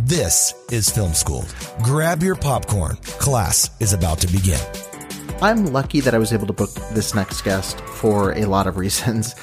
This 0.00 0.52
is 0.70 0.90
Film 0.90 1.14
School. 1.14 1.46
Grab 1.82 2.22
your 2.22 2.36
popcorn. 2.36 2.96
Class 3.18 3.70
is 3.80 3.94
about 3.94 4.18
to 4.20 4.26
begin. 4.26 4.60
I'm 5.40 5.66
lucky 5.72 6.00
that 6.00 6.14
I 6.14 6.18
was 6.18 6.34
able 6.34 6.46
to 6.46 6.52
book 6.52 6.70
this 6.92 7.14
next 7.14 7.40
guest 7.42 7.80
for 7.80 8.32
a 8.32 8.44
lot 8.44 8.66
of 8.66 8.76
reasons, 8.76 9.34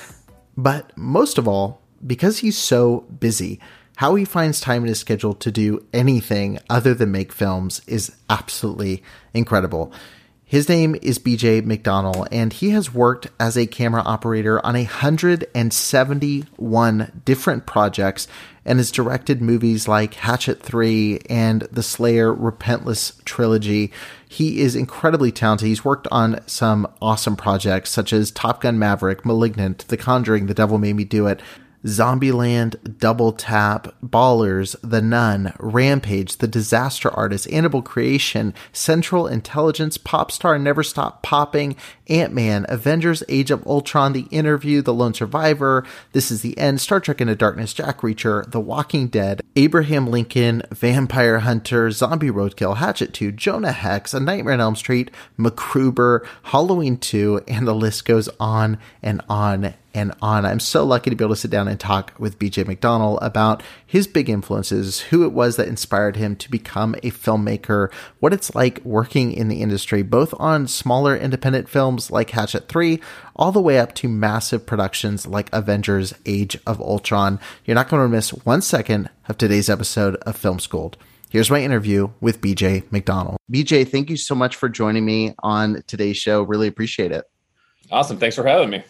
but 0.55 0.95
most 0.95 1.39
of 1.39 1.47
all, 1.47 1.81
because 2.05 2.37
he's 2.37 2.57
so 2.57 3.01
busy. 3.19 3.59
How 3.97 4.13
he 4.13 4.25
finds 4.25 4.61
time 4.61 4.83
in 4.83 4.89
his 4.89 4.99
schedule 4.99 5.33
to 5.35 5.51
do 5.51 5.85
anything 5.91 6.59
other 6.69 6.93
than 6.93 7.11
make 7.11 7.33
films 7.33 7.81
is 7.87 8.15
absolutely 8.29 9.03
incredible. 9.33 9.91
His 10.53 10.69
name 10.69 10.95
is 11.01 11.17
BJ 11.17 11.63
McDonnell, 11.63 12.27
and 12.31 12.53
he 12.53 12.69
has 12.69 12.93
worked 12.93 13.27
as 13.39 13.57
a 13.57 13.65
camera 13.65 14.03
operator 14.03 14.63
on 14.63 14.75
171 14.75 17.21
different 17.25 17.65
projects 17.65 18.27
and 18.63 18.77
has 18.77 18.91
directed 18.91 19.41
movies 19.41 19.87
like 19.87 20.13
Hatchet 20.13 20.61
3 20.61 21.21
and 21.27 21.63
the 21.71 21.81
Slayer 21.81 22.31
Repentless 22.31 23.13
trilogy. 23.25 23.91
He 24.29 24.61
is 24.61 24.75
incredibly 24.75 25.31
talented. 25.31 25.69
He's 25.69 25.83
worked 25.83 26.07
on 26.11 26.39
some 26.45 26.85
awesome 27.01 27.35
projects 27.35 27.89
such 27.89 28.13
as 28.13 28.29
Top 28.29 28.61
Gun 28.61 28.77
Maverick, 28.77 29.25
Malignant, 29.25 29.87
The 29.87 29.97
Conjuring, 29.97 30.45
The 30.45 30.53
Devil 30.53 30.77
Made 30.77 30.93
Me 30.93 31.03
Do 31.03 31.25
It, 31.25 31.41
Zombieland, 31.85 32.97
Double 32.97 33.33
Tap, 33.33 33.93
Ballers, 34.03 34.75
The 34.81 35.01
Nun, 35.01 35.53
Rampage, 35.59 36.37
The 36.37 36.47
Disaster 36.47 37.09
Artist, 37.09 37.51
Animal 37.51 37.81
Creation, 37.81 38.53
Central 38.71 39.27
Intelligence, 39.27 39.97
Popstar 39.97 40.59
Never 40.61 40.83
Stop 40.83 41.23
Popping, 41.23 41.75
Ant 42.07 42.33
Man, 42.33 42.65
Avengers 42.69 43.23
Age 43.27 43.51
of 43.51 43.65
Ultron, 43.67 44.13
The 44.13 44.27
Interview, 44.31 44.81
The 44.81 44.93
Lone 44.93 45.13
Survivor, 45.13 45.85
This 46.13 46.31
Is 46.31 46.41
the 46.41 46.57
End, 46.57 46.79
Star 46.79 46.99
Trek 46.99 47.21
Into 47.21 47.35
Darkness, 47.35 47.73
Jack 47.73 47.99
Reacher, 48.01 48.49
The 48.49 48.61
Walking 48.61 49.07
Dead, 49.07 49.41
Abraham 49.55 50.07
Lincoln, 50.07 50.63
Vampire 50.71 51.39
Hunter, 51.39 51.91
Zombie 51.91 52.31
Roadkill, 52.31 52.77
Hatchet 52.77 53.13
2, 53.13 53.31
Jonah 53.33 53.71
Hex, 53.71 54.13
A 54.13 54.19
Nightmare 54.19 54.53
on 54.53 54.61
Elm 54.61 54.75
Street, 54.75 55.11
MacGruber, 55.37 56.25
Halloween 56.43 56.97
2, 56.97 57.41
and 57.47 57.67
the 57.67 57.75
list 57.75 58.05
goes 58.05 58.29
on 58.39 58.77
and 59.01 59.21
on 59.29 59.73
and 59.93 60.13
on. 60.21 60.45
I'm 60.45 60.59
so 60.59 60.83
lucky 60.83 61.09
to 61.09 61.15
be 61.15 61.23
able 61.23 61.35
to 61.35 61.41
sit 61.41 61.51
down 61.51 61.67
and 61.67 61.79
talk 61.79 62.13
with 62.17 62.39
BJ 62.39 62.63
McDonnell 62.65 63.19
about 63.21 63.63
his 63.85 64.07
big 64.07 64.29
influences, 64.29 65.01
who 65.01 65.23
it 65.23 65.31
was 65.31 65.55
that 65.55 65.67
inspired 65.67 66.15
him 66.15 66.35
to 66.37 66.49
become 66.49 66.95
a 66.95 67.11
filmmaker, 67.11 67.91
what 68.19 68.33
it's 68.33 68.55
like 68.55 68.83
working 68.83 69.31
in 69.31 69.47
the 69.47 69.61
industry, 69.61 70.01
both 70.01 70.33
on 70.39 70.67
smaller 70.67 71.15
independent 71.15 71.69
films 71.69 72.09
like 72.09 72.31
Hatchet 72.31 72.67
3, 72.67 72.99
all 73.35 73.51
the 73.51 73.61
way 73.61 73.79
up 73.79 73.93
to 73.95 74.07
massive 74.07 74.65
productions 74.65 75.25
like 75.27 75.49
Avengers 75.53 76.13
Age 76.25 76.57
of 76.65 76.81
Ultron. 76.81 77.39
You're 77.65 77.75
not 77.75 77.89
going 77.89 78.03
to 78.03 78.09
miss 78.09 78.31
one 78.31 78.61
second 78.61 79.09
of 79.27 79.37
today's 79.37 79.69
episode 79.69 80.15
of 80.17 80.35
Film 80.35 80.59
Schooled. 80.59 80.97
Here's 81.29 81.49
my 81.49 81.63
interview 81.63 82.11
with 82.21 82.41
BJ 82.41 82.83
McDonnell. 82.89 83.37
BJ, 83.51 83.87
thank 83.87 84.11
you 84.11 84.17
so 84.17 84.35
much 84.35 84.55
for 84.55 84.69
joining 84.69 85.03
me 85.03 85.33
on 85.41 85.83
today's 85.87 86.17
show. 86.17 86.43
Really 86.43 86.67
appreciate 86.67 87.11
it. 87.11 87.25
Awesome. 87.91 88.17
Thanks 88.17 88.35
for 88.35 88.45
having 88.45 88.69
me 88.69 88.83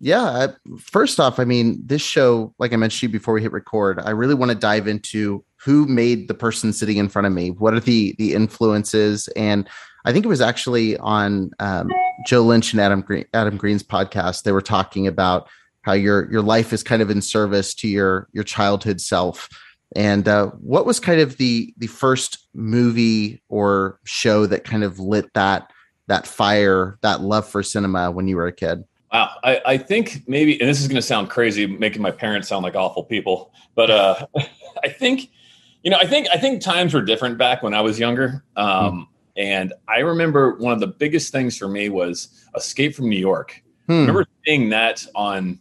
yeah 0.00 0.48
first 0.78 1.20
off 1.20 1.38
i 1.38 1.44
mean 1.44 1.80
this 1.84 2.02
show 2.02 2.52
like 2.58 2.72
i 2.72 2.76
mentioned 2.76 3.12
before 3.12 3.34
we 3.34 3.42
hit 3.42 3.52
record 3.52 4.00
i 4.04 4.10
really 4.10 4.34
want 4.34 4.50
to 4.50 4.56
dive 4.56 4.86
into 4.88 5.44
who 5.64 5.86
made 5.86 6.28
the 6.28 6.34
person 6.34 6.74
sitting 6.74 6.98
in 6.98 7.08
front 7.08 7.26
of 7.26 7.32
me. 7.32 7.50
What 7.50 7.72
are 7.72 7.80
the 7.80 8.14
the 8.18 8.34
influences? 8.34 9.28
And 9.28 9.68
i 10.06 10.12
think 10.12 10.24
it 10.24 10.28
was 10.28 10.42
actually 10.42 10.98
on 10.98 11.50
um, 11.60 11.90
joe 12.26 12.42
lynch 12.42 12.74
and 12.74 12.80
adam 12.80 13.00
green 13.00 13.24
adam 13.32 13.56
green's 13.56 13.82
podcast. 13.82 14.42
They 14.42 14.52
were 14.52 14.60
talking 14.60 15.06
about 15.06 15.48
how 15.82 15.94
your 15.94 16.30
your 16.30 16.42
life 16.42 16.72
is 16.72 16.82
kind 16.82 17.00
of 17.00 17.10
in 17.10 17.22
service 17.22 17.74
to 17.76 17.88
your 17.88 18.28
your 18.32 18.44
childhood 18.44 19.00
self. 19.00 19.48
And 19.96 20.26
uh, 20.26 20.48
what 20.48 20.86
was 20.86 21.00
kind 21.00 21.20
of 21.20 21.38
the 21.38 21.72
the 21.78 21.86
first 21.86 22.46
movie 22.52 23.42
or 23.48 23.98
show 24.04 24.46
that 24.46 24.64
kind 24.64 24.84
of 24.84 24.98
lit 24.98 25.32
that 25.32 25.70
that 26.08 26.26
fire 26.26 26.98
that 27.00 27.22
love 27.22 27.48
for 27.48 27.62
cinema 27.62 28.10
when 28.10 28.28
you 28.28 28.36
were 28.36 28.46
a 28.46 28.52
kid 28.52 28.84
Wow, 29.14 29.30
I, 29.44 29.60
I 29.64 29.78
think 29.78 30.24
maybe, 30.26 30.60
and 30.60 30.68
this 30.68 30.80
is 30.80 30.88
going 30.88 30.96
to 30.96 31.02
sound 31.02 31.30
crazy, 31.30 31.68
making 31.68 32.02
my 32.02 32.10
parents 32.10 32.48
sound 32.48 32.64
like 32.64 32.74
awful 32.74 33.04
people, 33.04 33.52
but 33.76 33.88
uh, 33.88 34.26
I 34.82 34.88
think, 34.88 35.30
you 35.84 35.90
know, 35.92 35.98
I 35.98 36.04
think 36.04 36.26
I 36.32 36.36
think 36.36 36.60
times 36.60 36.92
were 36.92 37.00
different 37.00 37.38
back 37.38 37.62
when 37.62 37.74
I 37.74 37.80
was 37.80 37.96
younger, 37.96 38.42
um, 38.56 38.66
mm. 38.66 39.06
and 39.36 39.72
I 39.86 40.00
remember 40.00 40.56
one 40.56 40.72
of 40.72 40.80
the 40.80 40.88
biggest 40.88 41.30
things 41.30 41.56
for 41.56 41.68
me 41.68 41.90
was 41.90 42.44
Escape 42.56 42.96
from 42.96 43.08
New 43.08 43.18
York. 43.18 43.62
Hmm. 43.86 43.92
I 43.92 43.98
remember 44.00 44.26
seeing 44.44 44.70
that 44.70 45.06
on 45.14 45.60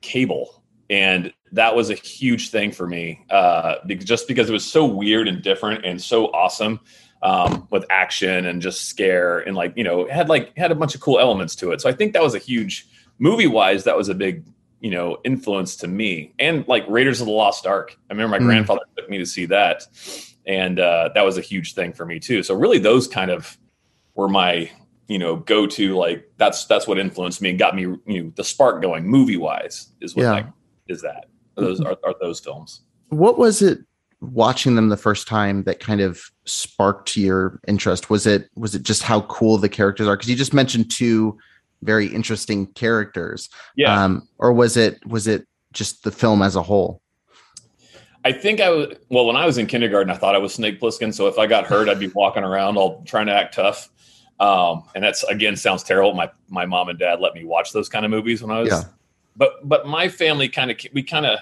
cable, 0.00 0.62
and 0.88 1.32
that 1.50 1.74
was 1.74 1.90
a 1.90 1.94
huge 1.94 2.50
thing 2.50 2.70
for 2.70 2.86
me, 2.86 3.24
uh, 3.30 3.78
just 3.98 4.28
because 4.28 4.48
it 4.48 4.52
was 4.52 4.64
so 4.64 4.86
weird 4.86 5.26
and 5.26 5.42
different 5.42 5.84
and 5.84 6.00
so 6.00 6.26
awesome 6.26 6.78
um, 7.26 7.66
with 7.70 7.84
action 7.90 8.46
and 8.46 8.62
just 8.62 8.84
scare 8.84 9.40
and 9.40 9.56
like 9.56 9.72
you 9.76 9.82
know 9.82 10.06
had 10.06 10.28
like 10.28 10.56
had 10.56 10.70
a 10.70 10.76
bunch 10.76 10.94
of 10.94 11.00
cool 11.00 11.18
elements 11.18 11.56
to 11.56 11.72
it. 11.72 11.80
So 11.80 11.88
I 11.88 11.92
think 11.92 12.12
that 12.12 12.22
was 12.22 12.36
a 12.36 12.38
huge 12.38 12.86
movie 13.18 13.48
wise. 13.48 13.82
That 13.82 13.96
was 13.96 14.08
a 14.08 14.14
big 14.14 14.44
you 14.78 14.92
know 14.92 15.18
influence 15.24 15.74
to 15.76 15.88
me 15.88 16.32
and 16.38 16.66
like 16.68 16.84
Raiders 16.88 17.20
of 17.20 17.26
the 17.26 17.32
Lost 17.32 17.66
Ark. 17.66 17.98
I 18.08 18.12
remember 18.12 18.38
my 18.38 18.38
mm. 18.38 18.46
grandfather 18.46 18.82
took 18.96 19.10
me 19.10 19.18
to 19.18 19.26
see 19.26 19.46
that, 19.46 19.82
and 20.46 20.78
uh, 20.78 21.10
that 21.14 21.24
was 21.24 21.36
a 21.36 21.40
huge 21.40 21.74
thing 21.74 21.92
for 21.92 22.06
me 22.06 22.20
too. 22.20 22.44
So 22.44 22.54
really, 22.54 22.78
those 22.78 23.08
kind 23.08 23.32
of 23.32 23.58
were 24.14 24.28
my 24.28 24.70
you 25.08 25.18
know 25.18 25.34
go 25.34 25.66
to 25.66 25.96
like 25.96 26.30
that's 26.36 26.64
that's 26.66 26.86
what 26.86 26.96
influenced 26.96 27.42
me 27.42 27.50
and 27.50 27.58
got 27.58 27.74
me 27.74 27.82
you 28.06 28.22
know 28.22 28.32
the 28.36 28.44
spark 28.44 28.80
going 28.80 29.04
movie 29.04 29.36
wise 29.36 29.88
is 30.00 30.14
what 30.14 30.22
yeah. 30.22 30.30
like, 30.30 30.46
is 30.86 31.02
that 31.02 31.26
those 31.56 31.80
are, 31.80 31.96
are 32.04 32.14
those 32.20 32.38
films. 32.38 32.82
What 33.08 33.36
was 33.36 33.62
it 33.62 33.80
watching 34.32 34.76
them 34.76 34.88
the 34.88 34.96
first 34.96 35.28
time 35.28 35.64
that 35.64 35.80
kind 35.80 36.00
of 36.00 36.20
sparked 36.44 37.16
your 37.16 37.60
interest? 37.66 38.10
Was 38.10 38.26
it 38.26 38.48
was 38.56 38.74
it 38.74 38.82
just 38.82 39.02
how 39.02 39.22
cool 39.22 39.58
the 39.58 39.68
characters 39.68 40.06
are? 40.06 40.16
Because 40.16 40.28
you 40.28 40.36
just 40.36 40.54
mentioned 40.54 40.90
two 40.90 41.38
very 41.82 42.06
interesting 42.06 42.66
characters. 42.68 43.48
Yeah. 43.76 44.04
Um, 44.04 44.28
or 44.38 44.52
was 44.52 44.76
it 44.76 45.04
was 45.06 45.26
it 45.26 45.46
just 45.72 46.04
the 46.04 46.10
film 46.10 46.42
as 46.42 46.56
a 46.56 46.62
whole? 46.62 47.00
I 48.24 48.32
think 48.32 48.60
I 48.60 48.70
was 48.70 48.96
well 49.08 49.26
when 49.26 49.36
I 49.36 49.46
was 49.46 49.56
in 49.56 49.66
kindergarten. 49.66 50.10
I 50.10 50.16
thought 50.16 50.34
I 50.34 50.38
was 50.38 50.52
Snake 50.52 50.80
Plissken. 50.80 51.14
So 51.14 51.28
if 51.28 51.38
I 51.38 51.46
got 51.46 51.66
hurt, 51.66 51.88
I'd 51.88 52.00
be 52.00 52.08
walking 52.08 52.42
around 52.42 52.76
all 52.76 53.02
trying 53.04 53.26
to 53.26 53.32
act 53.32 53.54
tough. 53.54 53.88
Um, 54.40 54.82
and 54.94 55.02
that's 55.04 55.22
again 55.24 55.56
sounds 55.56 55.82
terrible. 55.82 56.12
My 56.12 56.30
my 56.48 56.66
mom 56.66 56.88
and 56.88 56.98
dad 56.98 57.20
let 57.20 57.34
me 57.34 57.44
watch 57.44 57.72
those 57.72 57.88
kind 57.88 58.04
of 58.04 58.10
movies 58.10 58.42
when 58.42 58.50
I 58.50 58.60
was. 58.60 58.68
Yeah. 58.68 58.82
But 59.36 59.66
but 59.68 59.86
my 59.86 60.08
family 60.08 60.48
kind 60.48 60.70
of 60.70 60.78
we 60.92 61.02
kind 61.02 61.24
of 61.24 61.38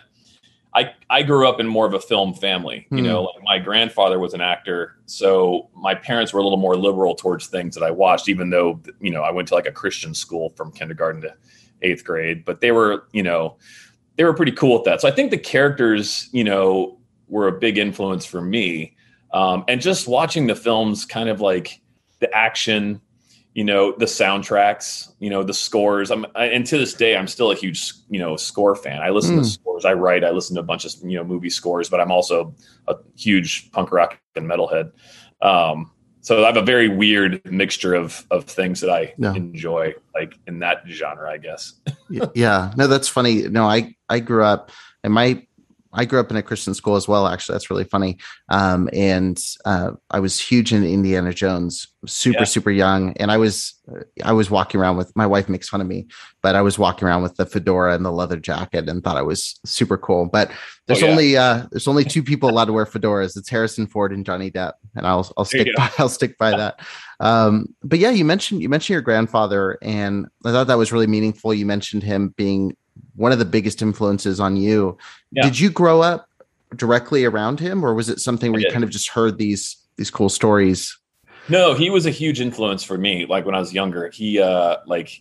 I, 0.74 0.92
I 1.08 1.22
grew 1.22 1.48
up 1.48 1.60
in 1.60 1.68
more 1.68 1.86
of 1.86 1.94
a 1.94 2.00
film 2.00 2.34
family. 2.34 2.86
You 2.90 3.02
know, 3.02 3.26
hmm. 3.26 3.36
like 3.36 3.44
my 3.44 3.58
grandfather 3.58 4.18
was 4.18 4.34
an 4.34 4.40
actor, 4.40 4.96
so 5.06 5.70
my 5.74 5.94
parents 5.94 6.32
were 6.32 6.40
a 6.40 6.42
little 6.42 6.58
more 6.58 6.76
liberal 6.76 7.14
towards 7.14 7.46
things 7.46 7.74
that 7.76 7.84
I 7.84 7.90
watched, 7.90 8.28
even 8.28 8.50
though 8.50 8.80
you 9.00 9.10
know 9.10 9.22
I 9.22 9.30
went 9.30 9.48
to 9.48 9.54
like 9.54 9.66
a 9.66 9.72
Christian 9.72 10.14
school 10.14 10.50
from 10.50 10.72
kindergarten 10.72 11.22
to 11.22 11.34
eighth 11.82 12.04
grade. 12.04 12.44
But 12.44 12.60
they 12.60 12.72
were, 12.72 13.06
you 13.12 13.22
know, 13.22 13.56
they 14.16 14.24
were 14.24 14.34
pretty 14.34 14.52
cool 14.52 14.74
with 14.74 14.84
that. 14.84 15.00
So 15.00 15.08
I 15.08 15.12
think 15.12 15.30
the 15.30 15.38
characters, 15.38 16.28
you 16.32 16.44
know, 16.44 16.98
were 17.28 17.48
a 17.48 17.52
big 17.52 17.78
influence 17.78 18.26
for 18.26 18.40
me, 18.40 18.96
um, 19.32 19.64
and 19.68 19.80
just 19.80 20.08
watching 20.08 20.48
the 20.48 20.56
films, 20.56 21.04
kind 21.04 21.28
of 21.28 21.40
like 21.40 21.80
the 22.18 22.34
action, 22.34 23.00
you 23.54 23.62
know 23.62 23.94
the 23.96 24.04
soundtracks 24.04 25.12
you 25.20 25.30
know 25.30 25.42
the 25.42 25.54
scores. 25.54 26.10
I'm 26.10 26.26
I, 26.34 26.46
and 26.46 26.66
to 26.66 26.76
this 26.76 26.92
day 26.92 27.16
i'm 27.16 27.28
still 27.28 27.50
a 27.50 27.54
huge 27.54 27.92
you 28.10 28.18
know 28.18 28.36
score 28.36 28.74
fan. 28.74 29.00
I 29.00 29.10
listen 29.10 29.36
mm. 29.36 29.38
to 29.38 29.42
hmm. 29.42 29.48
scores. 29.48 29.84
I 29.84 29.94
write. 29.94 30.24
I 30.24 30.30
listen 30.30 30.54
to 30.56 30.60
a 30.60 30.64
bunch 30.64 30.84
of 30.84 30.92
you 31.02 31.16
know 31.16 31.24
movie 31.24 31.50
scores 31.50 31.88
but 31.88 32.00
i'm 32.00 32.10
also 32.10 32.54
a 32.88 32.96
huge 33.16 33.70
punk 33.72 33.92
rock 33.92 34.18
and 34.36 34.50
metalhead. 34.50 34.92
Um 35.40 35.90
so 36.20 36.42
i 36.42 36.46
have 36.46 36.56
a 36.56 36.62
very 36.62 36.88
weird 36.88 37.40
mixture 37.50 37.94
of 37.94 38.26
of 38.30 38.44
things 38.44 38.80
that 38.80 38.90
i 38.90 39.14
no. 39.18 39.32
enjoy 39.32 39.94
like 40.14 40.34
in 40.46 40.58
that 40.58 40.82
genre 40.88 41.30
i 41.30 41.38
guess. 41.38 41.74
Yeah. 42.34 42.72
No 42.76 42.86
that's 42.86 43.08
funny. 43.08 43.42
No 43.42 43.64
i 43.64 43.94
i 44.08 44.18
grew 44.18 44.44
up 44.44 44.70
and 45.04 45.12
my 45.12 45.46
I 45.94 46.04
grew 46.04 46.20
up 46.20 46.30
in 46.30 46.36
a 46.36 46.42
Christian 46.42 46.74
school 46.74 46.96
as 46.96 47.08
well. 47.08 47.26
Actually, 47.26 47.54
that's 47.54 47.70
really 47.70 47.84
funny. 47.84 48.18
Um, 48.48 48.88
and 48.92 49.40
uh, 49.64 49.92
I 50.10 50.20
was 50.20 50.40
huge 50.40 50.72
in 50.72 50.84
Indiana 50.84 51.32
Jones, 51.32 51.88
super 52.06 52.40
yeah. 52.40 52.44
super 52.44 52.70
young, 52.70 53.12
and 53.18 53.30
I 53.30 53.38
was 53.38 53.74
I 54.22 54.32
was 54.32 54.50
walking 54.50 54.80
around 54.80 54.96
with 54.96 55.14
my 55.14 55.26
wife 55.26 55.48
makes 55.48 55.68
fun 55.68 55.80
of 55.80 55.86
me, 55.86 56.06
but 56.42 56.54
I 56.56 56.62
was 56.62 56.78
walking 56.78 57.06
around 57.06 57.22
with 57.22 57.36
the 57.36 57.46
fedora 57.46 57.94
and 57.94 58.04
the 58.04 58.12
leather 58.12 58.38
jacket 58.38 58.88
and 58.88 59.02
thought 59.02 59.16
I 59.16 59.22
was 59.22 59.58
super 59.64 59.96
cool. 59.96 60.26
But 60.26 60.50
there's 60.86 61.02
oh, 61.02 61.06
yeah. 61.06 61.12
only 61.12 61.36
uh, 61.36 61.66
there's 61.70 61.88
only 61.88 62.04
two 62.04 62.22
people 62.22 62.50
allowed 62.50 62.66
to 62.66 62.72
wear 62.72 62.86
fedoras. 62.86 63.36
It's 63.36 63.48
Harrison 63.48 63.86
Ford 63.86 64.12
and 64.12 64.26
Johnny 64.26 64.50
Depp, 64.50 64.72
and 64.94 65.06
I'll 65.06 65.30
I'll 65.36 65.44
stick 65.44 65.68
by, 65.76 65.90
I'll 65.98 66.08
stick 66.08 66.36
by 66.38 66.50
that. 66.50 66.80
Um, 67.20 67.74
but 67.82 67.98
yeah, 67.98 68.10
you 68.10 68.24
mentioned 68.24 68.62
you 68.62 68.68
mentioned 68.68 68.94
your 68.94 69.02
grandfather, 69.02 69.78
and 69.80 70.26
I 70.44 70.52
thought 70.52 70.66
that 70.66 70.78
was 70.78 70.92
really 70.92 71.06
meaningful. 71.06 71.54
You 71.54 71.66
mentioned 71.66 72.02
him 72.02 72.34
being 72.36 72.76
one 73.16 73.32
of 73.32 73.38
the 73.38 73.44
biggest 73.44 73.82
influences 73.82 74.40
on 74.40 74.56
you. 74.56 74.96
Yeah. 75.30 75.44
Did 75.44 75.58
you 75.58 75.70
grow 75.70 76.00
up 76.00 76.28
directly 76.76 77.24
around 77.24 77.60
him, 77.60 77.84
or 77.84 77.94
was 77.94 78.08
it 78.08 78.20
something 78.20 78.52
where 78.52 78.60
you 78.60 78.70
kind 78.70 78.84
of 78.84 78.90
just 78.90 79.08
heard 79.08 79.38
these 79.38 79.76
these 79.96 80.10
cool 80.10 80.28
stories? 80.28 80.98
No, 81.48 81.74
he 81.74 81.90
was 81.90 82.06
a 82.06 82.10
huge 82.10 82.40
influence 82.40 82.82
for 82.82 82.96
me. 82.96 83.26
Like 83.26 83.44
when 83.44 83.54
I 83.54 83.60
was 83.60 83.72
younger, 83.72 84.10
he 84.10 84.40
uh, 84.40 84.76
like 84.86 85.18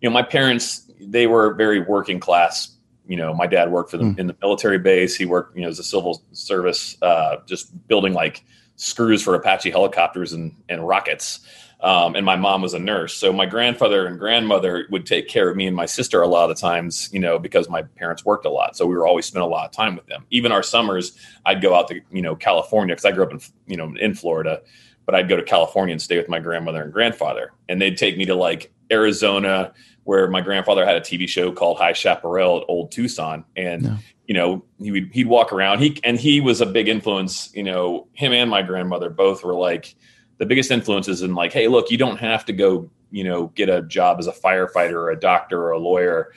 you 0.00 0.08
know 0.08 0.10
my 0.10 0.22
parents 0.22 0.90
they 1.00 1.26
were 1.26 1.54
very 1.54 1.80
working 1.80 2.20
class. 2.20 2.70
You 3.06 3.16
know, 3.16 3.34
my 3.34 3.46
dad 3.46 3.70
worked 3.70 3.90
for 3.90 3.98
them 3.98 4.14
mm. 4.14 4.18
in 4.18 4.26
the 4.26 4.36
military 4.40 4.78
base. 4.78 5.14
He 5.14 5.26
worked, 5.26 5.54
you 5.56 5.62
know, 5.62 5.68
as 5.68 5.78
a 5.78 5.84
civil 5.84 6.22
service, 6.32 6.96
uh, 7.02 7.36
just 7.46 7.86
building 7.86 8.14
like 8.14 8.42
screws 8.76 9.22
for 9.22 9.34
Apache 9.34 9.70
helicopters 9.70 10.32
and 10.32 10.54
and 10.68 10.86
rockets. 10.86 11.40
Um, 11.84 12.16
and 12.16 12.24
my 12.24 12.34
mom 12.34 12.62
was 12.62 12.72
a 12.72 12.78
nurse. 12.78 13.12
So 13.12 13.30
my 13.30 13.44
grandfather 13.44 14.06
and 14.06 14.18
grandmother 14.18 14.86
would 14.88 15.04
take 15.04 15.28
care 15.28 15.50
of 15.50 15.56
me 15.56 15.66
and 15.66 15.76
my 15.76 15.84
sister 15.84 16.22
a 16.22 16.26
lot 16.26 16.50
of 16.50 16.56
times, 16.56 17.10
you 17.12 17.20
know, 17.20 17.38
because 17.38 17.68
my 17.68 17.82
parents 17.82 18.24
worked 18.24 18.46
a 18.46 18.50
lot. 18.50 18.74
So 18.74 18.86
we 18.86 18.94
were 18.96 19.06
always 19.06 19.26
spending 19.26 19.46
a 19.46 19.52
lot 19.52 19.66
of 19.66 19.72
time 19.72 19.94
with 19.94 20.06
them. 20.06 20.24
Even 20.30 20.50
our 20.50 20.62
summers, 20.62 21.14
I'd 21.44 21.60
go 21.60 21.74
out 21.74 21.88
to, 21.88 22.00
you 22.10 22.22
know, 22.22 22.36
California 22.36 22.94
because 22.94 23.04
I 23.04 23.12
grew 23.12 23.24
up 23.24 23.32
in, 23.32 23.40
you 23.66 23.76
know, 23.76 23.94
in 24.00 24.14
Florida, 24.14 24.62
but 25.04 25.14
I'd 25.14 25.28
go 25.28 25.36
to 25.36 25.42
California 25.42 25.92
and 25.92 26.00
stay 26.00 26.16
with 26.16 26.26
my 26.26 26.38
grandmother 26.38 26.82
and 26.82 26.90
grandfather. 26.90 27.52
And 27.68 27.82
they'd 27.82 27.98
take 27.98 28.16
me 28.16 28.24
to 28.24 28.34
like 28.34 28.72
Arizona, 28.90 29.74
where 30.04 30.26
my 30.30 30.40
grandfather 30.40 30.86
had 30.86 30.96
a 30.96 31.02
TV 31.02 31.28
show 31.28 31.52
called 31.52 31.76
High 31.76 31.92
Chaparral 31.92 32.62
at 32.62 32.64
Old 32.66 32.92
Tucson. 32.92 33.44
And, 33.58 33.82
no. 33.82 33.96
you 34.26 34.32
know, 34.32 34.64
he 34.78 34.90
would, 34.90 35.10
he'd 35.12 35.26
walk 35.26 35.52
around. 35.52 35.80
He, 35.80 36.00
and 36.02 36.18
he 36.18 36.40
was 36.40 36.62
a 36.62 36.66
big 36.66 36.88
influence, 36.88 37.50
you 37.54 37.62
know, 37.62 38.08
him 38.14 38.32
and 38.32 38.48
my 38.48 38.62
grandmother 38.62 39.10
both 39.10 39.44
were 39.44 39.54
like, 39.54 39.94
the 40.38 40.46
biggest 40.46 40.70
influences 40.70 41.22
in 41.22 41.34
like, 41.34 41.52
hey, 41.52 41.68
look, 41.68 41.90
you 41.90 41.98
don't 41.98 42.18
have 42.18 42.44
to 42.46 42.52
go, 42.52 42.90
you 43.10 43.24
know, 43.24 43.48
get 43.54 43.68
a 43.68 43.82
job 43.82 44.18
as 44.18 44.26
a 44.26 44.32
firefighter 44.32 44.94
or 44.94 45.10
a 45.10 45.18
doctor 45.18 45.60
or 45.62 45.70
a 45.70 45.78
lawyer. 45.78 46.32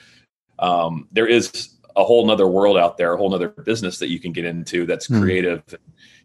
Um, 0.58 1.08
there 1.12 1.26
is 1.26 1.76
a 1.96 2.04
whole 2.04 2.24
nother 2.26 2.46
world 2.46 2.76
out 2.78 2.96
there, 2.96 3.14
a 3.14 3.16
whole 3.16 3.30
nother 3.30 3.48
business 3.48 3.98
that 3.98 4.08
you 4.08 4.20
can 4.20 4.32
get 4.32 4.44
into 4.44 4.86
that's 4.86 5.08
mm. 5.08 5.20
creative, 5.20 5.62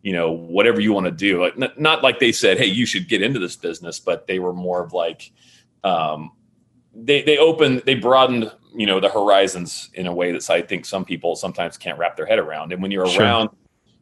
you 0.03 0.13
know, 0.13 0.31
whatever 0.31 0.79
you 0.79 0.93
want 0.93 1.05
to 1.05 1.11
do. 1.11 1.41
Like, 1.41 1.55
n- 1.59 1.73
not 1.77 2.03
like 2.03 2.19
they 2.19 2.31
said, 2.31 2.57
hey, 2.57 2.67
you 2.67 2.85
should 2.85 3.09
get 3.09 3.23
into 3.23 3.39
this 3.39 3.55
business, 3.55 3.99
but 3.99 4.27
they 4.27 4.37
were 4.37 4.53
more 4.53 4.83
of 4.83 4.93
like, 4.93 5.31
um, 5.83 6.31
they 6.95 7.23
they 7.23 7.39
opened, 7.39 7.81
they 7.85 7.95
broadened, 7.95 8.51
you 8.75 8.85
know, 8.85 8.99
the 8.99 9.09
horizons 9.09 9.89
in 9.95 10.05
a 10.05 10.13
way 10.13 10.31
that 10.31 10.47
I 10.49 10.61
think 10.61 10.85
some 10.85 11.05
people 11.05 11.35
sometimes 11.35 11.75
can't 11.75 11.97
wrap 11.97 12.15
their 12.15 12.27
head 12.27 12.37
around. 12.37 12.71
And 12.71 12.81
when 12.81 12.91
you're 12.91 13.07
sure. 13.07 13.23
around 13.23 13.49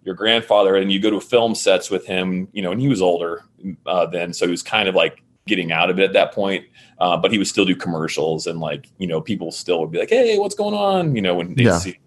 your 0.04 0.16
grandfather 0.16 0.76
and 0.76 0.92
you 0.92 1.00
go 1.00 1.10
to 1.10 1.20
film 1.20 1.56
sets 1.56 1.90
with 1.90 2.06
him, 2.06 2.48
you 2.52 2.62
know, 2.62 2.72
and 2.72 2.82
he 2.82 2.88
was 2.88 3.02
older 3.02 3.44
uh, 3.86 4.06
then, 4.08 4.34
so 4.34 4.46
he 4.46 4.52
was 4.52 4.64
kind 4.64 4.90
of 4.90 4.96
like 4.96 5.24
getting 5.48 5.72
out 5.72 5.90
of 5.90 6.00
it 6.00 6.04
at 6.04 6.14
that 6.14 6.34
point. 6.34 6.66
Uh, 7.00 7.18
but 7.18 7.32
he 7.32 7.38
would 7.38 7.48
still 7.48 7.66
do 7.66 7.76
commercials 7.76 8.48
and 8.48 8.60
like, 8.60 8.88
you 8.98 9.08
know, 9.08 9.22
people 9.22 9.52
still 9.52 9.80
would 9.80 9.92
be 9.92 10.00
like, 10.00 10.10
Hey, 10.10 10.38
what's 10.38 10.56
going 10.56 10.76
on? 10.76 11.16
You 11.16 11.22
know, 11.22 11.36
when 11.36 11.56
they 11.56 11.64
yeah. 11.64 11.78
see, 11.78 12.00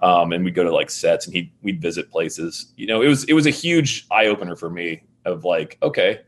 um, 0.00 0.32
and 0.32 0.44
we'd 0.44 0.54
go 0.54 0.64
to 0.64 0.72
like 0.72 0.90
sets 0.90 1.26
and 1.26 1.34
he 1.34 1.52
we'd 1.62 1.80
visit 1.80 2.10
places, 2.10 2.72
you 2.76 2.86
know, 2.86 3.02
it 3.02 3.08
was, 3.08 3.24
it 3.24 3.34
was 3.34 3.46
a 3.46 3.50
huge 3.50 4.06
eye 4.10 4.26
opener 4.26 4.56
for 4.56 4.70
me 4.70 5.02
of 5.24 5.44
like, 5.44 5.78
okay, 5.82 6.20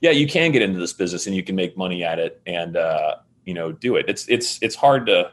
yeah, 0.00 0.10
you 0.10 0.26
can 0.26 0.52
get 0.52 0.62
into 0.62 0.78
this 0.78 0.92
business 0.92 1.26
and 1.26 1.34
you 1.34 1.42
can 1.42 1.56
make 1.56 1.76
money 1.76 2.04
at 2.04 2.18
it 2.18 2.40
and, 2.46 2.76
uh, 2.76 3.16
you 3.46 3.54
know, 3.54 3.72
do 3.72 3.96
it. 3.96 4.04
It's, 4.08 4.28
it's, 4.28 4.58
it's 4.62 4.74
hard 4.74 5.06
to, 5.06 5.32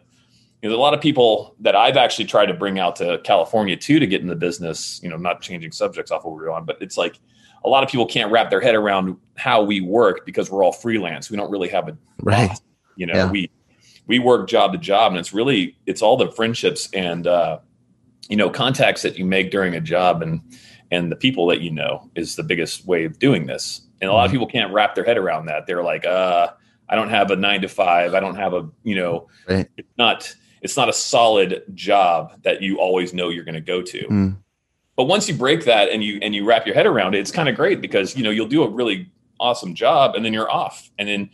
you 0.61 0.69
know, 0.69 0.75
a 0.75 0.77
lot 0.77 0.93
of 0.93 1.01
people 1.01 1.55
that 1.59 1.75
I've 1.75 1.97
actually 1.97 2.25
tried 2.25 2.47
to 2.47 2.53
bring 2.53 2.77
out 2.77 2.95
to 2.97 3.19
California 3.23 3.75
too 3.75 3.99
to 3.99 4.07
get 4.07 4.21
in 4.21 4.27
the 4.27 4.35
business, 4.35 4.99
you 5.01 5.09
know, 5.09 5.17
not 5.17 5.41
changing 5.41 5.71
subjects 5.71 6.11
off 6.11 6.19
of 6.19 6.31
what 6.31 6.39
we 6.39 6.45
are 6.45 6.51
on, 6.51 6.65
but 6.65 6.77
it's 6.81 6.97
like 6.97 7.19
a 7.63 7.69
lot 7.69 7.83
of 7.83 7.89
people 7.89 8.05
can't 8.05 8.31
wrap 8.31 8.49
their 8.49 8.61
head 8.61 8.75
around 8.75 9.17
how 9.37 9.63
we 9.63 9.81
work 9.81 10.25
because 10.25 10.51
we're 10.51 10.63
all 10.63 10.71
freelance. 10.71 11.29
We 11.29 11.37
don't 11.37 11.51
really 11.51 11.69
have 11.69 11.87
a 11.87 11.97
right. 12.21 12.49
Boss. 12.49 12.61
You 12.95 13.07
know, 13.07 13.13
yeah. 13.15 13.31
we 13.31 13.49
we 14.07 14.19
work 14.19 14.47
job 14.49 14.73
to 14.73 14.77
job 14.77 15.11
and 15.11 15.19
it's 15.19 15.33
really 15.33 15.77
it's 15.85 16.01
all 16.01 16.17
the 16.17 16.31
friendships 16.31 16.89
and 16.93 17.25
uh, 17.25 17.59
you 18.29 18.35
know, 18.35 18.49
contacts 18.49 19.01
that 19.01 19.17
you 19.17 19.25
make 19.25 19.51
during 19.51 19.75
a 19.75 19.81
job 19.81 20.21
and 20.21 20.41
and 20.91 21.11
the 21.11 21.15
people 21.15 21.47
that 21.47 21.61
you 21.61 21.71
know 21.71 22.09
is 22.15 22.35
the 22.35 22.43
biggest 22.43 22.85
way 22.85 23.05
of 23.05 23.17
doing 23.17 23.47
this. 23.47 23.81
And 24.01 24.09
a 24.09 24.13
lot 24.13 24.25
of 24.25 24.29
mm-hmm. 24.29 24.35
people 24.35 24.47
can't 24.47 24.73
wrap 24.73 24.93
their 24.93 25.03
head 25.03 25.17
around 25.17 25.45
that. 25.45 25.65
They're 25.65 25.83
like, 25.83 26.05
uh, 26.05 26.49
I 26.89 26.95
don't 26.95 27.09
have 27.09 27.31
a 27.31 27.35
nine 27.35 27.61
to 27.61 27.69
five. 27.69 28.13
I 28.13 28.19
don't 28.19 28.35
have 28.35 28.53
a, 28.53 28.69
you 28.83 28.95
know, 28.95 29.27
right. 29.47 29.69
it's 29.77 29.97
not 29.97 30.35
it's 30.61 30.77
not 30.77 30.89
a 30.89 30.93
solid 30.93 31.63
job 31.73 32.41
that 32.43 32.61
you 32.61 32.79
always 32.79 33.13
know 33.13 33.29
you're 33.29 33.43
going 33.43 33.55
to 33.55 33.61
go 33.61 33.81
to. 33.81 34.07
Mm. 34.07 34.37
But 34.95 35.05
once 35.05 35.27
you 35.27 35.33
break 35.33 35.65
that 35.65 35.89
and 35.89 36.03
you 36.03 36.19
and 36.21 36.35
you 36.35 36.45
wrap 36.45 36.65
your 36.65 36.75
head 36.75 36.85
around 36.85 37.15
it, 37.15 37.19
it's 37.19 37.31
kind 37.31 37.49
of 37.49 37.55
great 37.55 37.81
because 37.81 38.15
you 38.15 38.23
know 38.23 38.29
you'll 38.29 38.47
do 38.47 38.63
a 38.63 38.69
really 38.69 39.09
awesome 39.39 39.73
job 39.73 40.15
and 40.15 40.23
then 40.23 40.33
you're 40.33 40.51
off, 40.51 40.91
and 40.99 41.07
then 41.07 41.29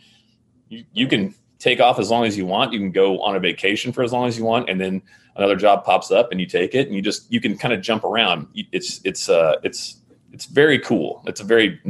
you, 0.68 0.84
you 0.92 1.06
can 1.06 1.34
take 1.58 1.80
off 1.80 1.98
as 1.98 2.10
long 2.10 2.24
as 2.24 2.36
you 2.36 2.46
want. 2.46 2.72
You 2.72 2.78
can 2.78 2.92
go 2.92 3.20
on 3.20 3.36
a 3.36 3.40
vacation 3.40 3.92
for 3.92 4.02
as 4.02 4.12
long 4.12 4.26
as 4.26 4.38
you 4.38 4.44
want, 4.44 4.70
and 4.70 4.80
then 4.80 5.02
another 5.36 5.56
job 5.56 5.84
pops 5.84 6.10
up 6.10 6.30
and 6.30 6.40
you 6.40 6.46
take 6.46 6.74
it, 6.74 6.86
and 6.86 6.96
you 6.96 7.02
just 7.02 7.30
you 7.30 7.40
can 7.40 7.58
kind 7.58 7.74
of 7.74 7.82
jump 7.82 8.04
around. 8.04 8.46
It's 8.54 9.00
it's 9.04 9.28
uh 9.28 9.56
it's 9.62 10.00
it's 10.32 10.46
very 10.46 10.78
cool. 10.78 11.22
It's 11.26 11.40
a 11.40 11.44
very 11.44 11.80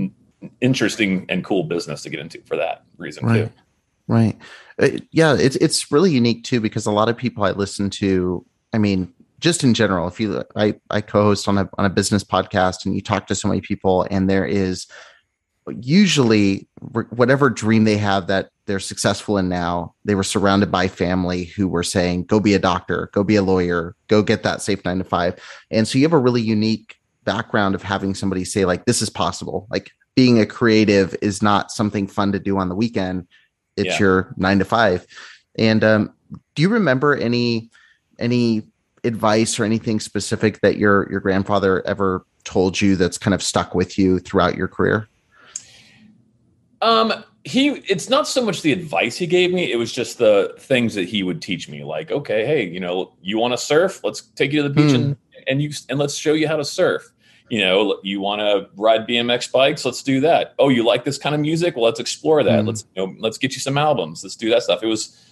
interesting 0.60 1.26
and 1.28 1.44
cool 1.44 1.64
business 1.64 2.02
to 2.02 2.10
get 2.10 2.20
into 2.20 2.40
for 2.42 2.56
that 2.56 2.84
reason 2.96 3.26
right. 3.26 3.44
too. 3.44 3.52
Right. 4.06 4.38
Uh, 4.80 4.90
yeah, 5.10 5.34
it's 5.38 5.56
it's 5.56 5.90
really 5.90 6.10
unique 6.10 6.44
too 6.44 6.60
because 6.60 6.86
a 6.86 6.92
lot 6.92 7.08
of 7.08 7.16
people 7.16 7.44
I 7.44 7.50
listen 7.50 7.90
to, 7.90 8.44
I 8.72 8.78
mean, 8.78 9.12
just 9.40 9.64
in 9.64 9.74
general, 9.74 10.06
if 10.08 10.20
you 10.20 10.42
I 10.56 10.74
I 10.90 11.00
co-host 11.00 11.48
on 11.48 11.58
a 11.58 11.68
on 11.78 11.84
a 11.84 11.90
business 11.90 12.22
podcast 12.24 12.86
and 12.86 12.94
you 12.94 13.00
talk 13.00 13.26
to 13.26 13.34
so 13.34 13.48
many 13.48 13.60
people 13.60 14.06
and 14.10 14.30
there 14.30 14.46
is 14.46 14.86
usually 15.80 16.66
whatever 17.10 17.50
dream 17.50 17.84
they 17.84 17.98
have 17.98 18.26
that 18.28 18.50
they're 18.66 18.80
successful 18.80 19.36
in 19.36 19.48
now, 19.48 19.94
they 20.04 20.14
were 20.14 20.22
surrounded 20.22 20.70
by 20.70 20.88
family 20.88 21.44
who 21.44 21.68
were 21.68 21.82
saying, 21.82 22.24
"Go 22.24 22.38
be 22.40 22.54
a 22.54 22.58
doctor, 22.58 23.10
go 23.12 23.24
be 23.24 23.36
a 23.36 23.42
lawyer, 23.42 23.96
go 24.06 24.22
get 24.22 24.42
that 24.44 24.62
safe 24.62 24.84
9 24.84 24.98
to 24.98 25.04
5." 25.04 25.34
And 25.70 25.88
so 25.88 25.98
you 25.98 26.04
have 26.04 26.12
a 26.12 26.18
really 26.18 26.42
unique 26.42 26.96
background 27.24 27.74
of 27.74 27.82
having 27.82 28.14
somebody 28.14 28.44
say 28.44 28.64
like 28.64 28.86
this 28.86 29.02
is 29.02 29.10
possible. 29.10 29.66
Like 29.70 29.90
being 30.14 30.40
a 30.40 30.46
creative 30.46 31.16
is 31.20 31.42
not 31.42 31.70
something 31.70 32.06
fun 32.06 32.32
to 32.32 32.38
do 32.38 32.58
on 32.58 32.68
the 32.68 32.74
weekend 32.74 33.26
it's 33.78 33.98
yeah. 33.98 33.98
your 33.98 34.34
nine 34.36 34.58
to 34.58 34.64
five. 34.64 35.06
And 35.56 35.82
um, 35.84 36.14
do 36.54 36.62
you 36.62 36.68
remember 36.68 37.14
any 37.16 37.70
any 38.18 38.62
advice 39.04 39.58
or 39.58 39.64
anything 39.64 40.00
specific 40.00 40.60
that 40.60 40.76
your 40.76 41.10
your 41.10 41.20
grandfather 41.20 41.86
ever 41.86 42.26
told 42.44 42.80
you 42.80 42.96
that's 42.96 43.18
kind 43.18 43.34
of 43.34 43.42
stuck 43.42 43.74
with 43.74 43.98
you 43.98 44.18
throughout 44.18 44.56
your 44.56 44.68
career? 44.68 45.08
Um, 46.80 47.12
he 47.44 47.70
it's 47.88 48.08
not 48.08 48.28
so 48.28 48.44
much 48.44 48.62
the 48.62 48.72
advice 48.72 49.16
he 49.16 49.26
gave 49.26 49.52
me, 49.52 49.72
it 49.72 49.76
was 49.76 49.92
just 49.92 50.18
the 50.18 50.54
things 50.58 50.94
that 50.94 51.08
he 51.08 51.22
would 51.22 51.40
teach 51.40 51.68
me. 51.68 51.84
Like, 51.84 52.10
okay, 52.10 52.46
hey, 52.46 52.66
you 52.66 52.80
know, 52.80 53.14
you 53.22 53.38
want 53.38 53.52
to 53.52 53.58
surf? 53.58 54.00
Let's 54.04 54.22
take 54.22 54.52
you 54.52 54.62
to 54.62 54.68
the 54.68 54.74
beach 54.74 54.92
mm. 54.92 54.94
and 54.94 55.16
and 55.46 55.62
you 55.62 55.70
and 55.88 55.98
let's 55.98 56.14
show 56.14 56.34
you 56.34 56.46
how 56.46 56.56
to 56.56 56.64
surf 56.64 57.10
you 57.50 57.60
know 57.60 57.98
you 58.02 58.20
want 58.20 58.40
to 58.40 58.68
ride 58.76 59.06
bmx 59.06 59.50
bikes? 59.50 59.84
Let's 59.84 60.02
do 60.02 60.20
that. 60.20 60.54
Oh 60.58 60.68
you 60.68 60.84
like 60.84 61.04
this 61.04 61.18
kind 61.18 61.34
of 61.34 61.40
music? 61.40 61.76
Well 61.76 61.84
let's 61.84 62.00
explore 62.00 62.42
that. 62.42 62.64
Mm. 62.64 62.66
let's 62.66 62.84
you 62.94 63.06
know 63.06 63.14
let's 63.18 63.38
get 63.38 63.54
you 63.54 63.60
some 63.60 63.78
albums. 63.78 64.22
Let's 64.22 64.36
do 64.36 64.50
that 64.50 64.62
stuff. 64.62 64.82
It 64.82 64.86
was 64.86 65.24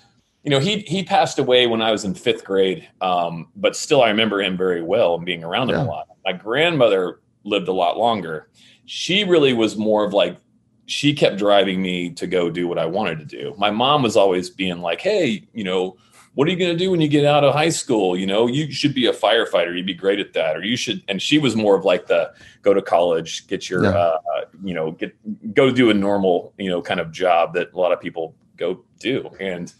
you 0.46 0.50
know 0.50 0.60
he 0.60 0.78
he 0.80 1.02
passed 1.02 1.38
away 1.40 1.66
when 1.66 1.82
i 1.82 1.90
was 1.90 2.04
in 2.04 2.14
fifth 2.14 2.44
grade 2.44 2.88
um, 3.00 3.48
but 3.56 3.74
still 3.74 4.00
i 4.00 4.08
remember 4.08 4.40
him 4.40 4.56
very 4.56 4.80
well 4.80 5.16
and 5.16 5.26
being 5.26 5.44
around 5.44 5.70
him 5.70 5.76
a 5.80 5.84
lot. 5.84 6.06
My 6.24 6.32
grandmother 6.32 7.20
lived 7.44 7.68
a 7.68 7.72
lot 7.72 7.98
longer. 7.98 8.48
She 8.86 9.24
really 9.24 9.52
was 9.52 9.76
more 9.76 10.04
of 10.04 10.12
like 10.12 10.38
she 10.86 11.14
kept 11.14 11.36
driving 11.36 11.82
me 11.82 12.10
to 12.10 12.28
go 12.28 12.48
do 12.48 12.68
what 12.68 12.78
i 12.78 12.86
wanted 12.86 13.18
to 13.18 13.24
do. 13.24 13.54
My 13.58 13.70
mom 13.70 14.02
was 14.04 14.16
always 14.16 14.48
being 14.48 14.80
like 14.80 15.00
hey 15.00 15.46
you 15.52 15.64
know 15.64 15.96
what 16.36 16.46
are 16.46 16.50
you 16.50 16.58
going 16.58 16.70
to 16.70 16.76
do 16.76 16.90
when 16.90 17.00
you 17.00 17.08
get 17.08 17.24
out 17.24 17.44
of 17.44 17.54
high 17.54 17.70
school? 17.70 18.14
You 18.14 18.26
know, 18.26 18.46
you 18.46 18.70
should 18.70 18.94
be 18.94 19.06
a 19.06 19.12
firefighter. 19.12 19.74
You'd 19.74 19.86
be 19.86 19.94
great 19.94 20.20
at 20.20 20.34
that. 20.34 20.54
Or 20.54 20.62
you 20.62 20.76
should, 20.76 21.02
and 21.08 21.20
she 21.20 21.38
was 21.38 21.56
more 21.56 21.74
of 21.74 21.86
like 21.86 22.08
the 22.08 22.30
go 22.60 22.74
to 22.74 22.82
college, 22.82 23.46
get 23.46 23.70
your, 23.70 23.84
yeah. 23.84 23.90
uh, 23.90 24.18
you 24.62 24.74
know, 24.74 24.90
get, 24.90 25.16
go 25.54 25.70
do 25.70 25.88
a 25.88 25.94
normal, 25.94 26.52
you 26.58 26.68
know, 26.68 26.82
kind 26.82 27.00
of 27.00 27.10
job 27.10 27.54
that 27.54 27.72
a 27.72 27.78
lot 27.78 27.90
of 27.90 28.02
people 28.02 28.34
go 28.58 28.84
do. 28.98 29.30
And 29.40 29.72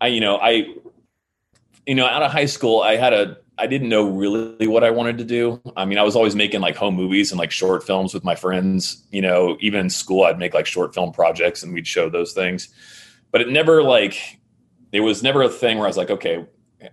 I, 0.00 0.06
you 0.06 0.20
know, 0.20 0.38
I, 0.38 0.66
you 1.84 1.94
know, 1.94 2.06
out 2.06 2.22
of 2.22 2.32
high 2.32 2.46
school, 2.46 2.80
I 2.80 2.96
had 2.96 3.12
a, 3.12 3.36
I 3.58 3.66
didn't 3.66 3.90
know 3.90 4.08
really 4.08 4.66
what 4.66 4.84
I 4.84 4.90
wanted 4.90 5.18
to 5.18 5.24
do. 5.24 5.60
I 5.76 5.84
mean, 5.84 5.98
I 5.98 6.04
was 6.04 6.16
always 6.16 6.34
making 6.34 6.62
like 6.62 6.74
home 6.74 6.94
movies 6.94 7.32
and 7.32 7.38
like 7.38 7.50
short 7.50 7.84
films 7.84 8.14
with 8.14 8.24
my 8.24 8.34
friends. 8.34 9.06
You 9.10 9.20
know, 9.20 9.58
even 9.60 9.80
in 9.80 9.90
school, 9.90 10.24
I'd 10.24 10.38
make 10.38 10.54
like 10.54 10.64
short 10.64 10.94
film 10.94 11.12
projects 11.12 11.62
and 11.62 11.74
we'd 11.74 11.86
show 11.86 12.08
those 12.08 12.32
things. 12.32 12.70
But 13.30 13.42
it 13.42 13.50
never 13.50 13.82
like 13.82 14.40
it 14.92 15.00
was 15.00 15.22
never 15.22 15.42
a 15.42 15.48
thing 15.48 15.78
where 15.78 15.86
I 15.86 15.88
was 15.88 15.96
like, 15.96 16.10
okay, 16.10 16.46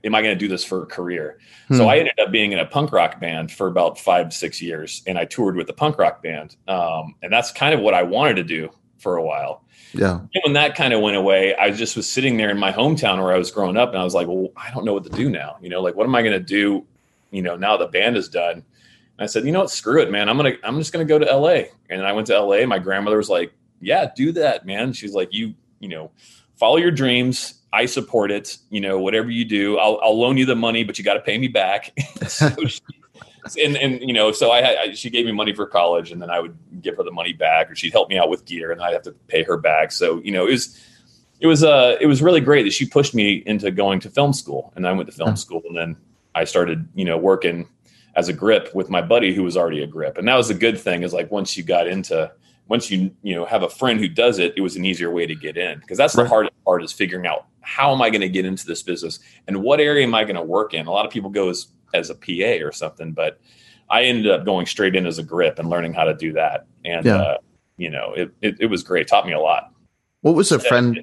am 0.04 0.16
I 0.16 0.22
going 0.22 0.34
to 0.34 0.40
do 0.40 0.48
this 0.48 0.64
for 0.64 0.84
a 0.84 0.86
career? 0.86 1.40
Hmm. 1.68 1.78
So 1.78 1.88
I 1.88 1.98
ended 1.98 2.20
up 2.20 2.32
being 2.32 2.52
in 2.52 2.60
a 2.60 2.66
punk 2.66 2.92
rock 2.92 3.20
band 3.20 3.52
for 3.52 3.68
about 3.68 4.00
five, 4.00 4.34
six 4.34 4.62
years, 4.62 5.04
and 5.06 5.18
I 5.18 5.26
toured 5.26 5.56
with 5.56 5.68
the 5.68 5.74
punk 5.74 5.98
rock 5.98 6.24
band. 6.24 6.56
Um, 6.68 7.16
and 7.22 7.32
that's 7.32 7.52
kind 7.52 7.74
of 7.74 7.82
what 7.82 7.94
I 7.94 8.04
wanted 8.04 8.36
to 8.36 8.44
do 8.44 8.70
for 8.98 9.18
a 9.18 9.24
while. 9.24 9.64
Yeah. 9.94 10.20
And 10.20 10.42
when 10.44 10.54
that 10.54 10.76
kind 10.76 10.94
of 10.94 11.02
went 11.02 11.18
away, 11.18 11.56
I 11.56 11.72
just 11.72 11.96
was 11.96 12.10
sitting 12.10 12.38
there 12.38 12.50
in 12.50 12.58
my 12.58 12.72
hometown 12.72 13.22
where 13.22 13.34
I 13.34 13.38
was 13.38 13.52
growing 13.52 13.78
up, 13.78 13.90
and 13.90 13.98
I 13.98 14.04
was 14.04 14.14
like, 14.14 14.28
well, 14.28 14.50
I 14.56 14.72
don't 14.72 14.86
know 14.86 14.94
what 14.94 15.04
to 15.06 15.10
do 15.10 15.30
now. 15.30 15.58
You 15.62 15.70
know, 15.70 15.82
like 15.82 15.96
what 15.96 16.06
am 16.06 16.16
I 16.16 16.22
going 16.22 16.34
to 16.34 16.40
do? 16.40 16.86
You 17.32 17.42
know, 17.42 17.56
now 17.56 17.78
the 17.78 17.88
band 17.88 18.18
is 18.18 18.30
done. 18.30 18.64
And 19.20 19.26
I 19.26 19.26
said, 19.26 19.46
you 19.46 19.52
know 19.52 19.60
what, 19.60 19.72
screw 19.72 20.02
it, 20.02 20.10
man. 20.10 20.30
I'm 20.30 20.38
gonna, 20.38 20.54
I'm 20.64 20.78
just 20.78 20.94
gonna 20.94 21.06
go 21.06 21.20
to 21.20 21.26
LA. 21.26 21.64
And 21.90 22.06
I 22.06 22.14
went 22.14 22.28
to 22.28 22.40
LA. 22.40 22.66
My 22.66 22.80
grandmother 22.80 23.18
was 23.18 23.30
like, 23.30 23.52
yeah, 23.82 24.10
do 24.16 24.32
that, 24.32 24.66
man. 24.66 24.94
She's 24.94 25.14
like, 25.14 25.34
you, 25.34 25.54
you 25.80 25.90
know, 25.90 26.12
follow 26.56 26.78
your 26.78 26.92
dreams. 26.92 27.59
I 27.72 27.86
support 27.86 28.32
it. 28.32 28.58
You 28.70 28.82
know, 28.82 29.00
whatever 29.00 29.30
you 29.30 29.46
do, 29.46 29.78
I'll, 29.78 30.00
I'll 30.02 30.20
loan 30.20 30.38
you 30.38 30.46
the 30.46 30.56
money, 30.56 30.84
but 30.84 30.98
you 30.98 31.04
got 31.04 31.16
to 31.16 31.22
pay 31.22 31.38
me 31.38 31.48
back. 31.48 31.98
so 32.28 32.50
she, 32.68 32.82
and 33.64 33.78
and 33.78 34.02
you 34.02 34.14
know, 34.14 34.32
so 34.32 34.52
I, 34.52 34.62
had, 34.62 34.78
I 34.78 34.94
she 34.94 35.10
gave 35.10 35.26
me 35.26 35.32
money 35.32 35.54
for 35.54 35.66
college, 35.66 36.12
and 36.12 36.22
then 36.22 36.30
I 36.30 36.40
would 36.40 36.58
give 36.82 36.98
her 36.98 37.04
the 37.04 37.12
money 37.12 37.34
back, 37.34 37.72
or 37.72 37.76
she'd 37.76 37.94
help 37.94 38.10
me 38.10 38.18
out 38.18 38.30
with 38.30 38.46
gear, 38.46 38.72
and 38.72 38.82
I'd 38.82 38.94
have 38.94 39.04
to 39.04 39.12
pay 39.28 39.44
her 39.44 39.58
back. 39.58 39.92
So 39.92 40.22
you 40.24 40.32
know, 40.32 40.48
it 40.48 40.52
was 40.52 40.80
it 41.40 41.48
was 41.48 41.64
uh 41.64 41.98
it 42.02 42.08
was 42.08 42.22
really 42.22 42.42
great 42.42 42.64
that 42.64 42.74
she 42.74 42.86
pushed 42.86 43.14
me 43.16 43.44
into 43.46 43.72
going 43.72 44.00
to 44.02 44.10
film 44.10 44.34
school, 44.34 44.74
and 44.76 44.88
I 44.88 44.92
went 44.92 45.10
to 45.10 45.16
film 45.16 45.30
Yeah. 45.30 45.36
school, 45.36 45.62
and 45.68 45.78
then 45.78 45.96
I 46.36 46.44
started 46.44 46.88
you 46.96 47.06
know 47.06 47.18
working 47.18 47.68
as 48.16 48.28
a 48.28 48.34
grip 48.34 48.74
with 48.74 48.90
my 48.90 49.02
buddy 49.02 49.34
who 49.34 49.44
was 49.44 49.56
already 49.56 49.84
a 49.84 49.88
grip, 49.88 50.18
and 50.18 50.28
that 50.28 50.36
was 50.36 50.50
a 50.50 50.56
good 50.56 50.80
thing. 50.80 51.04
Is 51.04 51.14
like 51.14 51.32
once 51.32 51.56
you 51.56 51.64
got 51.64 51.88
into 51.88 52.32
once 52.70 52.90
you 52.90 53.12
you 53.24 53.36
know 53.36 53.46
have 53.46 53.64
a 53.64 53.70
friend 53.70 54.00
who 54.00 54.08
does 54.08 54.40
it, 54.40 54.54
it 54.56 54.62
was 54.62 54.76
an 54.76 54.86
easier 54.86 55.12
way 55.12 55.26
to 55.26 55.36
get 55.36 55.58
in 55.58 55.80
because 55.80 55.98
that's 55.98 56.14
the 56.14 56.22
Right. 56.22 56.30
hardest 56.30 56.56
part 56.64 56.84
is 56.84 56.94
figuring 56.94 57.26
out 57.28 57.48
how 57.62 57.92
am 57.94 58.02
I 58.02 58.10
going 58.10 58.22
to 58.22 58.30
get 58.30 58.46
into 58.46 58.66
this 58.66 58.82
business 58.82 59.20
and 59.48 59.62
what 59.62 59.80
area 59.80 60.06
am 60.06 60.16
I 60.16 60.24
going 60.24 60.36
to 60.36 60.42
work 60.44 60.74
in. 60.74 60.88
A 60.88 60.92
lot 60.92 61.06
of 61.06 61.12
people 61.12 61.30
go 61.30 61.50
as 61.50 61.68
as 61.94 62.10
a 62.10 62.16
PA 62.16 62.64
or 62.66 62.72
something, 62.72 63.12
but 63.12 63.40
I 63.90 64.04
ended 64.04 64.30
up 64.32 64.46
going 64.46 64.68
straight 64.68 64.96
in 64.96 65.06
as 65.08 65.18
a 65.18 65.24
grip 65.24 65.58
and 65.60 65.70
learning 65.70 65.94
how 65.94 66.04
to 66.06 66.14
do 66.14 66.32
that. 66.34 66.68
And 66.86 67.06
Yeah. 67.06 67.18
uh, 67.18 67.38
you 67.78 67.90
know, 67.90 68.14
it, 68.14 68.32
it 68.42 68.58
it 68.60 68.66
was 68.68 68.84
great. 68.84 69.08
Taught 69.08 69.26
me 69.26 69.34
a 69.34 69.40
lot. 69.40 69.72
What 70.22 70.36
was 70.36 70.52
a 70.52 70.60
friend? 70.60 71.00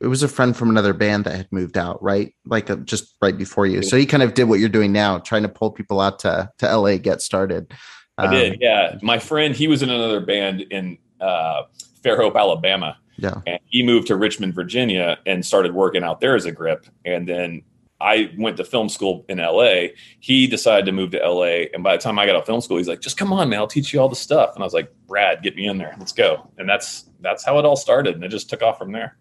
It 0.00 0.06
was 0.06 0.22
a 0.22 0.28
friend 0.28 0.56
from 0.56 0.70
another 0.70 0.94
band 0.94 1.24
that 1.24 1.34
had 1.36 1.48
moved 1.52 1.76
out, 1.76 2.02
right? 2.02 2.34
Like 2.46 2.70
uh, 2.70 2.76
just 2.76 3.14
right 3.20 3.36
before 3.36 3.66
you. 3.66 3.82
So 3.82 3.98
he 3.98 4.06
kind 4.06 4.22
of 4.22 4.32
did 4.32 4.44
what 4.44 4.58
you're 4.58 4.70
doing 4.70 4.92
now, 4.92 5.18
trying 5.18 5.42
to 5.42 5.48
pull 5.50 5.70
people 5.70 6.00
out 6.00 6.20
to 6.20 6.50
to 6.58 6.74
LA, 6.74 6.96
get 6.96 7.20
started. 7.20 7.74
I 8.16 8.24
Um, 8.26 8.30
did, 8.30 8.58
yeah. 8.60 8.96
My 9.02 9.18
friend, 9.18 9.54
he 9.54 9.66
was 9.68 9.82
in 9.82 9.90
another 9.90 10.20
band 10.20 10.62
in 10.62 10.96
uh, 11.20 11.62
Fairhope, 12.02 12.36
Alabama, 12.36 12.96
Yeah. 13.18 13.40
and 13.46 13.58
he 13.66 13.82
moved 13.82 14.06
to 14.08 14.16
Richmond, 14.16 14.54
Virginia, 14.54 15.18
and 15.26 15.44
started 15.44 15.74
working 15.74 16.02
out 16.02 16.20
there 16.20 16.34
as 16.36 16.46
a 16.46 16.52
grip. 16.52 16.86
And 17.04 17.28
then 17.28 17.62
I 18.00 18.32
went 18.38 18.56
to 18.56 18.64
film 18.64 18.88
school 18.88 19.26
in 19.28 19.38
LA. 19.38 19.88
He 20.20 20.46
decided 20.46 20.86
to 20.86 20.92
move 20.92 21.10
to 21.10 21.18
LA, 21.18 21.66
and 21.74 21.84
by 21.84 21.96
the 21.96 22.02
time 22.02 22.18
I 22.18 22.24
got 22.24 22.34
out 22.34 22.42
of 22.42 22.46
film 22.46 22.62
school, 22.62 22.78
he's 22.78 22.88
like, 22.88 23.00
"Just 23.00 23.18
come 23.18 23.30
on, 23.32 23.50
man, 23.50 23.58
I'll 23.58 23.66
teach 23.66 23.92
you 23.92 24.00
all 24.00 24.08
the 24.08 24.16
stuff." 24.16 24.54
And 24.54 24.62
I 24.62 24.66
was 24.66 24.72
like, 24.72 24.90
"Brad, 25.06 25.42
get 25.42 25.54
me 25.54 25.66
in 25.66 25.76
there. 25.76 25.94
Let's 25.98 26.12
go." 26.12 26.50
And 26.56 26.66
that's 26.66 27.10
that's 27.20 27.44
how 27.44 27.58
it 27.58 27.66
all 27.66 27.76
started, 27.76 28.14
and 28.14 28.24
it 28.24 28.28
just 28.30 28.48
took 28.48 28.62
off 28.62 28.78
from 28.78 28.92
there. 28.92 29.16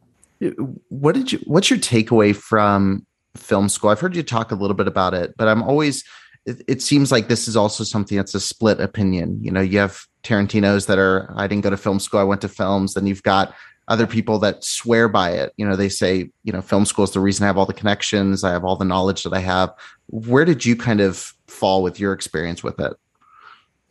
What 0.87 1.15
did 1.15 1.33
you? 1.33 1.39
What's 1.45 1.69
your 1.69 1.79
takeaway 1.79 2.33
from 2.33 3.05
film 3.35 3.67
school? 3.67 3.89
I've 3.89 3.99
heard 3.99 4.15
you 4.15 4.23
talk 4.23 4.51
a 4.51 4.55
little 4.55 4.75
bit 4.75 4.87
about 4.87 5.13
it, 5.13 5.33
but 5.37 5.49
I'm 5.49 5.61
always. 5.61 6.03
It, 6.45 6.63
it 6.69 6.81
seems 6.81 7.11
like 7.11 7.27
this 7.27 7.49
is 7.49 7.57
also 7.57 7.83
something 7.83 8.15
that's 8.15 8.33
a 8.33 8.39
split 8.39 8.79
opinion. 8.79 9.39
You 9.43 9.51
know, 9.51 9.59
you 9.59 9.79
have 9.79 10.05
Tarantino's 10.23 10.85
that 10.87 10.97
are. 10.99 11.31
I 11.35 11.47
didn't 11.47 11.63
go 11.63 11.69
to 11.69 11.77
film 11.77 11.99
school. 11.99 12.19
I 12.19 12.23
went 12.23 12.41
to 12.41 12.49
films. 12.49 12.93
Then 12.93 13.07
you've 13.07 13.23
got 13.23 13.53
other 13.87 14.05
people 14.05 14.37
that 14.39 14.63
swear 14.63 15.07
by 15.07 15.31
it. 15.31 15.53
You 15.57 15.67
know, 15.67 15.75
they 15.75 15.89
say, 15.89 16.29
you 16.43 16.53
know, 16.53 16.61
film 16.61 16.85
school 16.85 17.03
is 17.05 17.11
the 17.11 17.19
reason 17.19 17.43
I 17.43 17.47
have 17.47 17.57
all 17.57 17.65
the 17.65 17.73
connections. 17.73 18.43
I 18.43 18.51
have 18.51 18.63
all 18.63 18.75
the 18.75 18.85
knowledge 18.85 19.23
that 19.23 19.33
I 19.33 19.39
have. 19.39 19.71
Where 20.07 20.45
did 20.45 20.65
you 20.65 20.75
kind 20.75 21.01
of 21.01 21.33
fall 21.47 21.81
with 21.81 21.99
your 21.99 22.13
experience 22.13 22.63
with 22.63 22.79
it? 22.79 22.93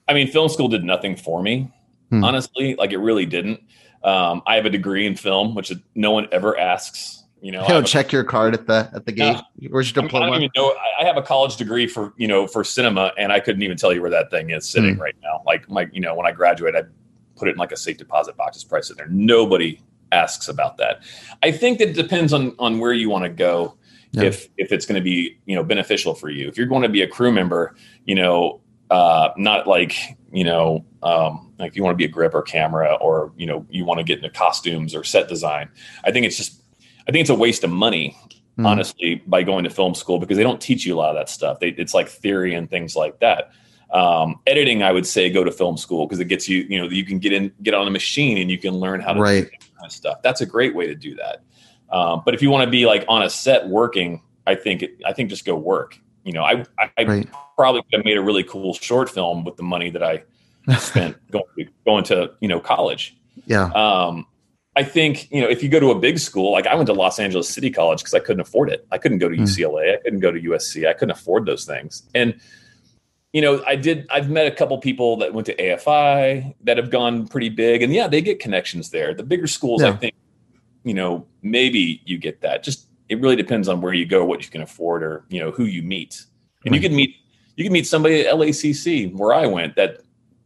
I 0.07 0.15
mean, 0.15 0.29
film 0.29 0.49
school 0.49 0.69
did 0.69 0.85
nothing 0.85 1.17
for 1.17 1.43
me, 1.43 1.71
Hmm. 2.11 2.25
honestly. 2.25 2.75
Like 2.77 2.93
it 2.93 2.99
really 2.99 3.27
didn't. 3.27 3.61
Um, 4.05 4.43
I 4.47 4.55
have 4.55 4.65
a 4.67 4.71
degree 4.71 5.07
in 5.07 5.17
film, 5.17 5.55
which 5.55 5.73
no 5.97 6.13
one 6.13 6.29
ever 6.31 6.59
asks. 6.59 7.25
You 7.40 7.52
know, 7.52 7.61
I 7.61 7.62
You 7.62 7.68
know, 7.68 7.75
have 7.76 7.85
a- 7.85 7.87
check 7.87 8.11
your 8.12 8.25
card 8.25 8.54
at 8.54 8.66
the 8.66 8.90
at 8.95 9.07
the 9.07 9.12
gate. 9.12 9.37
Where's 9.71 9.95
your 9.95 10.04
I, 10.04 10.09
mean, 10.09 10.16
I 10.23 10.26
don't 10.26 10.37
even 10.37 10.50
know. 10.57 10.75
I- 11.00 11.04
have 11.04 11.16
a 11.16 11.23
college 11.23 11.57
degree 11.57 11.87
for 11.87 12.12
you 12.16 12.26
know 12.28 12.47
for 12.47 12.64
cinema, 12.64 13.12
and 13.16 13.33
I 13.33 13.40
couldn't 13.40 13.62
even 13.62 13.76
tell 13.76 13.92
you 13.92 14.02
where 14.02 14.11
that 14.11 14.30
thing 14.30 14.50
is 14.50 14.68
sitting 14.68 14.97
Hmm. 14.97 15.00
right 15.00 15.14
now. 15.23 15.42
Like 15.47 15.68
my, 15.71 15.88
you 15.92 16.00
know, 16.00 16.14
when 16.14 16.26
I 16.26 16.33
graduate, 16.33 16.75
I 16.75 16.83
put 17.37 17.49
it 17.49 17.52
in 17.52 17.57
like 17.59 17.73
a 17.73 17.76
safe 17.76 17.97
deposit 17.97 18.37
box. 18.37 18.57
It's 18.57 18.64
probably 18.64 18.83
sitting 18.83 18.99
there. 18.99 19.09
Nobody 19.09 19.80
asks 20.11 20.49
about 20.49 20.76
that. 20.78 21.02
I 21.42 21.52
think 21.52 21.78
that 21.78 21.90
it 21.90 21.95
depends 21.95 22.33
on 22.33 22.54
on 22.59 22.78
where 22.80 22.92
you 22.92 23.09
want 23.09 23.25
to 23.25 23.30
go. 23.30 23.76
Yeah. 24.12 24.25
If 24.25 24.49
if 24.57 24.73
it's 24.73 24.85
going 24.87 25.00
to 25.00 25.04
be 25.04 25.38
you 25.47 25.54
know 25.54 25.62
beneficial 25.62 26.14
for 26.14 26.30
you. 26.30 26.49
If 26.49 26.57
you're 26.59 26.66
going 26.66 26.83
to 26.83 26.88
be 26.88 27.02
a 27.02 27.09
crew 27.09 27.30
member, 27.30 27.76
you 28.04 28.14
know, 28.16 28.61
uh, 28.90 29.30
not 29.37 29.66
like 29.68 29.95
you 30.33 30.45
know. 30.45 30.85
Um, 31.00 31.52
like 31.61 31.76
you 31.76 31.85
want 31.85 31.95
to 31.95 31.97
be 31.97 32.04
a 32.04 32.09
grip 32.09 32.35
or 32.35 32.42
camera 32.42 32.95
or 33.00 33.33
you 33.37 33.47
know 33.47 33.64
you 33.71 33.85
want 33.85 33.99
to 33.99 34.04
get 34.04 34.18
into 34.18 34.30
costumes 34.30 34.95
or 34.97 35.04
set 35.04 35.28
design 35.28 35.68
i 36.04 36.11
think 36.11 36.26
it's 36.26 36.37
just 36.37 36.58
i 37.09 37.12
think 37.12 37.21
it's 37.23 37.31
a 37.31 37.35
waste 37.35 37.65
of 37.65 37.71
money 37.71 38.17
Hmm. 38.57 38.67
honestly 38.67 39.23
by 39.25 39.45
going 39.45 39.62
to 39.62 39.71
film 39.71 39.95
school 39.95 40.19
because 40.19 40.37
they 40.37 40.43
don't 40.43 40.61
teach 40.61 40.85
you 40.85 40.93
a 40.93 40.99
lot 40.99 41.11
of 41.11 41.15
that 41.15 41.29
stuff 41.29 41.61
they, 41.61 41.69
it's 41.69 41.95
like 41.95 42.09
theory 42.09 42.55
and 42.57 42.69
things 42.69 42.97
like 42.97 43.21
that 43.21 43.53
um, 43.93 44.41
editing 44.49 44.83
i 44.83 44.91
would 44.91 45.07
say 45.07 45.31
go 45.31 45.45
to 45.45 45.53
film 45.53 45.77
school 45.77 46.07
because 46.07 46.19
it 46.19 46.25
gets 46.25 46.49
you 46.49 46.67
you 46.69 46.77
know 46.77 46.88
you 46.88 47.05
can 47.05 47.21
get 47.21 47.33
in 47.33 47.53
get 47.62 47.73
on 47.73 47.87
a 47.87 47.91
machine 47.91 48.37
and 48.37 48.50
you 48.50 48.59
can 48.59 48.75
learn 48.75 48.99
how 49.00 49.12
to 49.12 49.21
Right. 49.21 49.45
do 49.45 49.50
that 49.50 49.61
kind 49.77 49.87
of 49.87 49.93
stuff 49.93 50.23
that's 50.23 50.41
a 50.41 50.47
great 50.47 50.75
way 50.75 50.88
to 50.88 50.97
do 50.97 51.15
that 51.15 51.43
um, 51.91 52.23
but 52.25 52.35
if 52.35 52.43
you 52.43 52.50
want 52.50 52.65
to 52.65 52.71
be 52.71 52.85
like 52.85 53.05
on 53.07 53.23
a 53.23 53.31
set 53.31 53.69
working 53.69 54.21
i 54.49 54.57
think 54.57 54.83
it, 54.83 54.91
i 55.07 55.12
think 55.12 55.31
just 55.31 55.45
go 55.45 55.55
work 55.55 55.97
you 56.25 56.33
know 56.33 56.43
i 56.43 56.65
i, 56.81 56.91
I 56.99 57.05
Right. 57.05 57.29
probably 57.57 57.83
could 57.83 57.99
have 57.99 58.05
made 58.05 58.17
a 58.17 58.23
really 58.23 58.43
cool 58.43 58.75
short 58.75 59.09
film 59.09 59.45
with 59.45 59.57
the 59.57 59.62
money 59.62 59.88
that 59.91 60.03
i 60.03 60.25
spent 60.79 61.17
going 61.31 61.45
to, 61.59 61.65
going 61.87 62.05
to 62.05 62.33
you 62.41 62.49
know 62.49 62.59
college 62.59 63.17
Yeah. 63.47 63.67
um, 63.71 64.27
I 64.79 64.85
think 64.85 65.29
you 65.33 65.41
know 65.41 65.49
if 65.49 65.61
you 65.61 65.69
go 65.69 65.81
to 65.81 65.91
a 65.91 65.99
big 65.99 66.21
school, 66.21 66.53
like 66.53 66.69
I 66.69 66.75
went 66.77 66.87
to 66.87 66.93
Los 66.93 67.19
Angeles 67.19 67.49
City 67.49 67.69
College 67.69 67.99
because 67.99 68.15
I 68.15 68.21
couldn't 68.21 68.43
afford 68.43 68.71
it. 68.71 68.87
I 68.93 68.99
couldn't 68.99 69.19
go 69.19 69.29
to 69.29 69.35
Hmm. 69.35 69.43
UCLA. 69.43 69.95
I 69.95 69.97
couldn't 69.97 70.21
go 70.21 70.31
to 70.31 70.41
USC. 70.41 70.89
I 70.89 70.93
couldn't 70.93 71.11
afford 71.11 71.47
those 71.47 71.65
things. 71.65 72.05
And 72.15 72.41
you 73.33 73.43
know, 73.43 73.61
I 73.67 73.75
did. 73.75 74.07
I've 74.09 74.31
met 74.31 74.47
a 74.47 74.53
couple 74.53 74.79
people 74.79 75.17
that 75.17 75.35
went 75.35 75.47
to 75.47 75.57
AFI 75.57 76.55
that 76.63 76.77
have 76.77 76.91
gone 76.91 77.27
pretty 77.27 77.49
big, 77.49 77.83
and 77.83 77.93
yeah, 77.93 78.07
they 78.07 78.23
get 78.23 78.39
connections 78.39 78.91
there. 78.91 79.13
The 79.15 79.25
bigger 79.25 79.49
schools, 79.49 79.83
I 79.83 79.91
think, 79.91 80.15
you 80.85 80.95
know, 80.95 81.27
maybe 81.43 82.01
you 82.05 82.17
get 82.17 82.41
that. 82.43 82.63
Just 82.63 82.87
it 83.09 83.21
really 83.21 83.37
depends 83.37 83.67
on 83.67 83.81
where 83.81 83.93
you 83.93 84.07
go, 84.07 84.25
what 84.25 84.45
you 84.45 84.49
can 84.49 84.63
afford, 84.63 85.03
or 85.03 85.25
you 85.29 85.41
know 85.41 85.51
who 85.51 85.65
you 85.65 85.83
meet. 85.83 86.25
And 86.65 86.73
you 86.73 86.81
can 86.81 86.95
meet 86.95 87.17
you 87.57 87.65
can 87.65 87.73
meet 87.73 87.87
somebody 87.89 88.25
at 88.25 88.33
LACC 88.33 89.13
where 89.13 89.35
I 89.35 89.47
went 89.47 89.75
that 89.75 90.03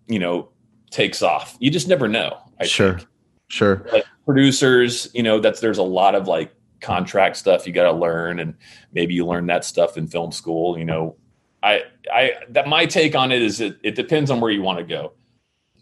you 0.09 0.19
know 0.19 0.49
takes 0.91 1.21
off. 1.21 1.55
You 1.61 1.71
just 1.71 1.87
never 1.87 2.09
know. 2.09 2.39
I 2.59 2.65
sure. 2.65 2.95
think 2.99 3.09
Sure. 3.52 3.85
like 3.92 4.06
producers, 4.25 5.11
you 5.12 5.23
know, 5.23 5.38
that's 5.38 5.61
there's 5.61 5.76
a 5.76 5.82
lot 5.82 6.14
of 6.14 6.26
like 6.26 6.54
contract 6.80 7.37
stuff 7.37 7.66
you 7.66 7.73
got 7.75 7.85
to 7.85 7.92
learn, 7.92 8.40
and 8.40 8.54
maybe 8.94 9.12
you 9.12 9.26
learn 9.26 9.47
that 9.49 9.62
stuff 9.62 9.99
in 9.99 10.06
film 10.06 10.32
school. 10.32 10.78
You 10.78 10.87
know, 10.87 11.16
I 11.62 11.82
I 12.11 12.32
that 12.49 12.66
my 12.66 12.87
take 12.87 13.14
on 13.14 13.30
it 13.30 13.42
is 13.42 13.61
it, 13.61 13.76
it 13.82 13.94
depends 13.94 14.30
on 14.30 14.40
where 14.40 14.50
you 14.50 14.62
want 14.62 14.78
to 14.78 14.85
go. 14.85 15.12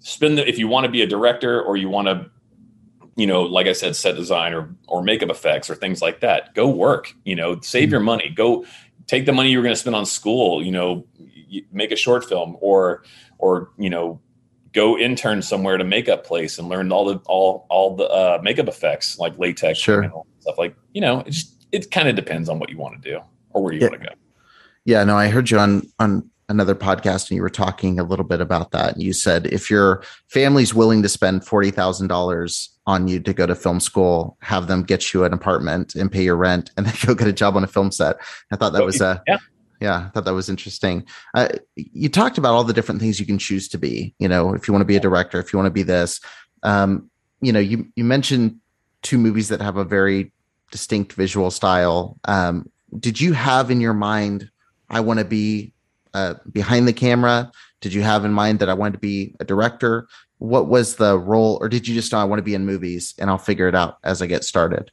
Spend 0.00 0.36
the 0.36 0.48
if 0.48 0.58
you 0.58 0.66
want 0.66 0.84
to 0.84 0.90
be 0.90 1.02
a 1.02 1.06
director 1.06 1.62
or 1.62 1.76
you 1.76 1.88
want 1.88 2.08
to, 2.08 2.28
you 3.14 3.28
know, 3.28 3.42
like 3.42 3.68
I 3.68 3.72
said, 3.72 3.94
set 3.94 4.16
design 4.16 4.52
or 4.52 4.74
or 4.88 5.00
makeup 5.04 5.30
effects 5.30 5.70
or 5.70 5.76
things 5.76 6.02
like 6.02 6.18
that. 6.20 6.54
Go 6.56 6.68
work. 6.68 7.14
You 7.24 7.36
know, 7.36 7.60
save 7.60 7.88
Mhm. 7.88 7.92
your 7.92 8.00
money. 8.00 8.30
Go 8.30 8.64
take 9.06 9.26
the 9.26 9.32
money 9.32 9.50
you 9.52 9.58
were 9.58 9.62
going 9.62 9.74
to 9.76 9.80
spend 9.80 9.94
on 9.94 10.06
school. 10.06 10.60
You 10.60 10.72
know, 10.72 11.06
make 11.70 11.92
a 11.92 11.96
short 11.96 12.24
film 12.24 12.56
or 12.60 13.04
or 13.38 13.70
you 13.78 13.90
know 13.90 14.20
go 14.72 14.96
intern 14.98 15.42
somewhere 15.42 15.76
to 15.76 15.84
makeup 15.84 16.24
place 16.24 16.58
and 16.58 16.68
learn 16.68 16.92
all 16.92 17.04
the 17.04 17.16
all 17.26 17.66
all 17.70 17.96
the 17.96 18.04
uh, 18.08 18.38
makeup 18.42 18.68
effects 18.68 19.18
like 19.18 19.36
latex 19.38 19.78
Sure. 19.78 20.02
and 20.02 20.12
stuff. 20.40 20.58
Like 20.58 20.74
you 20.92 21.00
know, 21.00 21.20
it 21.20 21.30
just 21.30 21.66
it 21.72 21.90
kind 21.90 22.08
of 22.08 22.16
depends 22.16 22.48
on 22.48 22.58
what 22.58 22.70
you 22.70 22.78
want 22.78 23.00
to 23.02 23.10
do 23.10 23.18
or 23.50 23.62
where 23.62 23.72
you 23.72 23.80
Yeah. 23.80 23.88
want 23.88 24.02
to 24.02 24.08
go. 24.08 24.14
Yeah, 24.84 25.04
no, 25.04 25.16
I 25.16 25.28
heard 25.28 25.50
you 25.50 25.58
on 25.58 25.82
on 25.98 26.28
another 26.48 26.74
podcast 26.74 27.30
and 27.30 27.36
you 27.36 27.42
were 27.42 27.48
talking 27.50 28.00
a 28.00 28.02
little 28.02 28.24
bit 28.24 28.40
about 28.40 28.72
that. 28.72 28.94
And 28.94 29.02
you 29.02 29.12
said 29.12 29.46
if 29.52 29.70
your 29.70 30.02
family's 30.28 30.74
willing 30.74 31.02
to 31.02 31.08
spend 31.08 31.44
forty 31.46 31.70
thousand 31.70 32.08
dollars 32.08 32.70
on 32.86 33.06
you 33.06 33.20
to 33.20 33.32
go 33.32 33.46
to 33.46 33.54
film 33.54 33.78
school, 33.78 34.36
have 34.40 34.66
them 34.66 34.82
get 34.82 35.12
you 35.14 35.22
an 35.24 35.32
apartment 35.32 35.94
and 35.94 36.10
pay 36.10 36.24
your 36.24 36.36
rent, 36.36 36.70
and 36.76 36.86
then 36.86 36.94
go 37.06 37.14
get 37.14 37.28
a 37.28 37.32
job 37.32 37.56
on 37.56 37.62
a 37.64 37.68
film 37.68 37.92
set. 37.92 38.16
I 38.50 38.56
thought 38.56 38.72
that 38.72 38.84
was 38.84 39.00
a 39.00 39.22
yeah. 39.28 39.38
Yeah, 39.80 40.06
I 40.06 40.08
thought 40.10 40.26
that 40.26 40.34
was 40.34 40.48
interesting. 40.48 41.06
Uh, 41.34 41.48
you 41.74 42.08
talked 42.08 42.38
about 42.38 42.54
all 42.54 42.64
the 42.64 42.72
different 42.72 43.00
things 43.00 43.18
you 43.18 43.26
can 43.26 43.38
choose 43.38 43.68
to 43.68 43.78
be. 43.78 44.14
You 44.18 44.28
know, 44.28 44.54
if 44.54 44.68
you 44.68 44.72
want 44.72 44.82
to 44.82 44.86
be 44.86 44.96
a 44.96 45.00
director, 45.00 45.40
if 45.40 45.52
you 45.52 45.58
want 45.58 45.68
to 45.68 45.72
be 45.72 45.82
this, 45.82 46.20
um, 46.62 47.10
you 47.40 47.52
know, 47.52 47.60
you 47.60 47.86
you 47.96 48.04
mentioned 48.04 48.56
two 49.02 49.18
movies 49.18 49.48
that 49.48 49.60
have 49.62 49.76
a 49.76 49.84
very 49.84 50.32
distinct 50.70 51.14
visual 51.14 51.50
style. 51.50 52.18
Um, 52.26 52.70
did 52.98 53.20
you 53.20 53.32
have 53.32 53.70
in 53.70 53.80
your 53.80 53.94
mind, 53.94 54.50
I 54.90 55.00
want 55.00 55.18
to 55.18 55.24
be 55.24 55.72
uh, 56.12 56.34
behind 56.50 56.86
the 56.86 56.92
camera? 56.92 57.50
Did 57.80 57.94
you 57.94 58.02
have 58.02 58.24
in 58.24 58.32
mind 58.32 58.58
that 58.58 58.68
I 58.68 58.74
wanted 58.74 58.94
to 58.94 58.98
be 58.98 59.34
a 59.40 59.44
director? 59.44 60.08
What 60.38 60.68
was 60.68 60.96
the 60.96 61.18
role, 61.18 61.58
or 61.60 61.68
did 61.68 61.88
you 61.88 61.94
just 61.94 62.12
know 62.12 62.18
I 62.18 62.24
want 62.24 62.38
to 62.38 62.44
be 62.44 62.54
in 62.54 62.66
movies 62.66 63.14
and 63.18 63.30
I'll 63.30 63.38
figure 63.38 63.68
it 63.68 63.74
out 63.74 63.98
as 64.04 64.20
I 64.20 64.26
get 64.26 64.44
started? 64.44 64.90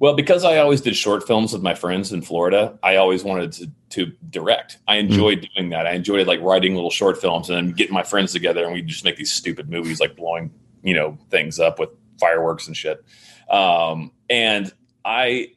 Well, 0.00 0.14
because 0.14 0.44
I 0.44 0.56
always 0.56 0.80
did 0.80 0.96
short 0.96 1.26
films 1.26 1.52
with 1.52 1.62
my 1.62 1.74
friends 1.74 2.10
in 2.10 2.22
Florida, 2.22 2.78
I 2.82 2.96
always 2.96 3.22
wanted 3.22 3.52
to, 3.52 3.70
to 3.90 4.06
direct. 4.30 4.78
I 4.88 4.96
enjoyed 4.96 5.40
mm. 5.40 5.54
doing 5.54 5.70
that. 5.70 5.86
I 5.86 5.92
enjoyed 5.92 6.26
like 6.26 6.40
writing 6.40 6.74
little 6.74 6.90
short 6.90 7.20
films 7.20 7.50
and 7.50 7.56
then 7.56 7.74
getting 7.74 7.92
my 7.92 8.02
friends 8.02 8.32
together 8.32 8.64
and 8.64 8.72
we 8.72 8.80
just 8.80 9.04
make 9.04 9.16
these 9.16 9.30
stupid 9.30 9.68
movies 9.68 10.00
like 10.00 10.16
blowing, 10.16 10.50
you 10.82 10.94
know, 10.94 11.18
things 11.28 11.60
up 11.60 11.78
with 11.78 11.90
fireworks 12.18 12.66
and 12.66 12.74
shit. 12.74 13.04
Um, 13.50 14.12
and 14.30 14.72
I, 15.04 15.52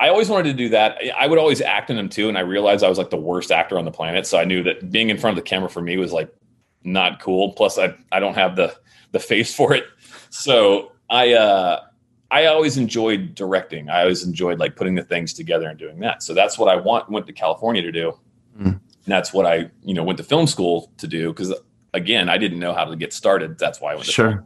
I 0.00 0.08
always 0.08 0.30
wanted 0.30 0.44
to 0.44 0.54
do 0.54 0.70
that. 0.70 0.98
I 1.14 1.26
would 1.26 1.38
always 1.38 1.60
act 1.60 1.90
in 1.90 1.96
them 1.96 2.08
too, 2.08 2.30
and 2.30 2.38
I 2.38 2.40
realized 2.40 2.84
I 2.84 2.88
was 2.88 2.98
like 2.98 3.10
the 3.10 3.16
worst 3.16 3.52
actor 3.52 3.78
on 3.78 3.84
the 3.84 3.90
planet. 3.90 4.26
So 4.26 4.38
I 4.38 4.44
knew 4.44 4.62
that 4.62 4.90
being 4.90 5.10
in 5.10 5.18
front 5.18 5.38
of 5.38 5.44
the 5.44 5.48
camera 5.48 5.68
for 5.68 5.82
me 5.82 5.98
was 5.98 6.12
like 6.12 6.34
not 6.84 7.20
cool. 7.20 7.52
Plus, 7.52 7.78
I 7.78 7.94
I 8.10 8.18
don't 8.18 8.34
have 8.34 8.56
the 8.56 8.74
the 9.12 9.20
face 9.20 9.54
for 9.54 9.72
it. 9.72 9.84
So 10.30 10.92
I 11.08 11.34
uh, 11.34 11.80
I 12.34 12.46
always 12.46 12.76
enjoyed 12.76 13.36
directing. 13.36 13.88
I 13.88 14.00
always 14.00 14.24
enjoyed 14.24 14.58
like 14.58 14.74
putting 14.74 14.96
the 14.96 15.04
things 15.04 15.32
together 15.32 15.68
and 15.68 15.78
doing 15.78 16.00
that. 16.00 16.20
So 16.20 16.34
that's 16.34 16.58
what 16.58 16.68
I 16.68 16.74
want 16.74 17.08
went 17.08 17.28
to 17.28 17.32
California 17.32 17.80
to 17.80 17.92
do. 17.92 18.18
Mm. 18.60 18.66
And 18.66 18.80
that's 19.06 19.32
what 19.32 19.46
I, 19.46 19.70
you 19.84 19.94
know, 19.94 20.02
went 20.02 20.16
to 20.16 20.24
film 20.24 20.48
school 20.48 20.90
to 20.96 21.06
do 21.06 21.32
because 21.32 21.54
again, 21.92 22.28
I 22.28 22.36
didn't 22.36 22.58
know 22.58 22.74
how 22.74 22.86
to 22.86 22.96
get 22.96 23.12
started. 23.12 23.56
That's 23.56 23.80
why 23.80 23.92
I 23.92 23.94
went 23.94 24.06
to 24.06 24.12
sure. 24.12 24.44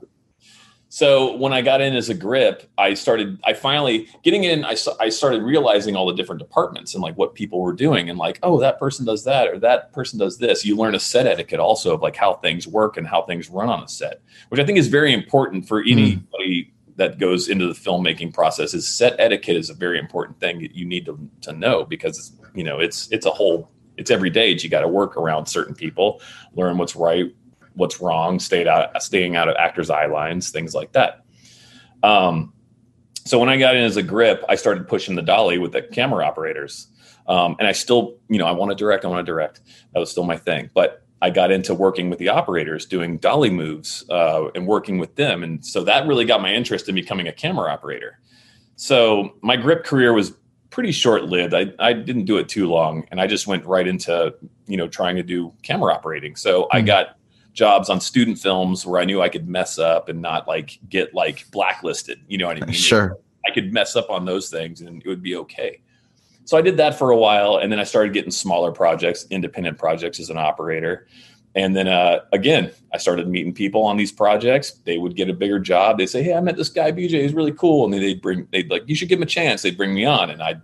So 0.91 1.35
when 1.37 1.55
I 1.55 1.63
got 1.63 1.81
in 1.81 1.97
as 1.97 2.11
a 2.11 2.15
grip, 2.15 2.71
I 2.77 2.93
started. 2.93 3.39
I 3.45 3.55
finally 3.55 4.09
getting 4.23 4.45
in. 4.45 4.65
I 4.67 4.75
I 5.01 5.09
started 5.11 5.43
realizing 5.43 5.97
all 5.97 6.07
the 6.07 6.15
different 6.15 6.41
departments 6.41 6.95
and 6.95 7.03
like 7.03 7.17
what 7.17 7.35
people 7.35 7.61
were 7.61 7.75
doing, 7.75 8.09
and 8.09 8.19
like, 8.19 8.39
oh, 8.43 8.59
that 8.61 8.79
person 8.79 9.05
does 9.05 9.23
that, 9.25 9.49
or 9.49 9.59
that 9.59 9.93
person 9.93 10.19
does 10.19 10.39
this. 10.39 10.65
You 10.65 10.77
learn 10.77 10.95
a 10.95 11.01
set 11.01 11.27
etiquette 11.27 11.61
also 11.61 11.95
of 11.95 12.01
like 12.01 12.17
how 12.17 12.35
things 12.35 12.67
work 12.67 12.97
and 12.97 13.07
how 13.07 13.21
things 13.23 13.51
run 13.51 13.69
on 13.69 13.83
a 13.83 13.89
set, 13.89 14.23
which 14.49 14.61
I 14.61 14.65
think 14.65 14.79
is 14.79 14.89
very 14.89 15.13
important 15.13 15.69
for 15.69 15.83
hmm. 15.83 15.91
anybody 15.91 16.65
mm 16.65 16.71
that 16.99 17.19
goes 17.19 17.49
into 17.49 17.67
the 17.67 17.73
filmmaking 17.73 18.35
process 18.35 18.75
is 18.75 18.87
set 18.87 19.19
etiquette 19.19 19.57
is 19.57 19.71
a 19.71 19.75
very 19.75 19.99
important 19.99 20.39
thing 20.41 20.61
that 20.61 20.75
you 20.75 20.85
need 20.85 21.07
to, 21.07 21.19
to 21.41 21.53
know 21.53 21.85
because 21.85 22.33
you 22.55 22.65
know 22.65 22.79
it's 22.79 23.09
it's 23.11 23.25
a 23.25 23.31
whole 23.31 23.71
it's 23.97 24.11
every 24.11 24.31
day 24.31 24.51
you 24.51 24.69
got 24.69 24.83
to 24.83 24.89
work 24.89 25.17
around 25.17 25.47
certain 25.47 25.75
people 25.75 26.21
learn 26.55 26.77
what's 26.77 26.95
right 26.95 27.35
what's 27.75 28.01
wrong 28.01 28.39
stay 28.39 28.67
out 28.67 29.01
staying 29.03 29.37
out 29.37 29.49
of 29.49 29.57
actors 29.57 29.89
eye 29.89 30.07
lines 30.07 30.51
things 30.51 30.75
like 30.75 30.93
that. 30.93 31.25
Um, 32.03 32.53
so 33.25 33.39
when 33.39 33.49
i 33.49 33.57
got 33.57 33.77
in 33.77 33.85
as 33.85 33.97
a 33.97 34.03
grip 34.03 34.45
i 34.49 34.57
started 34.57 34.87
pushing 34.89 35.15
the 35.15 35.23
dolly 35.23 35.59
with 35.59 35.73
the 35.73 35.83
camera 35.83 36.25
operators. 36.27 36.89
Um, 37.29 37.57
and 37.59 37.69
i 37.69 37.73
still 37.73 38.17
you 38.29 38.39
know 38.39 38.47
i 38.47 38.53
want 38.53 38.71
to 38.71 38.75
direct 38.75 39.05
i 39.05 39.09
want 39.09 39.25
to 39.25 39.31
direct. 39.33 39.61
That 39.95 40.01
was 40.01 40.11
still 40.11 40.25
my 40.25 40.37
thing. 40.37 40.71
But 40.75 41.05
I 41.21 41.31
got 41.31 41.51
into 41.51 41.75
working 41.75 42.11
with 42.11 42.19
the 42.19 42.29
operators, 42.29 42.87
doing 42.87 43.19
dolly 43.19 43.51
moves, 43.51 44.09
uh, 44.09 44.49
and 44.55 44.67
working 44.67 44.99
with 44.99 45.17
them, 45.17 45.43
and 45.43 45.65
so 45.65 45.83
that 45.85 46.07
really 46.07 46.25
got 46.25 46.41
my 46.41 46.53
interest 46.53 46.89
in 46.89 46.95
becoming 46.95 47.27
a 47.27 47.33
camera 47.33 47.71
operator. 47.73 48.19
So 48.77 49.35
my 49.43 49.57
grip 49.57 49.85
career 49.85 50.13
was 50.13 50.33
pretty 50.71 50.93
short 50.93 51.25
lived. 51.25 51.55
I, 51.55 51.73
I 51.81 51.93
didn't 51.93 52.27
do 52.27 52.37
it 52.39 52.49
too 52.49 52.69
long, 52.69 53.07
and 53.11 53.21
I 53.21 53.27
just 53.27 53.47
went 53.47 53.65
right 53.67 53.87
into 53.87 54.35
you 54.67 54.77
know 54.77 54.89
trying 54.89 55.17
to 55.17 55.23
do 55.23 55.53
camera 55.63 55.93
operating. 55.93 56.37
So 56.37 56.63
mm-hmm. 56.63 56.77
I 56.77 56.81
hmm. 56.81 56.87
got 56.87 57.19
jobs 57.59 57.91
on 57.91 58.01
student 58.01 58.39
films 58.39 58.87
where 58.87 59.01
I 59.01 59.05
knew 59.05 59.21
I 59.21 59.29
could 59.29 59.49
mess 59.49 59.79
up 59.79 60.09
and 60.09 60.23
not 60.23 60.47
like 60.47 60.79
get 60.89 61.13
like 61.13 61.51
blacklisted. 61.51 62.21
You 62.29 62.39
know 62.39 62.47
what 62.47 62.63
I 62.63 62.67
mean? 62.67 62.75
Sure. 62.75 63.19
I 63.45 63.51
could 63.51 63.73
mess 63.73 63.97
up 63.97 64.11
on 64.11 64.25
those 64.25 64.49
things 64.49 64.81
and 64.81 65.03
it 65.03 65.09
would 65.09 65.23
be 65.23 65.35
okay. 65.37 65.81
So 66.49 66.57
I 66.57 66.63
did 66.63 66.79
that 66.79 66.99
for 66.99 67.11
a 67.11 67.17
while, 67.17 67.59
and 67.59 67.71
then 67.71 67.79
I 67.79 67.85
started 67.85 68.15
getting 68.15 68.31
smaller 68.31 68.73
projects, 68.73 69.27
independent 69.29 69.77
projects 69.77 70.19
as 70.19 70.31
an 70.31 70.39
operator. 70.39 71.07
And 71.55 71.77
then 71.77 71.89
uh, 71.89 72.21
again, 72.33 72.71
I 72.91 72.97
started 72.97 73.29
meeting 73.29 73.53
people 73.53 73.83
on 73.83 73.99
these 73.99 74.11
projects. 74.11 74.71
They 74.87 74.97
would 74.97 75.15
get 75.15 75.29
a 75.29 75.35
bigger 75.35 75.59
job. 75.59 75.99
They'd 75.99 76.07
say, 76.07 76.23
"Hey, 76.23 76.33
I 76.33 76.41
met 76.41 76.57
this 76.57 76.71
guy 76.71 76.91
BJ. 76.91 77.21
He's 77.21 77.35
really 77.35 77.53
cool." 77.53 77.85
And 77.85 77.93
they'd 77.93 78.23
bring, 78.23 78.49
they'd 78.51 78.71
like, 78.71 78.85
"You 78.87 78.95
should 78.95 79.11
give 79.11 79.19
him 79.19 79.25
a 79.25 79.27
chance." 79.27 79.61
They'd 79.61 79.77
bring 79.77 79.93
me 79.93 80.07
on, 80.07 80.31
and 80.31 80.43
I, 80.43 80.55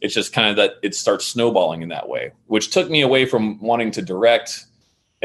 it's 0.00 0.14
just 0.14 0.32
kind 0.32 0.48
of 0.48 0.56
that 0.56 0.76
it 0.82 0.94
starts 0.94 1.26
snowballing 1.26 1.82
in 1.82 1.90
that 1.90 2.08
way, 2.08 2.32
which 2.46 2.70
took 2.70 2.88
me 2.88 3.02
away 3.02 3.26
from 3.26 3.60
wanting 3.60 3.90
to 3.90 4.00
direct 4.00 4.64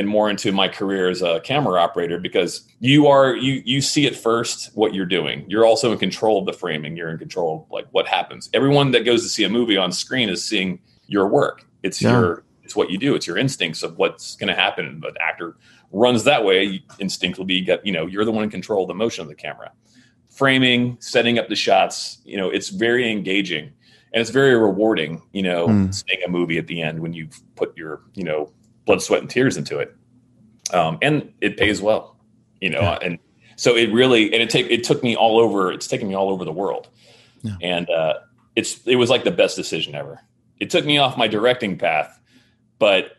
and 0.01 0.09
more 0.09 0.31
into 0.31 0.51
my 0.51 0.67
career 0.67 1.09
as 1.09 1.21
a 1.21 1.39
camera 1.41 1.79
operator 1.79 2.17
because 2.17 2.67
you 2.79 3.05
are 3.07 3.35
you 3.35 3.61
you 3.63 3.81
see 3.81 4.07
it 4.07 4.15
first 4.15 4.71
what 4.73 4.95
you're 4.95 5.05
doing. 5.05 5.45
You're 5.47 5.63
also 5.63 5.91
in 5.91 5.99
control 5.99 6.39
of 6.39 6.47
the 6.47 6.53
framing. 6.53 6.97
You're 6.97 7.09
in 7.09 7.19
control 7.19 7.61
of 7.61 7.71
like 7.71 7.85
what 7.91 8.07
happens. 8.07 8.49
Everyone 8.53 8.91
that 8.91 9.05
goes 9.05 9.21
to 9.21 9.29
see 9.29 9.43
a 9.43 9.49
movie 9.49 9.77
on 9.77 9.91
screen 9.91 10.27
is 10.27 10.43
seeing 10.43 10.79
your 11.05 11.27
work. 11.27 11.65
It's 11.83 12.01
yeah. 12.01 12.19
your 12.19 12.43
it's 12.63 12.75
what 12.75 12.89
you 12.89 12.97
do. 12.97 13.13
It's 13.13 13.27
your 13.27 13.37
instincts 13.37 13.83
of 13.83 13.97
what's 13.97 14.35
going 14.35 14.47
to 14.47 14.55
happen. 14.55 14.99
But 14.99 15.15
actor 15.21 15.57
runs 15.91 16.23
that 16.23 16.43
way 16.43 16.83
instinctively 16.99 17.55
you 17.55 17.65
get 17.65 17.85
you 17.85 17.91
know 17.91 18.07
you're 18.07 18.25
the 18.25 18.31
one 18.31 18.43
in 18.43 18.49
control 18.49 18.83
of 18.83 18.87
the 18.87 18.95
motion 18.95 19.21
of 19.21 19.27
the 19.27 19.35
camera. 19.35 19.71
Framing 20.31 20.97
setting 20.99 21.37
up 21.37 21.47
the 21.47 21.55
shots 21.55 22.21
you 22.25 22.37
know 22.37 22.49
it's 22.49 22.69
very 22.69 23.11
engaging 23.11 23.65
and 24.13 24.21
it's 24.21 24.31
very 24.31 24.55
rewarding 24.55 25.21
you 25.31 25.43
know 25.43 25.67
mm. 25.67 25.93
seeing 25.93 26.23
a 26.23 26.29
movie 26.29 26.57
at 26.57 26.65
the 26.67 26.81
end 26.81 26.99
when 26.99 27.13
you've 27.13 27.39
put 27.55 27.77
your 27.77 28.01
you 28.15 28.23
know 28.23 28.51
blood, 28.85 29.01
sweat, 29.01 29.21
and 29.21 29.29
tears 29.29 29.57
into 29.57 29.79
it, 29.79 29.95
um, 30.73 30.97
and 31.01 31.31
it 31.41 31.57
pays 31.57 31.81
well, 31.81 32.17
you 32.59 32.69
know. 32.69 32.81
Yeah. 32.81 32.99
And 33.01 33.19
so 33.55 33.75
it 33.75 33.91
really 33.91 34.33
and 34.33 34.41
it 34.41 34.49
take 34.49 34.69
it 34.69 34.83
took 34.83 35.03
me 35.03 35.15
all 35.15 35.39
over. 35.39 35.71
It's 35.71 35.87
taken 35.87 36.07
me 36.07 36.15
all 36.15 36.29
over 36.29 36.45
the 36.45 36.51
world, 36.51 36.89
yeah. 37.41 37.55
and 37.61 37.89
uh, 37.89 38.15
it's 38.55 38.85
it 38.85 38.95
was 38.95 39.09
like 39.09 39.23
the 39.23 39.31
best 39.31 39.55
decision 39.55 39.95
ever. 39.95 40.19
It 40.59 40.69
took 40.69 40.85
me 40.85 40.97
off 40.97 41.17
my 41.17 41.27
directing 41.27 41.77
path, 41.77 42.19
but 42.79 43.17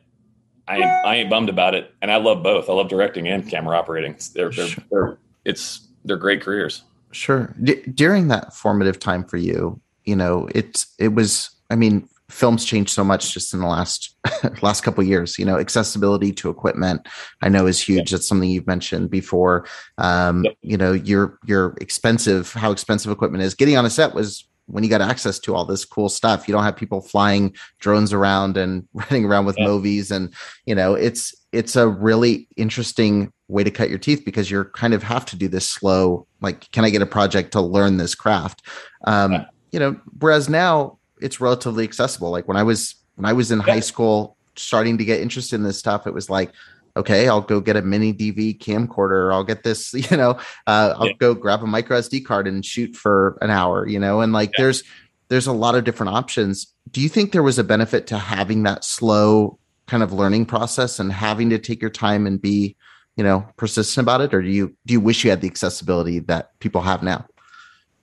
I 0.68 0.83
I 0.83 1.14
ain't 1.16 1.31
bummed 1.31 1.48
about 1.48 1.75
it, 1.75 1.94
and 2.01 2.11
I 2.11 2.16
love 2.16 2.42
both. 2.42 2.68
I 2.68 2.72
love 2.72 2.88
directing 2.88 3.29
and 3.29 3.48
camera 3.48 3.77
operating. 3.77 4.16
They're 4.35 4.51
they're, 4.51 4.66
sure. 4.66 4.85
they're 4.90 5.18
it's 5.44 5.88
they're 6.05 6.16
great 6.16 6.42
careers. 6.42 6.83
Sure. 7.12 7.55
D- 7.62 7.83
during 7.94 8.29
that 8.29 8.55
formative 8.55 8.98
time 8.98 9.25
for 9.25 9.37
you, 9.37 9.81
you 10.05 10.16
know, 10.16 10.48
it's 10.55 10.87
it 10.98 11.14
was. 11.14 11.51
I 11.70 11.77
mean, 11.77 12.09
films 12.33 12.64
changed 12.64 12.90
so 12.90 13.05
much 13.05 13.33
just 13.33 13.53
in 13.53 13.61
the 13.61 13.66
last 13.66 14.16
last 14.62 14.83
couple 14.83 15.05
years 15.05 15.38
you 15.38 15.45
know 15.45 15.59
accessibility 15.59 16.33
to 16.33 16.49
equipment 16.49 17.07
i 17.42 17.49
know 17.49 17.66
is 17.66 17.81
huge. 17.81 18.11
That's 18.11 18.27
something 18.27 18.51
you've 18.51 18.66
mentioned 18.66 19.11
before. 19.11 19.66
Um, 19.99 20.45
you 20.62 20.77
know 20.77 20.92
your 20.92 21.38
your 21.45 21.77
expensive 21.81 22.53
how 22.53 22.73
expensive 22.73 23.11
equipment 23.11 23.42
is. 23.42 23.55
Getting 23.55 23.77
on 23.77 23.87
a 23.87 23.90
set 23.90 24.14
was 24.14 24.49
when 24.66 24.85
you 24.85 24.90
got 24.90 25.01
access 25.01 25.38
to 25.40 25.55
all 25.55 25.64
this 25.64 25.85
cool 25.85 26.09
stuff. 26.09 26.47
You 26.47 26.53
don't 26.53 26.64
have 26.64 26.77
people 26.77 27.01
flying 27.01 27.55
drones 27.81 28.12
around 28.12 28.57
and 28.57 28.87
running 28.95 29.25
around 29.25 29.47
with 29.47 29.59
movies 29.59 30.11
and 30.11 30.33
you 30.66 30.75
know 30.75 30.95
it's 30.95 31.35
it's 31.53 31.77
a 31.77 31.88
really 31.88 32.49
interesting 32.57 33.33
way 33.49 33.62
to 33.62 33.71
cut 33.71 33.90
your 33.90 33.99
teeth 33.99 34.23
because 34.25 34.51
you're 34.51 34.66
kind 34.66 34.95
of 34.95 35.03
have 35.03 35.27
to 35.27 35.37
do 35.37 35.47
this 35.47 35.68
slow 35.68 36.27
like 36.40 36.71
can 36.71 36.85
i 36.85 36.90
get 36.90 37.03
a 37.03 37.07
project 37.07 37.53
to 37.53 37.61
learn 37.61 37.97
this 37.97 38.14
craft? 38.14 38.62
Um, 39.07 39.47
you 39.71 39.81
know 39.81 39.99
whereas 40.18 40.49
now 40.49 40.99
it's 41.22 41.40
relatively 41.40 41.85
accessible. 41.85 42.30
Like 42.30 42.48
when 42.48 42.56
I 42.56 42.62
was 42.62 42.94
when 43.16 43.24
I 43.24 43.32
was 43.32 43.50
in 43.50 43.61
yeah. 43.61 43.66
high 43.66 43.80
school, 43.80 44.37
starting 44.56 44.98
to 44.98 45.04
get 45.04 45.20
interested 45.20 45.56
in 45.56 45.62
this 45.62 45.78
stuff, 45.78 46.06
it 46.06 46.14
was 46.14 46.28
like, 46.28 46.52
okay, 46.96 47.28
I'll 47.28 47.40
go 47.40 47.61
get 47.61 47.76
a 47.76 47.82
mini 47.82 48.12
DV 48.12 48.58
camcorder. 48.58 49.32
I'll 49.32 49.44
get 49.44 49.62
this, 49.62 49.92
you 50.11 50.16
know, 50.16 50.32
uh, 50.66 50.94
I'll 50.96 51.08
yeah. 51.08 51.14
go 51.18 51.35
grab 51.35 51.62
a 51.62 51.66
micro 51.66 51.98
SD 51.98 52.24
card 52.24 52.46
and 52.46 52.64
shoot 52.64 52.94
for 52.94 53.38
an 53.40 53.50
hour, 53.50 53.87
you 53.87 53.98
know, 53.98 54.20
and 54.20 54.32
like 54.32 54.50
yeah. 54.50 54.64
there's 54.64 54.82
there's 55.28 55.46
a 55.46 55.52
lot 55.52 55.74
of 55.74 55.85
different 55.85 56.14
options. 56.14 56.74
Do 56.90 57.00
you 57.00 57.08
think 57.08 57.32
there 57.32 57.42
was 57.42 57.58
a 57.58 57.64
benefit 57.64 58.06
to 58.08 58.18
having 58.18 58.64
that 58.64 58.85
slow 58.85 59.58
kind 59.87 60.02
of 60.02 60.12
learning 60.12 60.46
process 60.46 60.98
and 60.98 61.11
having 61.11 61.48
to 61.50 61.58
take 61.58 61.80
your 61.80 61.90
time 61.90 62.26
and 62.26 62.40
be, 62.40 62.76
you 63.16 63.24
know, 63.24 63.46
persistent 63.56 64.04
about 64.04 64.20
it, 64.20 64.35
or 64.35 64.42
do 64.42 64.48
you 64.48 64.76
do 64.85 64.92
you 64.92 65.00
wish 65.00 65.24
you 65.24 65.30
had 65.30 65.40
the 65.40 65.48
accessibility 65.48 66.18
that 66.18 66.58
people 66.61 66.82
have 66.82 67.02
now? 67.02 67.26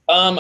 Um, 0.07 0.39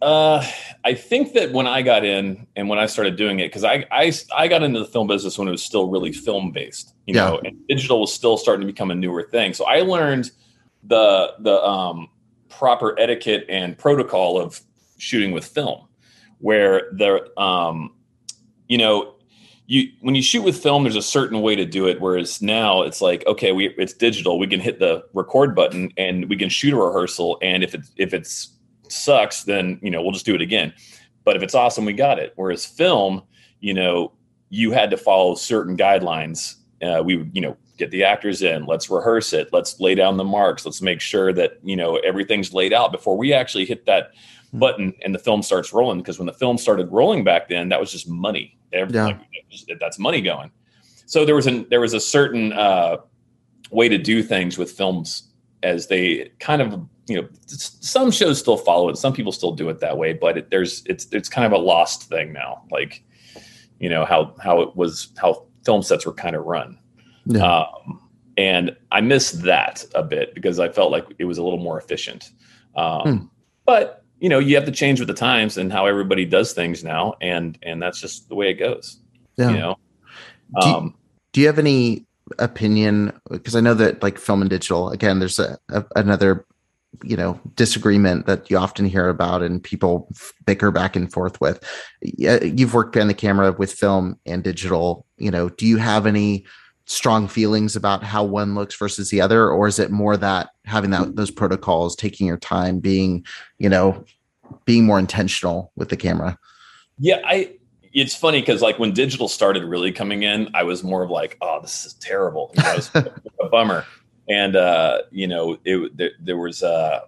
uh, 0.00 0.44
I 0.84 0.94
think 0.94 1.32
that 1.32 1.52
when 1.52 1.66
I 1.66 1.82
got 1.82 2.04
in 2.04 2.46
and 2.56 2.68
when 2.68 2.78
I 2.78 2.86
started 2.86 3.16
doing 3.16 3.40
it, 3.40 3.48
because 3.48 3.64
I, 3.64 3.84
I 3.90 4.12
I 4.36 4.48
got 4.48 4.62
into 4.62 4.78
the 4.78 4.86
film 4.86 5.06
business 5.06 5.38
when 5.38 5.48
it 5.48 5.50
was 5.50 5.62
still 5.62 5.88
really 5.88 6.12
film 6.12 6.52
based, 6.52 6.94
you 7.06 7.14
yeah. 7.14 7.30
know, 7.30 7.40
and 7.44 7.56
digital 7.68 8.00
was 8.00 8.12
still 8.12 8.36
starting 8.36 8.66
to 8.66 8.72
become 8.72 8.90
a 8.90 8.94
newer 8.94 9.24
thing. 9.24 9.54
So 9.54 9.64
I 9.64 9.80
learned 9.80 10.30
the 10.84 11.34
the 11.40 11.62
um, 11.62 12.08
proper 12.48 12.98
etiquette 12.98 13.44
and 13.48 13.76
protocol 13.76 14.40
of 14.40 14.60
shooting 14.98 15.32
with 15.32 15.44
film, 15.44 15.88
where 16.38 16.90
the 16.92 17.28
um, 17.40 17.94
you 18.68 18.78
know 18.78 19.14
you 19.66 19.90
when 20.00 20.14
you 20.14 20.22
shoot 20.22 20.42
with 20.42 20.56
film 20.60 20.84
there's 20.84 20.96
a 20.96 21.02
certain 21.02 21.42
way 21.42 21.54
to 21.54 21.66
do 21.66 21.86
it 21.86 22.00
whereas 22.00 22.40
now 22.40 22.82
it's 22.82 23.02
like 23.02 23.24
okay 23.26 23.52
we 23.52 23.68
it's 23.76 23.92
digital 23.92 24.38
we 24.38 24.46
can 24.46 24.60
hit 24.60 24.78
the 24.78 25.04
record 25.12 25.54
button 25.54 25.92
and 25.98 26.26
we 26.30 26.36
can 26.36 26.48
shoot 26.48 26.72
a 26.72 26.76
rehearsal 26.76 27.38
and 27.42 27.62
if 27.62 27.74
it 27.74 27.82
if 27.98 28.14
it's 28.14 28.48
sucks, 28.92 29.44
then 29.44 29.78
you 29.82 29.90
know 29.90 30.02
we'll 30.02 30.12
just 30.12 30.26
do 30.26 30.34
it 30.34 30.40
again. 30.40 30.72
But 31.24 31.36
if 31.36 31.42
it's 31.42 31.54
awesome, 31.54 31.84
we 31.84 31.92
got 31.92 32.18
it. 32.18 32.32
Whereas 32.36 32.64
film, 32.64 33.22
you 33.60 33.74
know, 33.74 34.12
you 34.50 34.72
had 34.72 34.90
to 34.90 34.96
follow 34.96 35.34
certain 35.34 35.76
guidelines. 35.76 36.56
Uh, 36.82 37.02
we 37.04 37.16
would, 37.16 37.30
you 37.34 37.40
know, 37.40 37.56
get 37.76 37.90
the 37.90 38.04
actors 38.04 38.42
in. 38.42 38.66
Let's 38.66 38.88
rehearse 38.88 39.32
it. 39.32 39.48
Let's 39.52 39.80
lay 39.80 39.94
down 39.94 40.16
the 40.16 40.24
marks. 40.24 40.64
Let's 40.64 40.80
make 40.80 41.00
sure 41.00 41.32
that 41.32 41.58
you 41.62 41.76
know 41.76 41.96
everything's 41.96 42.52
laid 42.52 42.72
out 42.72 42.92
before 42.92 43.16
we 43.16 43.32
actually 43.32 43.64
hit 43.64 43.86
that 43.86 44.12
hmm. 44.50 44.58
button 44.58 44.94
and 45.02 45.14
the 45.14 45.18
film 45.18 45.42
starts 45.42 45.72
rolling. 45.72 45.98
Because 45.98 46.18
when 46.18 46.26
the 46.26 46.32
film 46.32 46.58
started 46.58 46.90
rolling 46.90 47.24
back 47.24 47.48
then, 47.48 47.68
that 47.70 47.80
was 47.80 47.92
just 47.92 48.08
money. 48.08 48.56
Every, 48.72 48.94
yeah. 48.94 49.06
Like, 49.06 49.80
that's 49.80 49.98
money 49.98 50.20
going. 50.20 50.50
So 51.06 51.24
there 51.24 51.34
was 51.34 51.46
a 51.46 51.64
there 51.64 51.80
was 51.80 51.94
a 51.94 52.00
certain 52.00 52.52
uh, 52.52 52.98
way 53.70 53.88
to 53.88 53.98
do 53.98 54.22
things 54.22 54.58
with 54.58 54.70
films 54.70 55.24
as 55.62 55.86
they 55.88 56.30
kind 56.38 56.62
of 56.62 56.86
you 57.08 57.20
know, 57.20 57.28
some 57.46 58.10
shows 58.10 58.38
still 58.38 58.58
follow 58.58 58.90
it. 58.90 58.98
Some 58.98 59.14
people 59.14 59.32
still 59.32 59.52
do 59.52 59.68
it 59.70 59.80
that 59.80 59.96
way, 59.96 60.12
but 60.12 60.36
it, 60.36 60.50
there's 60.50 60.82
it's 60.86 61.06
it's 61.10 61.28
kind 61.28 61.46
of 61.46 61.52
a 61.52 61.58
lost 61.58 62.04
thing 62.04 62.32
now. 62.32 62.62
Like, 62.70 63.02
you 63.80 63.88
know 63.88 64.04
how 64.04 64.34
how 64.40 64.60
it 64.60 64.76
was 64.76 65.08
how 65.16 65.46
film 65.64 65.82
sets 65.82 66.04
were 66.04 66.12
kind 66.12 66.36
of 66.36 66.44
run. 66.44 66.78
Yeah. 67.24 67.44
Um, 67.44 68.00
and 68.36 68.76
I 68.92 69.00
miss 69.00 69.32
that 69.32 69.84
a 69.94 70.02
bit 70.02 70.34
because 70.34 70.60
I 70.60 70.68
felt 70.68 70.92
like 70.92 71.06
it 71.18 71.24
was 71.24 71.38
a 71.38 71.42
little 71.42 71.58
more 71.58 71.78
efficient. 71.78 72.30
Um, 72.76 73.00
hmm. 73.02 73.24
But 73.64 74.04
you 74.20 74.28
know, 74.28 74.38
you 74.38 74.54
have 74.56 74.64
to 74.66 74.72
change 74.72 75.00
with 75.00 75.08
the 75.08 75.14
times 75.14 75.56
and 75.56 75.72
how 75.72 75.86
everybody 75.86 76.24
does 76.26 76.52
things 76.52 76.84
now, 76.84 77.14
and 77.22 77.58
and 77.62 77.82
that's 77.82 78.00
just 78.00 78.28
the 78.28 78.34
way 78.34 78.50
it 78.50 78.54
goes. 78.54 78.98
Yeah. 79.36 79.50
You 79.50 79.56
know. 79.56 79.78
Do 80.60 80.68
you, 80.68 80.74
um, 80.74 80.94
do 81.32 81.40
you 81.40 81.46
have 81.46 81.58
any 81.58 82.06
opinion? 82.38 83.18
Because 83.30 83.56
I 83.56 83.60
know 83.60 83.74
that 83.74 84.02
like 84.02 84.18
film 84.18 84.42
and 84.42 84.50
digital, 84.50 84.90
again, 84.90 85.18
there's 85.18 85.38
a, 85.38 85.58
a 85.70 85.84
another 85.96 86.46
you 87.02 87.16
know 87.16 87.40
disagreement 87.54 88.26
that 88.26 88.50
you 88.50 88.56
often 88.56 88.86
hear 88.86 89.08
about 89.08 89.42
and 89.42 89.62
people 89.62 90.08
bicker 90.46 90.70
back 90.70 90.96
and 90.96 91.12
forth 91.12 91.40
with. 91.40 91.62
You've 92.02 92.74
worked 92.74 92.92
behind 92.92 93.10
the 93.10 93.14
camera 93.14 93.52
with 93.52 93.72
film 93.72 94.18
and 94.26 94.42
digital 94.42 95.06
you 95.18 95.30
know 95.30 95.48
do 95.50 95.66
you 95.66 95.76
have 95.76 96.06
any 96.06 96.46
strong 96.86 97.28
feelings 97.28 97.76
about 97.76 98.02
how 98.02 98.24
one 98.24 98.54
looks 98.54 98.74
versus 98.74 99.10
the 99.10 99.20
other 99.20 99.50
or 99.50 99.68
is 99.68 99.78
it 99.78 99.90
more 99.90 100.16
that 100.16 100.50
having 100.64 100.90
that 100.90 101.16
those 101.16 101.30
protocols 101.30 101.94
taking 101.94 102.26
your 102.26 102.38
time 102.38 102.78
being 102.78 103.24
you 103.58 103.68
know 103.68 104.04
being 104.64 104.86
more 104.86 104.98
intentional 104.98 105.70
with 105.76 105.90
the 105.90 105.96
camera? 105.96 106.38
Yeah 106.98 107.20
i 107.24 107.52
it's 107.92 108.14
funny 108.14 108.40
because 108.40 108.62
like 108.62 108.78
when 108.78 108.92
digital 108.92 109.28
started 109.28 109.64
really 109.64 109.92
coming 109.92 110.22
in 110.22 110.48
i 110.54 110.62
was 110.62 110.82
more 110.82 111.02
of 111.02 111.10
like 111.10 111.36
oh 111.42 111.60
this 111.60 111.84
is 111.84 111.94
terrible. 111.94 112.52
You 112.56 112.62
know, 112.62 112.72
it 112.72 112.76
was 112.76 112.90
a 112.94 113.48
bummer 113.50 113.84
and 114.28 114.56
uh 114.56 114.98
you 115.10 115.26
know 115.26 115.58
it 115.64 115.96
there, 115.96 116.10
there 116.20 116.36
was 116.36 116.62
uh 116.62 117.00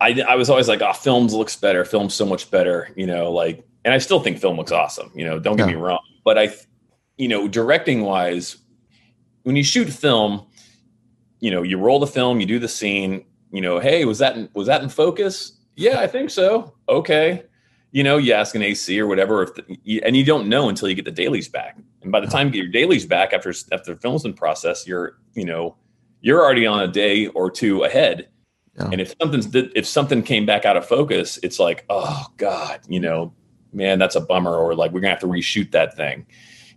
I, 0.00 0.22
I 0.28 0.34
was 0.34 0.50
always 0.50 0.68
like, 0.68 0.82
oh, 0.82 0.92
films 0.92 1.32
looks 1.32 1.56
better. 1.56 1.84
Film's 1.84 2.14
so 2.14 2.26
much 2.26 2.50
better, 2.50 2.90
you 2.94 3.06
know, 3.06 3.32
like, 3.32 3.66
and 3.84 3.94
I 3.94 3.98
still 3.98 4.20
think 4.20 4.38
film 4.38 4.56
looks 4.56 4.72
awesome, 4.72 5.10
you 5.14 5.24
know, 5.24 5.38
don't 5.38 5.56
get 5.56 5.68
yeah. 5.68 5.76
me 5.76 5.80
wrong. 5.80 6.00
But 6.24 6.36
I, 6.36 6.54
you 7.16 7.28
know, 7.28 7.48
directing 7.48 8.02
wise, 8.02 8.56
when 9.44 9.56
you 9.56 9.62
shoot 9.62 9.88
film, 9.88 10.46
you 11.40 11.50
know, 11.50 11.62
you 11.62 11.78
roll 11.78 12.00
the 12.00 12.06
film, 12.06 12.40
you 12.40 12.46
do 12.46 12.58
the 12.58 12.68
scene, 12.68 13.24
you 13.50 13.60
know, 13.60 13.78
hey, 13.78 14.04
was 14.04 14.18
that 14.18 14.36
in, 14.36 14.48
was 14.52 14.66
that 14.66 14.82
in 14.82 14.88
focus? 14.88 15.58
Yeah, 15.76 16.00
I 16.00 16.06
think 16.06 16.30
so. 16.30 16.74
Okay, 16.88 17.44
you 17.94 18.02
know, 18.02 18.18
you 18.18 18.34
ask 18.34 18.54
an 18.54 18.62
AC 18.62 19.00
or 19.00 19.06
whatever, 19.06 19.42
if 19.42 19.54
the, 19.54 20.02
and 20.04 20.16
you 20.16 20.24
don't 20.24 20.48
know 20.48 20.68
until 20.68 20.88
you 20.88 20.94
get 20.94 21.06
the 21.06 21.10
dailies 21.10 21.48
back. 21.48 21.78
And 22.02 22.12
by 22.12 22.20
the 22.20 22.26
time 22.26 22.48
you 22.48 22.52
get 22.52 22.62
your 22.64 22.72
dailies 22.72 23.06
back 23.06 23.32
after 23.32 23.50
after 23.72 23.94
the 23.94 24.00
film's 24.00 24.24
been 24.24 24.34
processed, 24.34 24.86
you're 24.86 25.18
you 25.34 25.46
know, 25.46 25.76
you're 26.20 26.42
already 26.42 26.66
on 26.66 26.80
a 26.80 26.88
day 26.88 27.28
or 27.28 27.50
two 27.50 27.84
ahead. 27.84 28.28
Yeah. 28.76 28.88
And 28.92 29.00
if 29.00 29.14
something's 29.22 29.48
if 29.54 29.86
something 29.86 30.22
came 30.22 30.44
back 30.44 30.66
out 30.66 30.76
of 30.76 30.86
focus, 30.86 31.38
it's 31.42 31.58
like, 31.58 31.86
oh 31.88 32.26
God, 32.36 32.80
you 32.88 33.00
know, 33.00 33.32
man, 33.72 33.98
that's 33.98 34.16
a 34.16 34.20
bummer. 34.20 34.54
Or 34.54 34.74
like 34.74 34.92
we're 34.92 35.00
gonna 35.00 35.14
have 35.14 35.20
to 35.20 35.26
reshoot 35.26 35.70
that 35.70 35.96
thing 35.96 36.26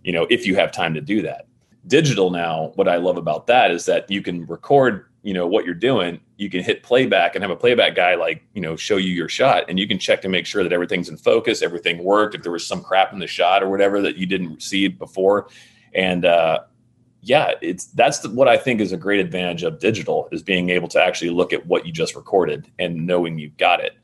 you 0.02 0.12
know, 0.12 0.26
if 0.30 0.46
you 0.46 0.56
have 0.56 0.72
time 0.72 0.94
to 0.94 1.00
do 1.00 1.22
that. 1.22 1.46
Digital 1.86 2.30
now, 2.30 2.72
what 2.74 2.88
I 2.88 2.96
love 2.96 3.16
about 3.16 3.46
that 3.48 3.70
is 3.70 3.86
that 3.86 4.10
you 4.10 4.22
can 4.22 4.46
record, 4.46 5.06
you 5.22 5.34
know, 5.34 5.46
what 5.46 5.64
you're 5.64 5.74
doing. 5.74 6.20
You 6.38 6.48
can 6.48 6.62
hit 6.62 6.82
playback 6.82 7.34
and 7.34 7.44
have 7.44 7.50
a 7.50 7.56
playback 7.56 7.94
guy 7.94 8.14
like, 8.14 8.42
you 8.54 8.62
know, 8.62 8.76
show 8.76 8.96
you 8.96 9.12
your 9.12 9.28
shot 9.28 9.64
and 9.68 9.78
you 9.78 9.86
can 9.86 9.98
check 9.98 10.22
to 10.22 10.28
make 10.28 10.46
sure 10.46 10.62
that 10.62 10.72
everything's 10.72 11.10
in 11.10 11.18
focus, 11.18 11.60
everything 11.60 12.02
worked, 12.02 12.34
if 12.34 12.42
there 12.42 12.52
was 12.52 12.66
some 12.66 12.82
crap 12.82 13.12
in 13.12 13.18
the 13.18 13.26
shot 13.26 13.62
or 13.62 13.68
whatever 13.68 14.00
that 14.00 14.16
you 14.16 14.24
didn't 14.24 14.62
see 14.62 14.88
before. 14.88 15.48
And 15.94 16.24
uh 16.24 16.60
yeah, 17.20 17.52
it's 17.60 17.86
that's 17.86 18.20
the, 18.20 18.30
what 18.30 18.48
I 18.48 18.56
think 18.56 18.80
is 18.80 18.92
a 18.92 18.96
great 18.96 19.20
advantage 19.20 19.64
of 19.64 19.80
digital 19.80 20.28
is 20.32 20.42
being 20.42 20.70
able 20.70 20.88
to 20.88 21.02
actually 21.02 21.30
look 21.30 21.52
at 21.52 21.66
what 21.66 21.84
you 21.84 21.92
just 21.92 22.14
recorded 22.14 22.70
and 22.78 23.06
knowing 23.06 23.38
you've 23.38 23.56
got 23.58 23.80
it 23.80 23.98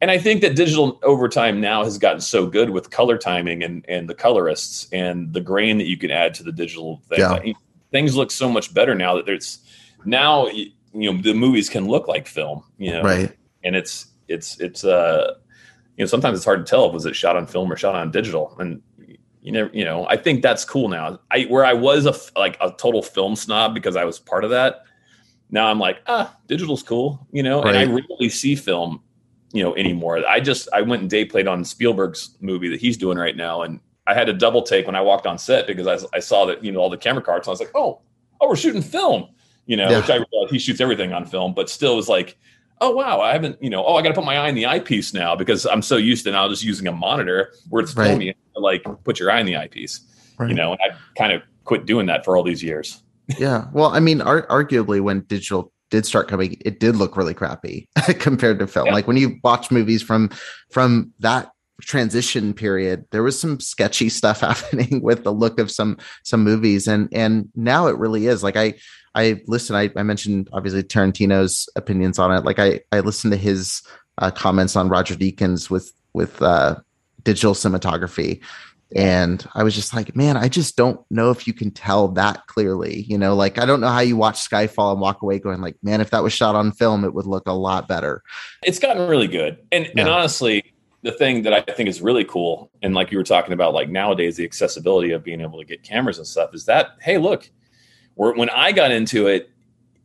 and 0.00 0.10
I 0.10 0.18
think 0.18 0.40
that 0.40 0.56
digital 0.56 0.98
over 1.02 1.28
time 1.28 1.60
now 1.60 1.84
has 1.84 1.98
gotten 1.98 2.20
so 2.20 2.46
good 2.46 2.70
with 2.70 2.90
color 2.90 3.18
timing 3.18 3.62
and 3.62 3.84
and 3.88 4.08
the 4.08 4.14
colorists 4.14 4.88
and 4.92 5.32
the 5.32 5.40
grain 5.40 5.78
that 5.78 5.86
you 5.86 5.96
can 5.96 6.10
add 6.10 6.34
to 6.34 6.42
the 6.42 6.52
digital 6.52 7.02
thing. 7.08 7.18
Yeah. 7.18 7.52
Things 7.90 8.16
look 8.16 8.30
so 8.30 8.48
much 8.48 8.72
better 8.72 8.94
now 8.94 9.16
that 9.16 9.26
there's 9.26 9.58
now 10.04 10.48
you 10.92 11.12
know 11.12 11.20
the 11.20 11.34
movies 11.34 11.68
can 11.68 11.86
look 11.86 12.08
like 12.08 12.26
film, 12.26 12.62
you 12.78 12.92
know, 12.92 13.02
right? 13.02 13.36
And 13.64 13.76
it's 13.76 14.06
it's 14.28 14.58
it's 14.60 14.84
uh 14.84 15.34
you 15.96 16.04
know 16.04 16.06
sometimes 16.06 16.38
it's 16.38 16.44
hard 16.44 16.64
to 16.64 16.70
tell 16.70 16.90
was 16.92 17.06
it 17.06 17.16
shot 17.16 17.36
on 17.36 17.46
film 17.46 17.72
or 17.72 17.76
shot 17.76 17.94
on 17.94 18.10
digital 18.10 18.56
and 18.58 18.82
you 19.42 19.52
know 19.52 19.68
you 19.72 19.84
know 19.84 20.06
I 20.08 20.16
think 20.16 20.42
that's 20.42 20.64
cool 20.64 20.88
now. 20.88 21.20
I 21.30 21.42
where 21.44 21.64
I 21.64 21.74
was 21.74 22.06
a 22.06 22.14
like 22.38 22.56
a 22.60 22.70
total 22.72 23.02
film 23.02 23.36
snob 23.36 23.74
because 23.74 23.96
I 23.96 24.04
was 24.04 24.18
part 24.18 24.44
of 24.44 24.50
that. 24.50 24.84
Now 25.50 25.66
I'm 25.66 25.78
like 25.78 25.98
ah 26.06 26.36
digital's 26.46 26.82
cool, 26.82 27.26
you 27.32 27.42
know, 27.42 27.62
right. 27.62 27.74
and 27.74 27.78
I 27.78 27.92
really 27.92 28.28
see 28.28 28.54
film 28.54 29.02
you 29.52 29.62
know 29.62 29.74
anymore. 29.76 30.24
I 30.26 30.40
just 30.40 30.68
I 30.72 30.82
went 30.82 31.02
and 31.02 31.10
day 31.10 31.24
played 31.24 31.48
on 31.48 31.64
Spielberg's 31.64 32.36
movie 32.40 32.68
that 32.68 32.80
he's 32.80 32.96
doing 32.96 33.18
right 33.18 33.36
now, 33.36 33.62
and 33.62 33.80
I 34.06 34.14
had 34.14 34.28
a 34.28 34.32
double 34.32 34.62
take 34.62 34.86
when 34.86 34.94
I 34.94 35.00
walked 35.00 35.26
on 35.26 35.38
set 35.38 35.66
because 35.66 35.86
I, 35.86 36.16
I 36.16 36.20
saw 36.20 36.46
that 36.46 36.64
you 36.64 36.72
know 36.72 36.80
all 36.80 36.90
the 36.90 36.96
camera 36.96 37.22
cards. 37.22 37.46
And 37.46 37.50
I 37.50 37.52
was 37.52 37.60
like, 37.60 37.72
oh, 37.74 38.00
oh, 38.40 38.48
we're 38.48 38.56
shooting 38.56 38.82
film, 38.82 39.28
you 39.70 39.76
know, 39.76 39.88
yeah. 39.88 40.00
which 40.00 40.10
I 40.10 40.14
realized 40.16 40.50
he 40.50 40.58
shoots 40.58 40.80
everything 40.80 41.12
on 41.12 41.24
film, 41.24 41.54
but 41.54 41.70
still 41.70 41.94
was 41.94 42.08
like, 42.08 42.36
oh 42.80 42.90
wow, 42.90 43.20
I 43.20 43.32
haven't, 43.32 43.62
you 43.62 43.70
know, 43.70 43.84
oh 43.86 43.94
I 43.94 44.02
got 44.02 44.08
to 44.08 44.14
put 44.14 44.24
my 44.24 44.36
eye 44.36 44.48
in 44.48 44.56
the 44.56 44.66
eyepiece 44.66 45.14
now 45.14 45.36
because 45.36 45.64
I'm 45.64 45.80
so 45.80 45.96
used 45.96 46.24
to 46.24 46.32
now 46.32 46.48
just 46.48 46.64
using 46.64 46.88
a 46.88 46.92
monitor 46.92 47.54
where 47.68 47.80
it's 47.80 47.94
right. 47.94 48.18
me 48.18 48.34
like 48.56 48.84
put 49.04 49.20
your 49.20 49.30
eye 49.30 49.38
in 49.38 49.46
the 49.46 49.56
eyepiece, 49.56 50.00
right. 50.38 50.48
you 50.48 50.56
know, 50.56 50.72
and 50.72 50.80
I 50.82 50.96
kind 51.16 51.32
of 51.32 51.42
quit 51.62 51.86
doing 51.86 52.06
that 52.06 52.24
for 52.24 52.36
all 52.36 52.42
these 52.42 52.64
years. 52.64 53.00
yeah, 53.38 53.66
well, 53.72 53.90
I 53.90 54.00
mean, 54.00 54.20
ar- 54.22 54.48
arguably 54.48 55.00
when 55.00 55.20
digital 55.20 55.72
did 55.92 56.04
start 56.04 56.26
coming, 56.26 56.56
it 56.64 56.80
did 56.80 56.96
look 56.96 57.16
really 57.16 57.34
crappy 57.34 57.88
compared 58.18 58.58
to 58.58 58.66
film. 58.66 58.86
Yeah. 58.86 58.94
Like 58.94 59.06
when 59.06 59.18
you 59.18 59.38
watch 59.44 59.70
movies 59.70 60.02
from 60.02 60.30
from 60.72 61.12
that 61.20 61.52
transition 61.80 62.54
period, 62.54 63.04
there 63.12 63.22
was 63.22 63.40
some 63.40 63.60
sketchy 63.60 64.08
stuff 64.08 64.40
happening 64.40 65.00
with 65.00 65.22
the 65.22 65.32
look 65.32 65.60
of 65.60 65.70
some 65.70 65.96
some 66.24 66.42
movies, 66.42 66.88
and 66.88 67.08
and 67.12 67.48
now 67.54 67.86
it 67.86 67.96
really 67.98 68.26
is. 68.26 68.42
Like 68.42 68.56
I 68.56 68.74
I 69.14 69.42
listen. 69.46 69.76
I, 69.76 69.90
I 69.96 70.02
mentioned 70.02 70.48
obviously 70.52 70.82
Tarantino's 70.82 71.68
opinions 71.76 72.18
on 72.18 72.32
it. 72.32 72.44
Like 72.44 72.58
I 72.58 72.80
I 72.92 73.00
listened 73.00 73.32
to 73.32 73.38
his 73.38 73.82
uh, 74.18 74.30
comments 74.30 74.76
on 74.76 74.88
Roger 74.88 75.14
Deakins 75.14 75.70
with 75.70 75.92
with 76.12 76.40
uh, 76.42 76.76
digital 77.24 77.54
cinematography 77.54 78.40
and 78.94 79.46
I 79.54 79.62
was 79.62 79.74
just 79.74 79.94
like, 79.94 80.16
man, 80.16 80.36
I 80.36 80.48
just 80.48 80.76
don't 80.76 81.00
know 81.10 81.30
if 81.30 81.46
you 81.46 81.52
can 81.52 81.70
tell 81.70 82.08
that 82.08 82.46
clearly. 82.46 83.02
You 83.02 83.18
know, 83.18 83.34
like 83.34 83.58
I 83.58 83.64
don't 83.64 83.80
know 83.80 83.88
how 83.88 84.00
you 84.00 84.16
watch 84.16 84.48
Skyfall 84.48 84.92
and 84.92 85.00
walk 85.00 85.22
away 85.22 85.38
going 85.38 85.60
like, 85.60 85.76
man, 85.82 86.00
if 86.00 86.10
that 86.10 86.22
was 86.22 86.32
shot 86.32 86.56
on 86.56 86.72
film, 86.72 87.04
it 87.04 87.14
would 87.14 87.26
look 87.26 87.46
a 87.46 87.52
lot 87.52 87.86
better. 87.86 88.22
It's 88.64 88.78
gotten 88.78 89.08
really 89.08 89.28
good. 89.28 89.58
And 89.70 89.86
yeah. 89.86 89.92
and 89.96 90.08
honestly, 90.08 90.74
the 91.02 91.12
thing 91.12 91.42
that 91.42 91.52
I 91.52 91.60
think 91.60 91.88
is 91.88 92.02
really 92.02 92.24
cool, 92.24 92.70
and 92.82 92.94
like 92.94 93.12
you 93.12 93.18
were 93.18 93.24
talking 93.24 93.52
about, 93.52 93.74
like 93.74 93.88
nowadays 93.88 94.36
the 94.36 94.44
accessibility 94.44 95.12
of 95.12 95.22
being 95.22 95.40
able 95.40 95.58
to 95.58 95.64
get 95.64 95.84
cameras 95.84 96.18
and 96.18 96.26
stuff, 96.26 96.52
is 96.52 96.64
that 96.66 96.96
hey, 97.00 97.18
look, 97.18 97.48
when 98.14 98.50
I 98.50 98.72
got 98.72 98.90
into 98.90 99.26
it, 99.26 99.50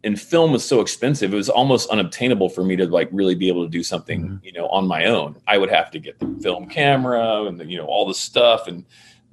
and 0.05 0.21
film 0.21 0.51
was 0.51 0.63
so 0.63 0.81
expensive 0.81 1.33
it 1.33 1.35
was 1.35 1.49
almost 1.49 1.89
unobtainable 1.89 2.47
for 2.47 2.63
me 2.63 2.75
to 2.75 2.85
like 2.85 3.09
really 3.11 3.35
be 3.35 3.47
able 3.49 3.63
to 3.63 3.69
do 3.69 3.83
something 3.83 4.23
mm-hmm. 4.23 4.45
you 4.45 4.53
know 4.53 4.67
on 4.67 4.87
my 4.87 5.05
own. 5.05 5.35
I 5.47 5.57
would 5.57 5.69
have 5.71 5.91
to 5.91 5.99
get 5.99 6.19
the 6.19 6.27
film 6.41 6.69
camera 6.69 7.43
and 7.45 7.59
the, 7.59 7.65
you 7.65 7.77
know 7.77 7.85
all 7.85 8.07
the 8.07 8.13
stuff 8.13 8.67
and 8.67 8.85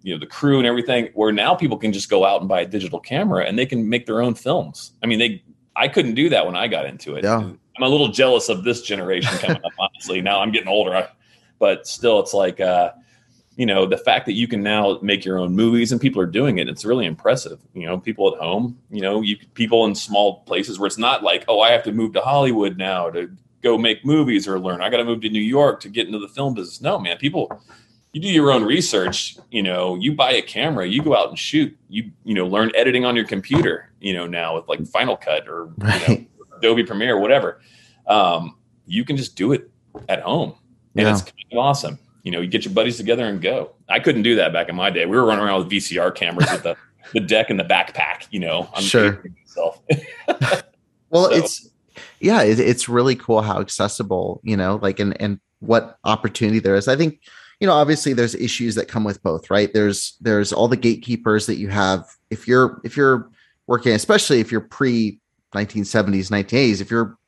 you 0.02 0.12
know 0.12 0.18
the 0.18 0.26
crew 0.26 0.58
and 0.58 0.66
everything 0.66 1.10
where 1.14 1.30
now 1.30 1.54
people 1.54 1.76
can 1.76 1.92
just 1.92 2.10
go 2.10 2.24
out 2.24 2.40
and 2.40 2.48
buy 2.48 2.62
a 2.62 2.66
digital 2.66 2.98
camera 2.98 3.44
and 3.44 3.56
they 3.56 3.66
can 3.66 3.88
make 3.88 4.06
their 4.06 4.22
own 4.22 4.34
films. 4.34 4.92
I 5.02 5.06
mean 5.06 5.18
they 5.20 5.42
i 5.76 5.88
couldn't 5.88 6.14
do 6.14 6.28
that 6.30 6.44
when 6.46 6.56
i 6.56 6.66
got 6.66 6.86
into 6.86 7.14
it. 7.14 7.24
Yeah. 7.24 7.38
i'm 7.38 7.82
a 7.82 7.88
little 7.88 8.08
jealous 8.08 8.48
of 8.48 8.64
this 8.64 8.82
generation 8.82 9.36
coming 9.38 9.62
up 9.62 9.72
honestly. 9.78 10.22
Now 10.22 10.40
i'm 10.40 10.50
getting 10.50 10.68
older. 10.68 10.96
I, 10.96 11.08
but 11.58 11.86
still 11.86 12.18
it's 12.18 12.34
like 12.34 12.60
uh 12.60 12.92
you 13.62 13.66
know 13.66 13.86
the 13.86 13.96
fact 13.96 14.26
that 14.26 14.32
you 14.32 14.48
can 14.48 14.60
now 14.60 14.98
make 15.02 15.24
your 15.24 15.38
own 15.38 15.54
movies 15.54 15.92
and 15.92 16.00
people 16.00 16.20
are 16.20 16.26
doing 16.26 16.58
it 16.58 16.68
it's 16.68 16.84
really 16.84 17.06
impressive. 17.06 17.60
You 17.74 17.86
know 17.86 17.96
people 17.96 18.34
at 18.34 18.40
home 18.40 18.76
you 18.90 19.00
know 19.00 19.20
you 19.20 19.36
people 19.54 19.86
in 19.86 19.94
small 19.94 20.40
places 20.40 20.80
where 20.80 20.88
it's 20.88 20.98
not 20.98 21.22
like 21.22 21.44
oh 21.46 21.60
i 21.60 21.70
have 21.70 21.84
to 21.84 21.92
move 21.92 22.12
to 22.14 22.20
hollywood 22.20 22.76
now 22.76 23.08
to 23.10 23.30
go 23.62 23.78
make 23.78 24.04
movies 24.04 24.48
or 24.48 24.58
learn. 24.58 24.82
I 24.82 24.90
got 24.90 24.96
to 24.96 25.04
move 25.04 25.20
to 25.20 25.28
new 25.28 25.38
york 25.38 25.78
to 25.82 25.88
get 25.88 26.08
into 26.08 26.18
the 26.18 26.26
film 26.26 26.54
business. 26.54 26.80
No 26.80 26.98
man 26.98 27.18
people 27.18 27.62
you 28.12 28.20
do 28.20 28.26
your 28.26 28.50
own 28.50 28.64
research 28.64 29.36
you 29.52 29.62
know 29.62 29.94
you 29.94 30.12
buy 30.12 30.32
a 30.32 30.42
camera 30.42 30.84
you 30.84 31.00
go 31.00 31.16
out 31.16 31.28
and 31.28 31.38
shoot 31.38 31.72
you 31.88 32.10
you 32.24 32.34
know 32.34 32.48
learn 32.48 32.72
editing 32.74 33.04
on 33.04 33.14
your 33.14 33.28
computer 33.28 33.92
you 34.00 34.12
know 34.12 34.26
now 34.26 34.56
with 34.56 34.66
like 34.66 34.84
final 34.88 35.16
cut 35.16 35.46
or 35.46 35.66
right. 35.78 36.08
you 36.08 36.16
know, 36.16 36.56
adobe 36.56 36.82
premiere 36.82 37.16
whatever. 37.16 37.60
Um, 38.08 38.56
you 38.86 39.04
can 39.04 39.16
just 39.16 39.36
do 39.36 39.52
it 39.52 39.70
at 40.08 40.20
home. 40.22 40.56
And 40.96 41.06
yeah. 41.06 41.12
it's 41.12 41.22
kind 41.22 41.44
of 41.52 41.58
awesome 41.58 42.00
you 42.22 42.30
know, 42.30 42.40
you 42.40 42.48
get 42.48 42.64
your 42.64 42.74
buddies 42.74 42.96
together 42.96 43.24
and 43.24 43.40
go. 43.40 43.72
I 43.88 44.00
couldn't 44.00 44.22
do 44.22 44.36
that 44.36 44.52
back 44.52 44.68
in 44.68 44.76
my 44.76 44.90
day. 44.90 45.06
We 45.06 45.16
were 45.16 45.24
running 45.24 45.44
around 45.44 45.64
with 45.64 45.72
VCR 45.72 46.14
cameras 46.14 46.50
with 46.50 46.62
the, 46.62 46.76
the 47.12 47.20
deck 47.20 47.50
and 47.50 47.58
the 47.58 47.64
backpack, 47.64 48.26
you 48.30 48.40
know. 48.40 48.68
I'm 48.74 48.82
sure. 48.82 49.24
well, 51.10 51.30
so. 51.30 51.32
it's 51.32 51.68
yeah, 52.20 52.42
it, 52.42 52.60
it's 52.60 52.88
really 52.88 53.16
cool 53.16 53.42
how 53.42 53.60
accessible, 53.60 54.40
you 54.44 54.56
know, 54.56 54.78
like 54.80 55.00
and 55.00 55.20
and 55.20 55.40
what 55.60 55.98
opportunity 56.04 56.60
there 56.60 56.76
is. 56.76 56.88
I 56.88 56.96
think, 56.96 57.20
you 57.60 57.66
know, 57.66 57.74
obviously 57.74 58.12
there's 58.12 58.34
issues 58.34 58.74
that 58.76 58.88
come 58.88 59.04
with 59.04 59.22
both, 59.22 59.50
right? 59.50 59.72
There's 59.72 60.16
there's 60.20 60.52
all 60.52 60.68
the 60.68 60.76
gatekeepers 60.76 61.46
that 61.46 61.56
you 61.56 61.68
have 61.68 62.04
if 62.30 62.46
you're 62.46 62.80
if 62.84 62.96
you're 62.96 63.30
working, 63.66 63.92
especially 63.92 64.40
if 64.40 64.52
you're 64.52 64.60
pre 64.60 65.18
1970s, 65.54 66.30
1980s, 66.30 66.80
if 66.80 66.90
you're 66.90 67.18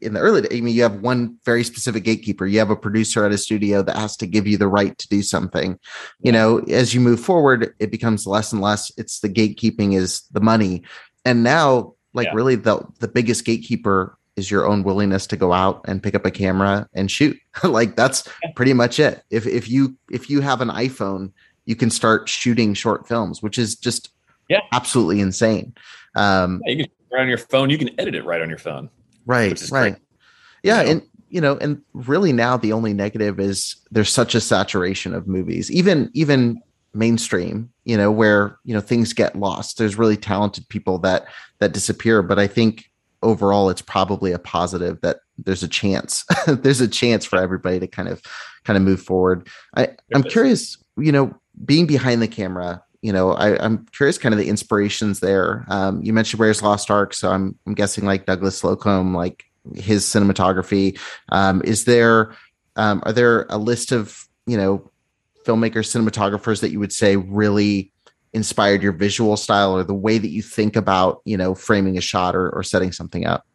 in 0.00 0.14
the 0.14 0.20
early 0.20 0.42
days, 0.42 0.56
I 0.58 0.60
mean, 0.60 0.74
you 0.74 0.82
have 0.82 1.00
one 1.00 1.38
very 1.44 1.64
specific 1.64 2.04
gatekeeper. 2.04 2.46
You 2.46 2.58
have 2.58 2.70
a 2.70 2.76
producer 2.76 3.24
at 3.24 3.32
a 3.32 3.38
studio 3.38 3.82
that 3.82 3.96
has 3.96 4.16
to 4.18 4.26
give 4.26 4.46
you 4.46 4.56
the 4.56 4.68
right 4.68 4.96
to 4.98 5.08
do 5.08 5.22
something. 5.22 5.78
You 6.20 6.32
know, 6.32 6.58
as 6.60 6.94
you 6.94 7.00
move 7.00 7.20
forward, 7.20 7.74
it 7.78 7.90
becomes 7.90 8.26
less 8.26 8.52
and 8.52 8.60
less. 8.62 8.90
It's 8.96 9.20
the 9.20 9.28
gatekeeping 9.28 9.94
is 9.94 10.22
the 10.32 10.40
money. 10.40 10.82
And 11.24 11.42
now, 11.42 11.94
like 12.12 12.26
Yeah. 12.26 12.34
really 12.34 12.54
the 12.56 12.80
the 13.00 13.08
biggest 13.08 13.44
gatekeeper 13.44 14.16
is 14.36 14.50
your 14.50 14.66
own 14.66 14.82
willingness 14.82 15.26
to 15.28 15.36
go 15.36 15.52
out 15.52 15.80
and 15.86 16.02
pick 16.02 16.14
up 16.14 16.26
a 16.26 16.30
camera 16.30 16.88
and 16.94 17.10
shoot. 17.10 17.36
like 17.64 17.96
that's 17.96 18.28
pretty 18.56 18.72
much 18.72 18.98
it. 18.98 19.22
If 19.30 19.46
if 19.46 19.68
you 19.68 19.96
if 20.10 20.28
you 20.30 20.40
have 20.40 20.60
an 20.60 20.68
iPhone, 20.68 21.32
you 21.66 21.76
can 21.76 21.90
start 21.90 22.28
shooting 22.28 22.74
short 22.74 23.06
films, 23.08 23.42
which 23.42 23.58
is 23.58 23.76
just 23.76 24.10
Yeah. 24.48 24.60
absolutely 24.72 25.20
insane. 25.20 25.74
Um, 26.16 26.60
Yeah, 26.66 26.72
you 26.72 26.84
can 26.84 26.92
right 27.12 27.22
on 27.22 27.28
your 27.28 27.38
phone. 27.38 27.70
You 27.70 27.78
can 27.78 27.90
edit 27.98 28.14
it 28.14 28.24
right 28.24 28.42
on 28.42 28.48
your 28.48 28.58
phone. 28.58 28.90
Right 29.26 29.60
right 29.70 29.92
great. 29.92 30.02
yeah 30.62 30.80
You 30.80 30.84
know? 30.84 30.90
and 30.90 31.02
you 31.28 31.40
know 31.40 31.56
and 31.56 31.82
really 31.92 32.32
now 32.32 32.56
the 32.56 32.72
only 32.72 32.94
negative 32.94 33.40
is 33.40 33.76
there's 33.90 34.10
such 34.10 34.34
a 34.34 34.40
saturation 34.40 35.14
of 35.14 35.26
movies 35.26 35.70
even 35.70 36.10
even 36.14 36.60
mainstream 36.94 37.70
you 37.84 37.96
know 37.96 38.10
where 38.10 38.58
you 38.64 38.72
know 38.72 38.80
things 38.80 39.12
get 39.12 39.36
lost 39.36 39.76
there's 39.78 39.98
really 39.98 40.16
talented 40.16 40.68
people 40.68 40.98
that 40.98 41.26
that 41.58 41.72
disappear 41.72 42.22
but 42.22 42.38
i 42.38 42.46
think 42.46 42.84
overall 43.22 43.68
it's 43.68 43.82
probably 43.82 44.30
a 44.30 44.38
positive 44.38 45.00
that 45.00 45.18
there's 45.38 45.62
a 45.62 45.68
chance 45.68 46.24
there's 46.46 46.80
a 46.80 46.88
chance 46.88 47.24
for 47.24 47.40
everybody 47.40 47.80
to 47.80 47.86
kind 47.88 48.08
of 48.08 48.22
kind 48.64 48.76
of 48.76 48.82
move 48.82 49.00
forward 49.00 49.48
i 49.76 49.88
i'm 50.14 50.22
curious 50.22 50.78
you 50.96 51.10
know 51.10 51.34
being 51.64 51.86
behind 51.86 52.22
the 52.22 52.28
camera 52.28 52.80
you 53.04 53.12
know 53.12 53.32
I, 53.32 53.62
i'm 53.62 53.84
curious 53.92 54.16
kind 54.16 54.32
of 54.34 54.38
the 54.38 54.48
inspirations 54.48 55.20
there. 55.20 55.64
Um, 55.68 56.02
you 56.02 56.12
mentioned 56.12 56.40
where's 56.40 56.62
lost 56.62 56.90
ark 56.90 57.12
so 57.12 57.30
i'm 57.30 57.56
i'm 57.66 57.74
guessing 57.74 58.04
like 58.06 58.24
douglas 58.24 58.62
slocombe 58.62 59.14
like 59.14 59.44
his 59.76 60.04
cinematography. 60.04 60.98
Um, 61.30 61.62
is 61.64 61.84
there 61.84 62.34
um, 62.76 63.02
are 63.06 63.12
there 63.12 63.46
a 63.48 63.58
list 63.58 63.92
of 63.92 64.26
you 64.46 64.56
know 64.56 64.90
filmmakers 65.46 65.88
cinematographers 65.92 66.60
that 66.60 66.70
you 66.70 66.78
would 66.80 66.92
say 66.92 67.16
really 67.16 67.92
inspired 68.32 68.82
your 68.82 68.92
visual 68.92 69.36
style 69.36 69.76
or 69.76 69.84
the 69.84 69.94
way 69.94 70.18
that 70.18 70.28
you 70.28 70.42
think 70.42 70.76
about 70.76 71.20
you 71.24 71.36
know 71.36 71.54
framing 71.54 71.96
a 71.96 72.00
shot 72.00 72.34
or, 72.34 72.50
or 72.50 72.62
setting 72.62 72.92
something 72.92 73.26
up? 73.26 73.46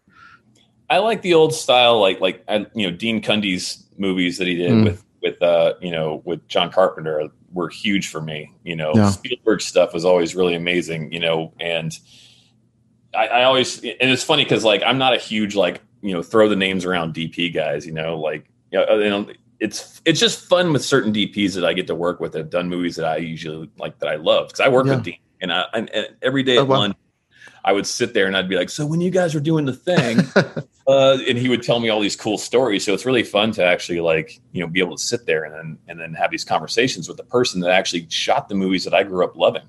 I 0.89 0.97
like 0.99 1.21
the 1.21 1.33
old 1.33 1.53
style, 1.53 1.99
like 1.99 2.19
like 2.19 2.43
you 2.75 2.89
know 2.89 2.95
Dean 2.95 3.21
Cundey's 3.21 3.85
movies 3.97 4.37
that 4.37 4.47
he 4.47 4.55
did 4.55 4.71
Mm. 4.71 4.83
with 4.85 5.05
with 5.21 5.41
uh 5.41 5.73
you 5.81 5.91
know 5.91 6.21
with 6.25 6.47
John 6.47 6.71
Carpenter 6.71 7.29
were 7.53 7.69
huge 7.69 8.07
for 8.09 8.21
me. 8.21 8.53
You 8.63 8.75
know 8.75 8.91
Yeah. 8.95 9.09
Spielberg 9.11 9.61
stuff 9.61 9.93
was 9.93 10.05
always 10.05 10.35
really 10.35 10.55
amazing. 10.55 11.11
You 11.11 11.19
know, 11.19 11.53
and 11.59 11.91
I, 13.15 13.27
I 13.27 13.43
always 13.43 13.79
and 13.83 13.95
it's 14.11 14.23
funny 14.23 14.43
because 14.43 14.63
like 14.63 14.83
I'm 14.85 14.97
not 14.97 15.13
a 15.13 15.17
huge 15.17 15.55
like 15.55 15.81
you 16.01 16.13
know 16.13 16.21
throw 16.21 16.47
the 16.47 16.55
names 16.55 16.85
around 16.85 17.13
DP 17.13 17.53
guys. 17.53 17.85
You 17.85 17.93
know, 17.93 18.19
like 18.19 18.49
you 18.71 18.79
know, 18.79 19.27
it's 19.59 20.01
it's 20.05 20.19
just 20.19 20.47
fun 20.47 20.71
with 20.71 20.85
certain 20.85 21.11
DPs 21.11 21.53
that 21.55 21.65
I 21.65 21.73
get 21.73 21.87
to 21.87 21.95
work 21.95 22.19
with 22.19 22.31
that 22.33 22.37
have 22.39 22.49
done 22.49 22.69
movies 22.69 22.95
that 22.97 23.05
I 23.05 23.17
usually 23.17 23.69
like 23.77 23.97
that 23.99 24.09
I 24.09 24.15
love 24.15 24.47
because 24.47 24.59
I 24.59 24.69
work 24.69 24.85
Yeah. 24.85 24.95
with 24.95 25.03
Dean 25.05 25.17
and 25.41 25.51
I 25.51 25.65
and, 25.73 25.89
and 25.89 26.07
every 26.21 26.43
day 26.43 26.57
Oh, 26.57 26.61
at 26.61 26.67
wow. 26.67 26.77
lunch. 26.79 26.95
I 27.63 27.73
would 27.73 27.85
sit 27.87 28.13
there 28.13 28.25
and 28.27 28.35
I'd 28.37 28.49
be 28.49 28.55
like, 28.55 28.69
"So 28.69 28.85
when 28.85 29.01
you 29.01 29.09
guys 29.11 29.35
are 29.35 29.39
doing 29.39 29.65
the 29.65 29.73
thing, 29.73 30.23
uh, 30.87 31.17
and 31.27 31.37
he 31.37 31.49
would 31.49 31.61
tell 31.63 31.79
me 31.79 31.89
all 31.89 31.99
these 31.99 32.15
cool 32.15 32.37
stories. 32.37 32.83
So 32.85 32.93
it's 32.93 33.05
really 33.05 33.23
fun 33.23 33.51
to 33.53 33.63
actually 33.63 33.99
like 34.01 34.39
you 34.51 34.61
know 34.61 34.67
be 34.67 34.79
able 34.79 34.95
to 34.97 35.03
sit 35.03 35.25
there 35.25 35.43
and 35.43 35.53
then 35.53 35.77
and 35.87 35.99
then 35.99 36.13
have 36.13 36.31
these 36.31 36.43
conversations 36.45 37.07
with 37.07 37.17
the 37.17 37.23
person 37.25 37.61
that 37.61 37.71
actually 37.71 38.07
shot 38.09 38.49
the 38.49 38.55
movies 38.55 38.83
that 38.85 38.93
I 38.93 39.03
grew 39.03 39.23
up 39.23 39.35
loving. 39.35 39.63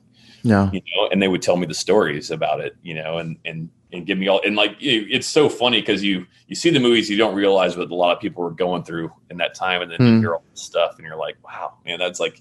no 0.44 0.70
You 0.72 0.80
know, 0.80 1.08
and 1.10 1.20
they 1.20 1.28
would 1.28 1.42
tell 1.42 1.56
me 1.56 1.66
the 1.66 1.74
stories 1.74 2.30
about 2.30 2.60
it. 2.60 2.76
You 2.82 2.94
know, 2.94 3.18
and 3.18 3.36
and 3.44 3.70
and 3.92 4.06
give 4.06 4.18
me 4.18 4.28
all 4.28 4.40
and 4.46 4.54
like 4.56 4.72
it- 4.80 5.08
it's 5.10 5.26
so 5.26 5.48
funny 5.48 5.80
because 5.80 6.02
you 6.02 6.26
you 6.46 6.54
see 6.54 6.70
the 6.70 6.80
movies 6.80 7.10
you 7.10 7.16
don't 7.16 7.34
realize 7.34 7.76
what 7.76 7.90
a 7.90 7.94
lot 7.94 8.14
of 8.16 8.20
people 8.22 8.42
were 8.44 8.52
going 8.52 8.82
through 8.84 9.12
in 9.30 9.36
that 9.38 9.54
time, 9.54 9.82
and 9.82 9.90
then 9.90 10.00
you 10.00 10.12
Hmm. 10.14 10.20
hear 10.20 10.34
all 10.34 10.44
this 10.50 10.62
stuff 10.62 10.92
and 10.96 11.06
you're 11.06 11.16
like, 11.16 11.36
wow, 11.44 11.74
man, 11.84 11.98
that's 11.98 12.20
like 12.20 12.40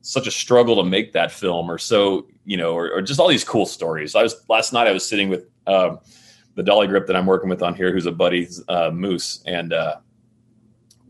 such 0.00 0.26
a 0.26 0.30
struggle 0.30 0.76
to 0.76 0.84
make 0.88 1.12
that 1.12 1.30
film 1.30 1.70
or 1.70 1.78
so 1.78 2.26
you 2.44 2.56
know 2.56 2.72
or, 2.72 2.90
or 2.90 3.02
just 3.02 3.18
all 3.20 3.28
these 3.28 3.44
cool 3.44 3.66
stories 3.66 4.14
i 4.14 4.22
was 4.22 4.44
last 4.48 4.72
night 4.72 4.86
i 4.86 4.92
was 4.92 5.06
sitting 5.06 5.28
with 5.28 5.46
um, 5.66 5.98
the 6.54 6.62
dolly 6.62 6.86
grip 6.86 7.06
that 7.06 7.16
i'm 7.16 7.26
working 7.26 7.48
with 7.48 7.62
on 7.62 7.74
here 7.74 7.92
who's 7.92 8.06
a 8.06 8.12
buddy 8.12 8.48
uh, 8.68 8.90
moose 8.90 9.42
and 9.46 9.72
uh, 9.72 9.96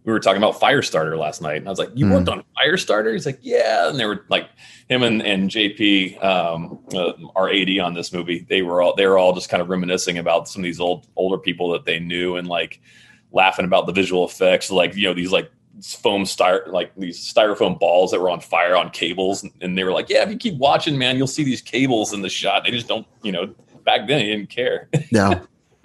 we 0.05 0.12
were 0.12 0.20
talking 0.20 0.38
about 0.42 0.59
firestarter 0.59 1.18
last 1.18 1.42
night 1.42 1.59
and 1.59 1.66
i 1.68 1.70
was 1.70 1.79
like 1.79 1.90
you 1.94 2.07
Hmm. 2.07 2.12
worked 2.14 2.29
on 2.29 2.42
firestarter 2.59 3.12
he's 3.12 3.27
like 3.27 3.38
yeah 3.42 3.88
and 3.90 3.98
they 4.01 4.07
were 4.07 4.24
like 4.31 4.48
him 4.88 5.03
and, 5.03 5.20
and 5.22 5.51
jp 5.51 6.22
um, 6.24 6.79
uh, 6.94 7.12
our 7.37 7.51
ad 7.51 7.79
on 7.79 7.92
this 7.94 8.12
movie 8.12 8.46
they 8.48 8.62
were 8.62 8.81
all 8.81 8.94
they 8.96 9.07
were 9.07 9.18
all 9.18 9.35
just 9.35 9.51
kind 9.51 9.61
of 9.61 9.68
reminiscing 9.68 10.18
about 10.18 10.48
some 10.48 10.61
of 10.61 10.64
these 10.64 10.81
old 10.81 11.07
older 11.16 11.37
people 11.38 11.70
that 11.70 11.85
they 11.85 11.98
knew 11.98 12.37
and 12.37 12.48
like 12.48 12.81
laughing 13.33 13.66
about 13.66 13.85
the 13.87 13.92
visual 13.92 14.24
effects 14.24 14.70
like 14.70 14.96
you 14.96 15.07
know 15.07 15.12
these 15.14 15.31
like 15.31 15.51
foam 15.82 16.24
styro 16.24 16.66
like 16.68 16.92
these 16.96 17.18
styrofoam 17.32 17.78
balls 17.78 18.10
that 18.10 18.20
were 18.20 18.30
on 18.30 18.40
fire 18.40 18.76
on 18.76 18.90
cables 18.90 19.44
and 19.60 19.76
they 19.78 19.84
were 19.84 19.92
like 19.92 20.08
yeah 20.08 20.22
if 20.22 20.30
you 20.30 20.36
keep 20.36 20.54
watching 20.58 20.98
man 20.98 21.16
you'll 21.16 21.26
see 21.26 21.44
these 21.44 21.62
cables 21.62 22.12
in 22.12 22.22
the 22.22 22.28
shot. 22.28 22.64
They 22.64 22.70
just 22.70 22.88
don't 22.88 23.06
you 23.22 23.32
know 23.32 23.46
back 23.84 24.08
then 24.08 24.18
they 24.18 24.26
didn't 24.26 24.50
care. 24.50 24.88
No 25.12 25.40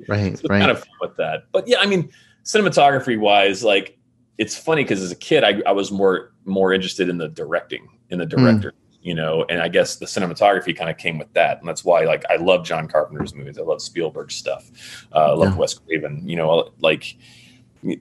right 0.07 0.37
so 0.37 0.47
right. 0.49 0.59
kind 0.59 0.71
of 0.71 0.79
fun 0.79 0.87
with 1.01 1.15
that. 1.17 1.43
But 1.51 1.67
yeah 1.67 1.77
i 1.79 1.85
mean 1.85 2.09
cinematography 2.43 3.17
wise 3.17 3.63
like 3.63 3.97
it's 4.37 4.57
funny 4.57 4.83
because 4.83 5.01
as 5.01 5.11
a 5.11 5.15
kid 5.15 5.43
I, 5.43 5.61
I 5.65 5.71
was 5.71 5.91
more 5.91 6.33
more 6.45 6.73
interested 6.73 7.07
in 7.09 7.17
the 7.17 7.29
directing 7.29 7.87
in 8.09 8.19
the 8.19 8.25
director 8.25 8.73
you 9.01 9.13
know 9.13 9.45
and 9.49 9.61
i 9.61 9.67
guess 9.69 9.97
the 9.97 10.05
cinematography 10.05 10.75
kind 10.75 10.89
of 10.89 10.97
came 10.97 11.17
with 11.17 11.31
that 11.33 11.59
and 11.59 11.67
that's 11.67 11.85
why 11.85 12.03
like 12.05 12.23
i 12.29 12.35
love 12.35 12.65
john 12.65 12.87
carpenter's 12.87 13.33
movies. 13.33 13.57
I 13.57 13.61
love 13.61 13.81
spielberg's 13.81 14.35
stuff. 14.35 15.07
Uh, 15.13 15.31
i 15.31 15.33
love 15.33 15.53
Yeah. 15.53 15.57
wes 15.59 15.73
craven 15.75 16.27
you 16.27 16.35
know 16.35 16.71
like 16.79 17.15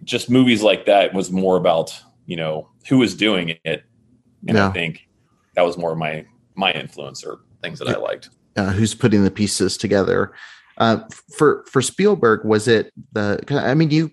just 0.05 0.31
movies 0.31 0.63
like 0.63 0.87
that 0.87 1.13
was 1.15 1.31
more 1.31 1.57
about 1.57 1.99
you 2.27 2.37
know 2.37 2.69
who 2.89 2.99
was 2.99 3.15
doing 3.15 3.57
it 3.65 3.85
and 4.47 4.57
Yeah. 4.57 4.69
i 4.69 4.73
think 4.73 5.09
that 5.55 5.63
was 5.63 5.77
more 5.77 5.93
of 5.93 5.99
my 5.99 6.25
my 6.55 6.73
influence 6.73 7.25
or 7.25 7.41
things 7.63 7.79
that 7.79 7.89
i 7.89 7.97
liked 7.97 8.31
uh, 8.57 8.71
who's 8.73 8.95
putting 8.95 9.25
the 9.25 9.31
pieces 9.31 9.77
together. 9.77 10.33
Uh, 10.79 10.99
for 11.37 11.65
for 11.71 11.83
Spielberg, 11.83 12.45
was 12.45 12.69
it 12.69 12.93
the? 13.13 13.41
I 13.51 13.75
mean, 13.75 13.91
you, 13.91 14.11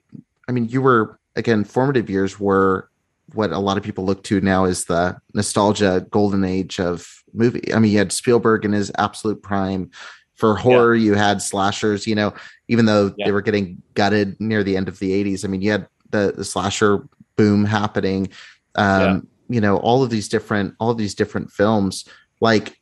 I 0.48 0.52
mean, 0.52 0.68
you 0.70 0.82
were 0.82 1.20
again 1.36 1.64
formative 1.64 2.10
years 2.10 2.40
were 2.40 2.90
what 3.34 3.52
a 3.52 3.60
lot 3.60 3.78
of 3.78 3.84
people 3.84 4.06
look 4.06 4.24
to 4.24 4.42
now 4.42 4.66
is 4.66 4.86
the 4.86 5.16
nostalgia 5.34 6.06
golden 6.10 6.44
age 6.44 6.80
of 6.80 7.08
movie. 7.34 7.74
I 7.74 7.80
mean, 7.80 7.92
you 7.92 7.98
had 7.98 8.12
Spielberg 8.12 8.66
in 8.66 8.72
his 8.74 8.92
absolute 8.98 9.42
prime. 9.42 9.92
For 10.36 10.56
horror, 10.56 10.96
you 10.96 11.16
had 11.16 11.42
slashers. 11.42 12.08
You 12.08 12.16
know, 12.16 12.34
even 12.70 12.86
though 12.86 13.14
Yeah. 13.18 13.26
they 13.26 13.32
were 13.34 13.42
getting 13.42 13.82
gutted 13.96 14.40
near 14.40 14.64
the 14.64 14.78
end 14.78 14.88
of 14.88 15.00
the 15.00 15.12
'80s. 15.12 15.44
I 15.44 15.50
mean, 15.50 15.62
you 15.62 15.72
had 15.72 15.88
the, 16.12 16.34
the 16.36 16.46
slasher 16.46 17.06
boom 17.36 17.66
happening. 17.66 18.30
Um, 18.76 19.28
You 19.50 19.60
know, 19.60 19.78
all 19.78 20.04
of 20.04 20.10
these 20.12 20.30
different, 20.30 20.76
all 20.80 20.92
of 20.92 20.98
these 20.98 21.16
different 21.16 21.52
films. 21.52 22.06
Like, 22.40 22.80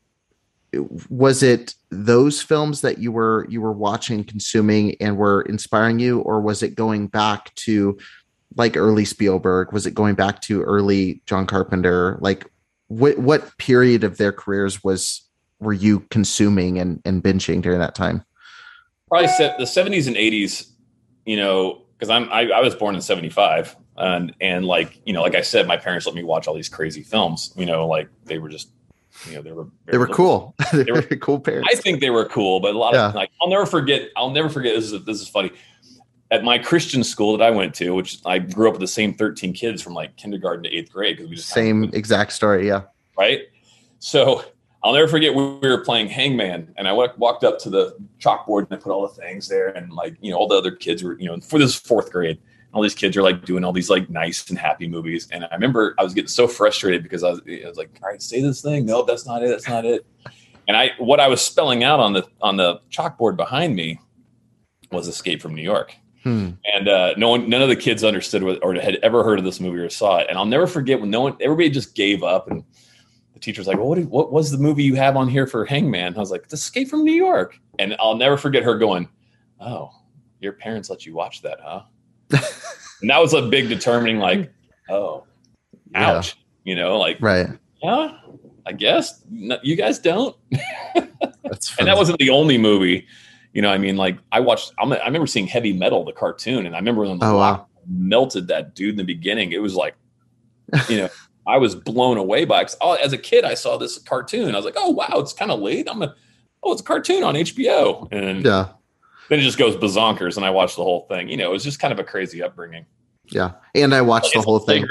was 1.10 1.42
it 1.42 1.74
those 1.92 2.42
films 2.42 2.82
that 2.82 2.98
you 2.98 3.12
were 3.12 3.48
you 3.50 3.62
were 3.62 3.72
watching 3.72 4.24
consuming 4.24 4.96
and 5.00 5.18
were 5.18 5.42
inspiring 5.44 5.98
you 5.98 6.20
or 6.20 6.42
was 6.42 6.62
it 6.62 6.76
going 6.76 7.08
back 7.08 7.56
to 7.56 7.98
like 8.58 8.76
early 8.76 9.06
spielberg 9.06 9.72
was 9.72 9.86
it 9.86 9.94
going 9.94 10.14
back 10.14 10.42
to 10.42 10.62
early 10.64 11.22
john 11.26 11.46
carpenter 11.48 12.18
like 12.20 12.46
what 12.90 13.18
what 13.18 13.58
period 13.58 14.04
of 14.04 14.18
their 14.18 14.34
careers 14.34 14.84
was 14.84 15.22
were 15.60 15.74
you 15.74 16.02
consuming 16.12 16.78
and, 16.78 17.02
and 17.06 17.24
binging 17.24 17.62
during 17.62 17.80
that 17.80 17.96
time 17.96 18.24
probably 19.08 19.28
set 19.28 19.58
the 19.58 19.64
70s 19.66 20.08
and 20.08 20.16
80s 20.16 20.70
you 21.26 21.38
know 21.38 21.82
because 21.98 22.10
i'm 22.10 22.30
I, 22.32 22.50
I 22.52 22.62
was 22.62 22.76
born 22.76 22.96
in 22.96 23.02
75 23.02 23.76
and 23.98 24.34
and 24.42 24.66
like 24.66 25.00
you 25.06 25.14
know 25.14 25.22
like 25.22 25.36
i 25.36 25.42
said 25.42 25.68
my 25.68 25.78
parents 25.78 26.06
let 26.06 26.16
me 26.16 26.24
watch 26.24 26.48
all 26.48 26.54
these 26.54 26.70
crazy 26.70 27.04
films 27.04 27.54
you 27.56 27.66
know 27.66 27.88
like 27.88 28.10
they 28.26 28.38
were 28.38 28.50
just 28.50 28.70
you 29.28 29.36
know 29.36 29.42
they 29.42 29.52
were 29.52 29.68
they 29.86 29.98
were 29.98 30.08
cool. 30.08 30.54
They, 30.72 30.84
They 30.84 30.92
were, 30.92 31.02
cool 31.02 31.40
parents. 31.40 31.68
I 31.72 31.76
think 31.76 32.02
they 32.02 32.12
were 32.12 32.26
cool 32.26 32.60
but 32.60 32.76
a 32.76 32.78
lot 32.78 32.94
Yeah. 32.94 33.08
of 33.10 33.16
like 33.16 33.32
i'll 33.42 33.50
never 33.50 33.66
forget 33.66 34.10
i'll 34.16 34.30
never 34.30 34.50
forget 34.50 34.76
this 34.76 34.92
is 34.92 35.04
this 35.06 35.22
is 35.22 35.28
funny. 35.28 35.52
At 36.30 36.44
my 36.44 36.58
christian 36.60 37.04
school 37.04 37.36
that 37.38 37.44
i 37.44 37.50
went 37.50 37.74
to 37.76 37.92
which 37.96 38.20
i 38.26 38.38
grew 38.38 38.68
up 38.68 38.74
with 38.74 38.82
the 38.82 38.88
same 38.88 39.14
13 39.14 39.54
kids 39.54 39.82
from 39.82 39.94
like 39.94 40.16
kindergarten 40.18 40.64
to 40.64 40.70
eighth 40.70 40.92
grade 40.92 41.16
because 41.18 41.30
we 41.30 41.36
just 41.38 41.54
kind 41.54 41.84
of 41.84 41.90
same 41.90 41.98
exact 41.98 42.34
story 42.34 42.68
yeah. 42.68 42.82
Right? 43.18 43.44
So 44.00 44.44
I'll 44.84 44.94
never 44.94 45.08
forget 45.08 45.34
we 45.34 45.44
we 45.56 45.70
were 45.70 45.84
playing 45.84 46.08
Hangman, 46.08 46.74
and 46.78 46.88
I 46.88 46.94
walked 46.94 47.44
up 47.44 47.60
to 47.60 47.70
the 47.70 47.98
chalkboard 48.20 48.70
and 48.70 48.74
I 48.74 48.82
put 48.82 48.92
all 48.92 49.08
the 49.08 49.14
things 49.22 49.48
there, 49.48 49.70
and 49.70 49.92
like 49.92 50.16
you 50.22 50.32
know 50.32 50.38
all 50.38 50.48
the 50.48 50.56
other 50.56 50.72
kids 50.72 51.04
were 51.04 51.20
you 51.20 51.28
know 51.28 51.40
for 51.42 51.60
this 51.60 51.76
fourth 51.76 52.12
grade, 52.12 52.40
all 52.74 52.82
these 52.82 52.96
kids 52.96 53.18
are 53.18 53.24
like 53.24 53.46
doing 53.46 53.64
all 53.64 53.74
these 53.74 53.90
like 53.90 54.10
nice 54.10 54.50
and 54.50 54.58
happy 54.58 54.88
movies, 54.88 55.28
and 55.32 55.46
I 55.46 55.54
remember 55.54 55.96
I 55.98 56.04
was 56.04 56.14
getting 56.14 56.28
so 56.28 56.48
frustrated 56.48 57.04
because 57.04 57.24
I 57.24 57.32
was, 57.32 57.42
I 57.48 57.68
was 57.68 57.78
like, 57.78 57.90
all 58.02 58.10
right, 58.10 58.22
say 58.22 58.42
this 58.42 58.62
thing, 58.62 58.86
no, 58.86 59.04
that's 59.04 59.26
not 59.26 59.44
it, 59.44 59.50
that's 59.50 59.68
not 59.68 59.84
it, 59.84 60.06
and 60.68 60.78
I 60.78 60.92
what 61.00 61.20
I 61.20 61.28
was 61.28 61.42
spelling 61.42 61.84
out 61.84 62.00
on 62.00 62.14
the 62.14 62.28
on 62.42 62.58
the 62.58 62.80
chalkboard 62.92 63.36
behind 63.36 63.76
me 63.76 64.00
was 64.92 65.08
Escape 65.08 65.42
from 65.42 65.56
New 65.56 65.64
York 65.64 65.94
Hmm. 66.28 66.50
and 66.74 66.90
uh, 66.90 67.14
no 67.16 67.30
one, 67.30 67.48
none 67.48 67.62
of 67.62 67.70
the 67.70 67.76
kids 67.76 68.04
understood 68.04 68.44
what, 68.44 68.62
or 68.62 68.74
had 68.74 68.96
ever 68.96 69.24
heard 69.24 69.40
of 69.40 69.46
this 69.46 69.62
movie 69.62 69.80
or 69.80 69.90
saw 69.90 70.18
it. 70.18 70.28
And 70.28 70.38
I'll 70.38 70.46
never 70.46 70.68
forget 70.68 71.00
when 71.00 71.10
no 71.10 71.22
one, 71.22 71.38
everybody 71.40 71.70
just 71.70 71.96
gave 71.96 72.22
up, 72.22 72.52
and 72.52 72.66
the 73.38 73.46
teacher's 73.46 73.68
like, 73.68 73.78
"Well, 73.78 73.88
what, 73.88 73.96
did- 73.96 74.10
what 74.10 74.32
was 74.32 74.52
the 74.52 74.58
movie 74.58 74.84
you 74.84 74.96
have 74.96 75.16
on 75.16 75.30
here 75.30 75.46
for 75.46 75.64
Hangman?" 75.66 76.16
I 76.16 76.20
was 76.20 76.32
like, 76.32 76.44
"It's 76.44 76.54
Escape 76.54 76.90
from 76.90 77.04
New 77.04 77.14
York," 77.14 77.60
and 77.78 77.96
I'll 78.00 78.16
never 78.16 78.36
forget 78.38 78.64
her 78.64 78.78
going, 78.78 79.08
"Oh, 79.60 79.92
your 80.40 80.54
parents 80.54 80.90
let 80.90 81.06
you 81.06 81.14
watch 81.14 81.42
that, 81.44 81.60
huh? 81.62 81.84
and 83.02 83.10
that 83.10 83.20
was 83.20 83.34
a 83.34 83.44
big 83.44 83.70
determining, 83.70 84.18
like, 84.18 84.52
oh, 84.90 85.24
ouch, 85.94 86.36
yeah. 86.64 86.72
you 86.72 86.76
know, 86.76 86.98
like, 86.98 87.18
right. 87.22 87.48
Yeah, 87.84 88.18
I 88.66 88.72
guess 88.72 89.22
no, 89.30 89.60
you 89.62 89.76
guys 89.76 90.00
don't. 90.00 90.36
and 90.96 91.88
that 91.88 91.96
wasn't 91.96 92.18
the 92.18 92.32
only 92.32 92.58
movie. 92.58 93.06
You 93.54 93.62
know, 93.62 93.70
I 93.70 93.78
mean, 93.78 93.98
like 93.98 94.18
I 94.32 94.40
watched. 94.40 94.74
I'm, 94.80 94.92
i 94.94 95.06
remember 95.06 95.28
seeing 95.28 95.48
Heavy 95.48 95.74
Metal, 95.74 96.04
the 96.04 96.12
cartoon, 96.12 96.66
and 96.66 96.76
I 96.76 96.80
remember 96.80 97.02
when 97.02 97.20
the 97.20 97.26
oh, 97.28 97.38
wow. 97.38 97.68
melted 97.88 98.48
that 98.48 98.74
dude 98.74 98.92
in 98.92 98.96
the 98.98 99.04
beginning. 99.04 99.52
It 99.52 99.62
was 99.62 99.76
like, 99.76 99.96
you 100.90 100.98
know, 100.98 101.10
I 101.48 101.58
was 101.58 101.76
blown 101.76 102.18
away 102.18 102.46
by. 102.46 102.62
It. 102.62 102.76
Oh, 102.82 102.94
as 102.94 103.14
a 103.14 103.18
kid, 103.18 103.46
I 103.46 103.54
saw 103.54 103.78
this 103.78 103.98
cartoon. 104.00 104.54
I 104.54 104.58
was 104.58 104.66
like, 104.66 104.76
oh 104.78 104.90
wow, 104.92 105.08
it's 105.14 105.34
kind 105.34 105.52
of 105.52 105.60
late. 105.60 105.88
I'm 105.90 106.02
a, 106.04 106.14
oh, 106.64 106.74
it's 106.74 106.82
a 106.82 106.84
cartoon 106.84 107.24
on 107.24 107.36
HBO, 107.36 108.08
and 108.12 108.46
yeah, 108.46 108.70
then 109.30 109.40
it 109.40 109.44
just 109.44 109.58
goes 109.58 109.76
bazonkers, 109.76 110.38
and 110.38 110.46
I 110.46 110.50
watched 110.50 110.76
the 110.76 110.84
whole 110.84 111.06
thing. 111.08 111.30
You 111.30 111.38
know, 111.38 111.50
it 111.50 111.54
was 111.54 111.64
just 111.64 111.80
kind 111.80 111.92
of 111.92 112.00
a 112.00 112.04
crazy 112.04 112.44
upbringing. 112.44 112.86
Yeah, 113.30 113.52
and 113.76 113.94
I 113.94 114.02
watched 114.02 114.36
like, 114.36 114.46
the 114.46 114.50
whole 114.50 114.60
thing. 114.60 114.86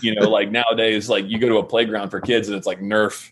you 0.00 0.14
know, 0.14 0.28
like 0.28 0.50
nowadays, 0.50 1.08
like 1.08 1.28
you 1.28 1.38
go 1.38 1.48
to 1.48 1.58
a 1.58 1.64
playground 1.64 2.10
for 2.10 2.20
kids, 2.20 2.48
and 2.48 2.56
it's 2.56 2.66
like 2.66 2.80
Nerf 2.80 3.30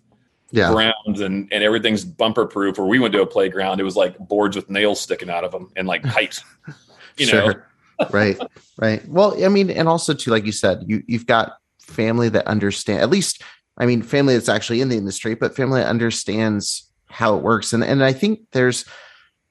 yeah. 0.51 0.71
grounds 0.73 1.21
and 1.21 1.49
and 1.53 1.63
everything's 1.63 2.05
bumper 2.05 2.47
proof. 2.47 2.79
Or 2.79 2.87
we 2.87 2.99
went 2.99 3.13
to 3.15 3.23
a 3.23 3.27
playground, 3.27 3.81
it 3.81 3.85
was 3.85 3.97
like 3.97 4.17
boards 4.19 4.57
with 4.57 4.71
nails 4.71 5.01
sticking 5.01 5.31
out 5.31 5.45
of 5.45 5.53
them 5.53 5.71
and 5.77 5.87
like 5.87 6.05
height. 6.05 6.41
You 7.17 7.27
sure. 7.27 7.67
know, 7.99 8.09
right, 8.13 8.39
right. 8.77 9.09
Well, 9.09 9.45
I 9.45 9.49
mean, 9.49 9.71
and 9.71 9.89
also 9.89 10.15
too, 10.15 10.31
like 10.31 10.47
you 10.47 10.53
said, 10.53 10.85
you 10.87 11.03
you've 11.09 11.27
got 11.27 11.55
family 11.89 12.29
that 12.31 12.47
understand 12.47 13.01
at 13.01 13.11
least. 13.11 13.43
I 13.81 13.87
mean, 13.87 14.03
family 14.03 14.35
that's 14.35 14.49
actually 14.49 14.81
in 14.81 14.89
the 14.89 14.97
industry, 14.97 15.35
but 15.35 15.55
family 15.55 15.81
that 15.81 15.89
understands 15.89 16.91
how 17.07 17.37
it 17.37 17.43
works. 17.43 17.73
And 17.73 17.85
and 17.85 18.05
I 18.05 18.13
think 18.13 18.41
there's, 18.53 18.85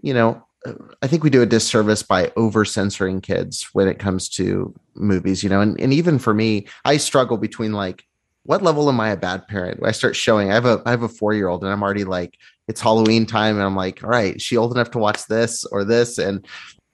you 0.02 0.14
know, 0.14 0.44
uh, 0.66 0.74
I 1.02 1.08
think 1.08 1.24
we 1.24 1.30
do 1.30 1.42
a 1.42 1.48
disservice 1.48 2.04
by 2.04 2.32
over 2.36 2.66
censoring 2.66 3.22
kids 3.22 3.68
when 3.74 3.88
it 3.88 4.00
comes 4.00 4.30
to 4.30 4.74
movies, 4.96 5.44
you 5.44 5.50
know, 5.50 5.62
and, 5.62 5.80
and 5.80 5.94
even 5.94 6.20
for 6.20 6.34
me, 6.34 6.68
I 6.86 6.98
struggle 6.98 7.38
between 7.38 7.74
like 7.74 8.04
what 8.48 8.64
level 8.64 8.88
am 8.88 9.00
I 9.02 9.10
a 9.10 9.18
bad 9.18 9.46
parent? 9.50 9.82
I 9.84 9.92
start 9.92 10.16
showing 10.16 10.50
I 10.50 10.54
have 10.54 10.66
a 10.66 10.82
I 10.86 10.92
have 10.92 11.04
a 11.04 11.10
four 11.10 11.34
year 11.34 11.50
old 11.50 11.64
and 11.64 11.72
I'm 11.72 11.84
already 11.84 12.06
like 12.06 12.38
it's 12.68 12.82
Halloween 12.82 13.26
time 13.26 13.56
and 13.56 13.64
I'm 13.64 13.76
like, 13.76 14.04
all 14.04 14.10
right, 14.10 14.42
she 14.42 14.56
old 14.56 14.72
enough 14.72 14.92
to 14.92 15.00
watch 15.00 15.26
this 15.28 15.66
or 15.66 15.84
this? 15.84 16.18
And 16.18 16.46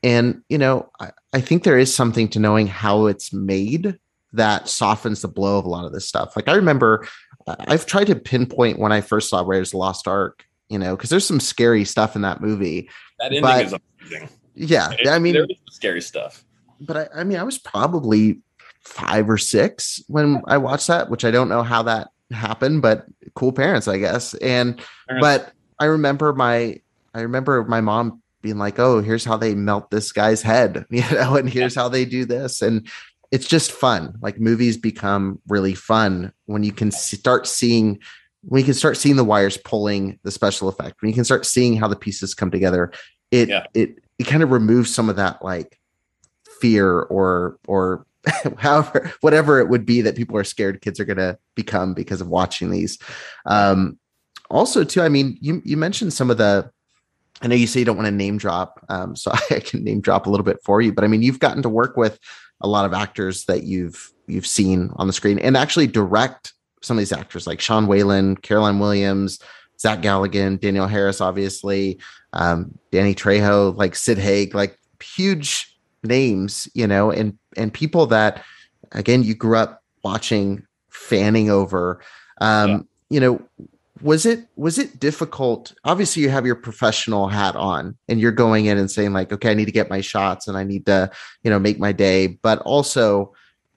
and 0.02 0.42
you 0.50 0.58
know, 0.58 0.90
I, 1.00 1.12
I 1.32 1.42
think 1.42 1.64
there 1.64 1.78
is 1.78 1.94
something 1.94 2.28
to 2.30 2.40
knowing 2.40 2.68
how 2.68 3.06
it's 3.06 3.32
made 3.32 4.00
that 4.34 4.67
softens 4.67 5.22
the 5.22 5.28
blow 5.28 5.58
of 5.60 5.65
a 5.65 5.69
lot 5.69 5.86
of 5.86 5.93
this 5.93 6.08
stuff. 6.08 6.36
Like 6.36 6.48
I 6.48 6.56
remember 6.56 7.08
uh, 7.48 7.56
I've 7.60 7.86
tried 7.86 8.08
to 8.08 8.15
pinpoint 8.15 8.80
when 8.80 8.91
I 8.91 9.02
first 9.02 9.30
saw 9.30 9.41
Raiders 9.41 9.69
of 9.69 9.72
the 9.74 9.78
Lost 9.78 10.08
Ark, 10.08 10.46
you 10.69 10.80
know, 10.80 10.96
because 10.96 11.10
there's 11.10 11.28
some 11.28 11.39
scary 11.39 11.86
stuff 11.86 12.15
in 12.15 12.22
that 12.24 12.41
movie. 12.41 12.89
That 13.19 13.28
ending 13.28 13.41
but, 13.41 13.65
is 13.65 13.74
amazing. 13.74 14.30
Yeah. 14.56 14.91
It, 14.91 15.08
I 15.08 15.19
mean, 15.19 15.34
there's 15.34 15.48
scary 15.72 16.02
stuff. 16.02 16.43
But 16.80 16.98
I, 16.98 17.22
I 17.22 17.24
mean, 17.24 17.38
I 17.38 17.43
was 17.43 17.58
probably 17.58 18.41
five 18.84 19.30
or 19.30 19.38
six 19.38 20.02
when 20.08 20.41
I 20.48 20.58
watched 20.58 20.88
that, 20.88 21.10
which 21.10 21.26
I 21.26 21.32
don't 21.32 21.50
know 21.50 21.63
how 21.63 21.84
that 21.84 22.10
happened, 22.32 22.82
but 22.82 23.06
cool 23.36 23.52
parents, 23.52 23.88
I 23.88 23.98
guess. 23.98 24.34
And 24.36 24.82
parents. 25.08 25.22
but 25.22 25.54
I 25.80 25.86
remember 25.86 26.34
my 26.34 26.80
I 27.13 27.22
remember 27.22 27.63
my 27.63 27.82
mom 27.82 28.22
being 28.41 28.58
like, 28.58 28.80
"Oh, 28.80 29.02
here's 29.02 29.24
how 29.24 29.38
they 29.38 29.56
melt 29.56 29.91
this 29.91 30.12
guy's 30.12 30.41
head," 30.41 30.86
you 30.89 31.04
know, 31.12 31.36
and 31.36 31.50
here's 31.50 31.76
how 31.76 31.89
they 31.89 32.06
do 32.06 32.26
this, 32.26 32.62
and 32.62 32.88
it's 33.34 33.48
just 33.48 33.72
fun. 33.72 34.15
Like 34.22 34.39
movies 34.39 34.78
become 34.78 35.41
really 35.48 35.74
fun 35.74 36.32
when 36.46 36.63
you 36.63 36.72
can 36.72 36.91
start 36.91 37.48
seeing 37.48 38.00
when 38.43 38.60
you 38.60 38.65
can 38.65 38.74
start 38.74 38.98
seeing 38.98 39.15
the 39.15 39.24
wires 39.24 39.58
pulling 39.58 40.19
the 40.24 40.32
special 40.32 40.67
effect 40.67 41.02
when 41.02 41.10
you 41.10 41.15
can 41.15 41.24
start 41.24 41.46
seeing 41.46 41.78
how 41.78 41.88
the 41.88 41.96
pieces 41.96 42.36
come 42.36 42.52
together 42.52 42.91
it 43.32 43.48
yeah. 43.48 43.63
it 43.74 44.00
it 44.19 44.26
kind 44.26 44.43
of 44.43 44.52
removes 44.52 44.93
some 44.93 45.10
of 45.10 45.15
that 45.15 45.41
like 45.41 45.80
fear 46.60 47.00
or 47.04 47.58
or 47.67 48.06
however, 48.58 49.12
whatever 49.22 49.60
it 49.60 49.69
would 49.69 49.86
be 49.86 50.02
that 50.02 50.15
people 50.15 50.38
are 50.38 50.43
scared 50.43 50.82
kids 50.82 51.00
are 51.00 51.06
going 51.06 51.17
to 51.17 51.38
become 51.56 51.93
because 51.93 52.22
of 52.22 52.28
watching 52.30 52.72
these. 52.72 52.98
Um, 53.46 54.00
also, 54.50 54.84
too, 54.84 55.02
I 55.02 55.10
mean, 55.10 55.38
you 55.41 55.62
you 55.65 55.76
mentioned 55.78 56.13
some 56.13 56.32
of 56.32 56.38
the. 56.38 56.72
I 57.41 57.48
know 57.48 57.56
you 57.56 57.67
say 57.67 57.80
you 57.80 57.86
don't 57.86 57.98
want 57.98 58.08
to 58.08 58.12
name 58.12 58.38
drop, 58.38 58.80
um, 58.88 59.15
so 59.15 59.32
I 59.52 59.60
can 59.60 59.84
name 59.84 60.00
drop 60.00 60.26
a 60.26 60.30
little 60.30 60.46
bit 60.46 60.60
for 60.63 60.82
you. 60.82 60.93
But 60.93 61.04
I 61.04 61.08
mean, 61.08 61.22
you've 61.22 61.39
gotten 61.39 61.63
to 61.63 61.69
work 61.69 61.98
with 61.98 62.17
a 62.63 62.67
lot 62.67 62.86
of 62.86 62.93
actors 62.93 63.45
that 63.45 63.63
you've 63.63 64.12
you've 64.28 64.47
seen 64.47 64.89
on 64.95 65.08
the 65.08 65.13
screen, 65.13 65.38
and 65.39 65.56
actually 65.56 65.88
direct 65.88 66.54
some 66.82 66.97
of 66.97 66.99
these 66.99 67.12
actors 67.12 67.45
like 67.45 67.62
Sean 67.62 67.88
Whalen, 67.88 68.36
Caroline 68.38 68.80
Williams, 68.80 69.39
Zach 69.80 70.02
Galligan, 70.02 70.60
Danielle 70.60 70.88
Harris, 70.88 71.21
obviously, 71.21 71.99
um, 72.34 72.78
Danny 72.91 73.13
Trejo, 73.13 73.76
like 73.76 73.95
Sid 73.95 74.17
Haig, 74.17 74.56
like 74.56 74.78
huge 75.02 75.78
names, 76.04 76.69
you 76.73 76.88
know, 76.88 77.12
and 77.12 77.38
and 77.58 77.73
people 77.73 78.06
that 78.08 78.43
again 78.91 79.23
you 79.23 79.36
grew 79.36 79.58
up 79.58 79.84
watching, 80.04 80.65
fanning 80.89 81.49
over. 81.49 82.02
Um, 82.41 82.69
yeah. 82.69 82.80
You 83.10 83.19
know, 83.19 83.41
was 84.02 84.26
it 84.26 84.48
was 84.56 84.78
it 84.78 85.00
difficult? 85.00 85.74
Obviously, 85.84 86.24
you 86.24 86.30
have 86.30 86.46
your 86.46 86.56
professional 86.56 87.28
hat 87.28 87.56
on, 87.56 87.96
and 88.10 88.20
you're 88.20 88.32
going 88.32 88.66
in 88.66 88.78
and 88.78 88.90
saying 88.90 89.14
like, 89.14 89.32
okay, 89.32 89.52
I 89.52 89.54
need 89.54 89.66
to 89.66 89.72
get 89.72 89.90
my 89.90 90.02
shots, 90.02 90.48
and 90.48 90.58
I 90.58 90.64
need 90.64 90.86
to, 90.88 91.12
you 91.44 91.52
know, 91.52 91.60
make 91.60 91.80
my 91.80 91.92
day. 91.92 92.28
But 92.28 92.60
also, 92.60 93.34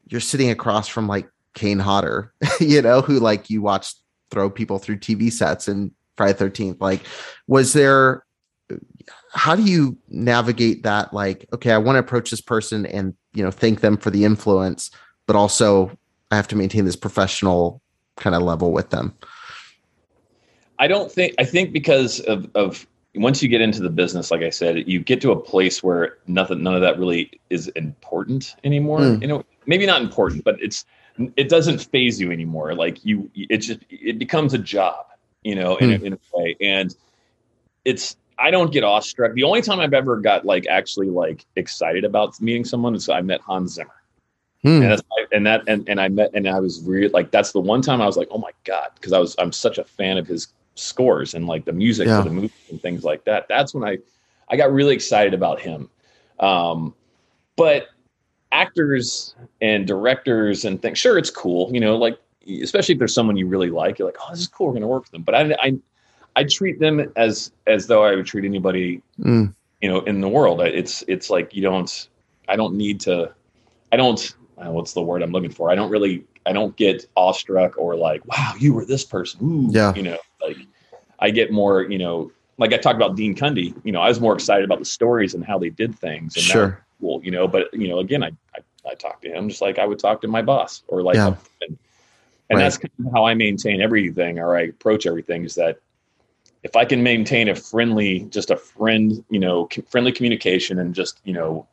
you're 0.09 0.21
sitting 0.21 0.51
across 0.51 0.89
from 0.89 1.07
like 1.07 1.29
Kane 1.55 1.79
Hodder, 1.79 2.33
you 2.61 2.81
know, 2.83 3.03
who 3.03 3.21
like 3.21 3.51
you 3.51 3.63
watch 3.63 3.95
throw 4.31 4.51
people 4.51 4.79
through 4.79 4.99
TV 4.99 5.31
sets 5.31 5.69
and 5.69 5.93
Friday 6.17 6.39
Thirteenth. 6.39 6.81
Like, 6.81 7.03
was 7.47 7.73
there 7.73 8.25
how 9.33 9.55
do 9.55 9.63
you 9.63 9.97
navigate 10.09 10.83
that 10.83 11.13
like 11.13 11.47
okay 11.53 11.71
i 11.71 11.79
want 11.79 11.95
to 11.95 12.01
approach 12.01 12.31
this 12.31 12.41
person 12.41 12.85
and 12.87 13.15
you 13.33 13.45
know 13.45 13.51
thank 13.51 13.81
them 13.81 13.97
for 13.97 14.11
the 14.11 14.25
influence 14.25 14.91
but 15.27 15.37
also 15.37 15.97
i 16.33 16.37
have 16.37 16.49
to 16.49 16.57
maintain 16.57 16.85
this 16.85 16.97
professional 16.97 17.81
kind 18.17 18.35
of 18.35 18.43
level 18.43 18.73
with 18.73 18.91
them 18.91 19.15
i 20.79 20.87
don't 20.87 21.11
think 21.11 21.35
i 21.39 21.45
think 21.45 21.73
because 21.73 22.21
of 22.21 22.49
of 22.55 22.87
once 23.15 23.43
you 23.43 23.49
get 23.49 23.61
into 23.61 23.81
the 23.81 23.91
business 23.91 24.31
like 24.31 24.43
i 24.43 24.51
said 24.51 24.87
you 24.89 25.01
get 25.01 25.21
to 25.21 25.31
a 25.31 25.37
place 25.37 25.83
where 25.83 26.19
nothing 26.27 26.63
none 26.63 26.75
of 26.75 26.81
that 26.81 26.99
really 26.99 27.31
is 27.51 27.69
important 27.69 28.57
anymore 28.65 29.01
mm. 29.01 29.21
you 29.21 29.27
know 29.27 29.45
maybe 29.67 29.87
not 29.87 30.03
important 30.03 30.45
but 30.45 30.61
it's 30.63 30.85
it 31.37 31.49
doesn't 31.49 31.79
phase 31.79 32.21
you 32.21 32.31
anymore 32.31 32.75
like 32.75 33.05
you 33.05 33.31
it 33.35 33.59
just 33.59 33.81
it 33.91 34.19
becomes 34.19 34.53
a 34.53 34.59
job 34.59 35.07
you 35.45 35.55
know 35.55 35.77
in, 35.77 35.91
mm. 35.91 36.03
a, 36.03 36.05
in 36.05 36.13
a 36.13 36.19
way 36.35 36.57
and 36.61 36.95
it's 37.85 38.17
I 38.39 38.51
don't 38.51 38.71
get 38.71 38.85
awestruck. 38.85 39.33
The 39.33 39.45
only 39.45 39.63
time 39.63 39.81
I've 39.81 39.95
ever 39.95 40.21
got 40.21 40.45
like 40.45 40.67
actually 40.67 41.09
like 41.09 41.47
excited 41.57 42.05
about 42.05 42.39
meeting 42.41 42.65
someone 42.65 42.95
is 42.95 43.09
I 43.09 43.23
met 43.23 43.41
Hans 43.41 43.75
Zimmer. 43.75 43.91
Hmm. 44.63 44.83
And, 44.83 44.83
that's, 44.83 45.03
and 45.33 45.47
that 45.47 45.63
and, 45.67 45.89
and 45.89 46.01
I 46.01 46.09
met 46.09 46.31
and 46.35 46.49
I 46.49 46.61
was 46.61 46.83
really 46.83 47.09
like 47.09 47.31
that's 47.31 47.53
the 47.53 47.61
one 47.61 47.83
time 47.83 48.03
I 48.03 48.07
was 48.07 48.17
like 48.17 48.29
oh 48.31 48.39
my 48.39 48.51
god 48.65 48.89
because 48.95 49.13
I 49.13 49.19
was 49.19 49.35
I'm 49.39 49.53
such 49.53 49.79
a 49.79 49.85
fan 49.85 50.19
of 50.19 50.27
his 50.27 50.49
scores 50.77 51.35
and 51.35 51.47
like 51.47 51.65
the 51.65 51.73
music 51.73 52.07
yeah. 52.07 52.23
for 52.23 52.29
the 52.29 52.35
movie 52.35 52.53
and 52.71 52.81
things 52.81 53.05
like 53.05 53.25
that. 53.25 53.47
That's 53.49 53.75
when 53.75 53.85
I 53.85 53.99
I 54.49 54.57
got 54.57 54.73
really 54.73 54.95
excited 54.95 55.35
about 55.35 55.61
him. 55.61 55.91
Um, 56.39 56.95
but 57.57 57.89
actors 58.53 59.35
and 59.61 59.87
directors 59.87 60.65
and 60.65 60.81
things, 60.81 60.99
sure, 60.99 61.19
it's 61.19 61.31
cool, 61.31 61.71
you 61.73 61.81
know, 61.81 61.97
like 61.97 62.19
especially 62.63 62.93
if 62.95 62.99
there's 62.99 63.15
someone 63.15 63.37
you 63.37 63.47
really 63.47 63.71
like, 63.71 63.99
you're 63.99 64.07
like, 64.07 64.19
oh, 64.21 64.31
this 64.31 64.41
is 64.41 64.49
cool, 64.49 64.69
we're 64.69 64.75
gonna 64.75 64.87
work 64.87 65.03
with 65.03 65.11
them. 65.11 65.23
But 65.23 65.35
I 65.35 65.57
I 65.61 65.79
I 66.37 66.45
treat 66.45 66.79
them 66.79 67.13
as 67.17 67.51
as 67.67 67.87
though 67.87 68.05
I 68.05 68.15
would 68.15 68.27
treat 68.27 68.45
anybody, 68.45 69.03
mm. 69.19 69.53
you 69.81 69.89
know, 69.89 70.01
in 70.01 70.21
the 70.21 70.29
world. 70.29 70.61
It's 70.61 71.03
it's 71.09 71.31
like 71.31 71.55
you 71.55 71.63
don't. 71.63 72.09
I 72.49 72.55
don't 72.55 72.75
need 72.75 73.01
to. 73.01 73.33
I 73.91 73.97
don't. 73.97 74.37
Uh, 74.59 74.71
what's 74.71 74.93
the 74.93 75.03
word 75.03 75.23
I'm 75.23 75.33
looking 75.33 75.51
for? 75.51 75.71
I 75.71 75.75
don't 75.75 75.91
really. 75.91 76.25
I 76.45 76.53
don't 76.53 76.77
get 76.77 77.07
awestruck 77.17 77.77
or 77.77 77.97
like, 77.97 78.25
wow, 78.27 78.53
you 78.61 78.73
were 78.73 78.85
this 78.85 79.03
person. 79.03 79.41
Ooh, 79.43 79.69
yeah. 79.73 79.93
You 79.95 80.03
know, 80.03 80.19
I 81.19 81.31
get 81.31 81.51
more. 81.53 81.83
You 81.83 81.99
know, 81.99 82.33
like 82.59 82.73
I 82.73 82.77
talked 82.77 82.97
about 82.97 83.17
Dean 83.17 83.35
Cundey. 83.35 83.75
You 83.85 83.93
know, 83.93 84.01
I 84.01 84.09
was 84.09 84.21
more 84.21 84.35
excited 84.35 84.65
about 84.65 84.79
the 84.79 84.85
stories 84.85 85.35
and 85.35 85.45
how 85.45 85.59
they 85.59 85.71
did 85.71 85.99
things. 85.99 86.37
And 86.37 86.45
sure. 86.45 86.85
Cool. 87.01 87.21
You 87.25 87.31
know, 87.31 87.47
but 87.47 87.73
you 87.73 87.89
know, 87.89 87.99
again, 87.99 88.23
I, 88.23 88.31
I 88.55 88.91
I 88.91 88.95
talk 88.95 89.21
to 89.23 89.29
him 89.29 89.49
just 89.49 89.61
like 89.61 89.79
I 89.79 89.87
would 89.87 89.99
talk 89.99 90.21
to 90.23 90.29
my 90.29 90.43
boss 90.43 90.83
or 90.89 91.03
like. 91.03 91.17
Yeah. 91.17 91.35
And, 91.63 91.79
and 92.49 92.59
right. 92.59 92.63
that's 92.63 92.79
kind 92.79 92.93
of 93.05 93.13
how 93.13 93.27
I 93.27 93.35
maintain 93.35 93.83
everything 93.83 94.39
or 94.39 94.57
I 94.57 94.63
approach 94.63 95.05
everything 95.05 95.45
is 95.45 95.57
that 95.57 95.81
if 96.63 96.77
I 96.77 96.85
can 96.85 97.03
maintain 97.03 97.49
a 97.49 97.57
friendly, 97.57 98.21
just 98.31 98.53
a 98.53 98.57
friend, 98.57 99.25
you 99.31 99.41
know, 99.41 99.69
friendly 99.89 100.13
communication 100.13 100.79
and 100.79 100.95
just, 100.95 101.21
you 101.25 101.33
know, 101.33 101.67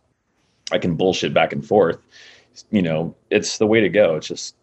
I 0.72 0.80
can 0.80 0.96
bullshit 0.96 1.32
back 1.32 1.54
and 1.54 1.64
forth, 1.64 2.00
you 2.72 2.82
know, 2.82 3.14
it's 3.30 3.60
the 3.60 3.68
way 3.68 3.82
to 3.82 3.90
go. 3.90 4.16
It's 4.16 4.28
just 4.28 4.56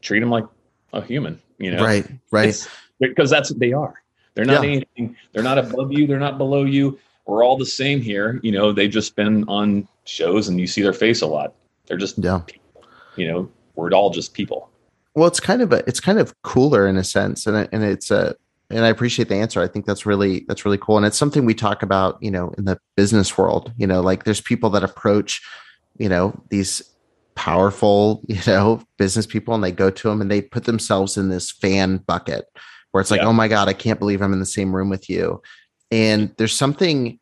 treat 0.00 0.20
them 0.20 0.30
like 0.30 0.46
a 0.94 1.02
human, 1.02 1.38
you 1.58 1.70
know? 1.70 1.84
Right, 1.84 2.06
right. 2.30 2.48
It's, 2.48 2.66
because 2.98 3.28
that's 3.28 3.50
what 3.50 3.60
they 3.60 3.74
are. 3.74 4.00
They're 4.38 4.44
not 4.44 4.62
yeah. 4.62 4.70
anything, 4.70 5.16
they're 5.32 5.42
not 5.42 5.58
above 5.58 5.92
you, 5.92 6.06
they're 6.06 6.20
not 6.20 6.38
below 6.38 6.62
you. 6.62 6.96
We're 7.26 7.44
all 7.44 7.58
the 7.58 7.66
same 7.66 8.00
here. 8.00 8.38
You 8.44 8.52
know, 8.52 8.70
they've 8.72 8.88
just 8.88 9.16
been 9.16 9.42
on 9.48 9.88
shows 10.04 10.46
and 10.46 10.60
you 10.60 10.68
see 10.68 10.80
their 10.80 10.92
face 10.92 11.22
a 11.22 11.26
lot. 11.26 11.54
They're 11.86 11.96
just, 11.96 12.18
yeah. 12.18 12.42
People, 12.46 12.84
you 13.16 13.26
know, 13.26 13.50
we're 13.74 13.90
all 13.90 14.10
just 14.10 14.34
people. 14.34 14.70
Well, 15.16 15.26
it's 15.26 15.40
kind 15.40 15.60
of 15.60 15.72
a, 15.72 15.82
it's 15.88 15.98
kind 15.98 16.20
of 16.20 16.40
cooler 16.42 16.86
in 16.86 16.96
a 16.96 17.02
sense. 17.02 17.48
And, 17.48 17.68
and 17.72 17.82
it's 17.82 18.12
a, 18.12 18.36
and 18.70 18.84
I 18.84 18.88
appreciate 18.90 19.28
the 19.28 19.34
answer. 19.34 19.60
I 19.60 19.66
think 19.66 19.86
that's 19.86 20.06
really 20.06 20.44
that's 20.46 20.64
really 20.64 20.78
cool, 20.78 20.98
and 20.98 21.06
it's 21.06 21.16
something 21.16 21.46
we 21.46 21.54
talk 21.54 21.82
about, 21.82 22.22
you 22.22 22.30
know, 22.30 22.52
in 22.58 22.66
the 22.66 22.78
business 22.96 23.38
world. 23.38 23.72
You 23.78 23.86
know, 23.86 24.02
like 24.02 24.24
there's 24.24 24.42
people 24.42 24.68
that 24.70 24.84
approach, 24.84 25.42
you 25.96 26.06
know, 26.06 26.38
these 26.50 26.82
powerful, 27.34 28.22
you 28.28 28.38
know, 28.46 28.82
business 28.98 29.26
people, 29.26 29.54
and 29.54 29.64
they 29.64 29.72
go 29.72 29.90
to 29.90 30.08
them 30.08 30.20
and 30.20 30.30
they 30.30 30.42
put 30.42 30.64
themselves 30.64 31.16
in 31.16 31.30
this 31.30 31.50
fan 31.50 31.96
bucket 31.96 32.46
where 32.90 33.00
it's 33.00 33.10
like, 33.10 33.20
yeah. 33.20 33.26
oh 33.26 33.32
my 33.32 33.48
god, 33.48 33.68
I 33.68 33.72
can't 33.72 33.98
believe 33.98 34.22
I'm 34.22 34.32
in 34.32 34.40
the 34.40 34.46
same 34.46 34.74
room 34.74 34.88
with 34.88 35.08
you. 35.08 35.42
And 35.90 36.34
there's 36.36 36.54
something 36.54 37.18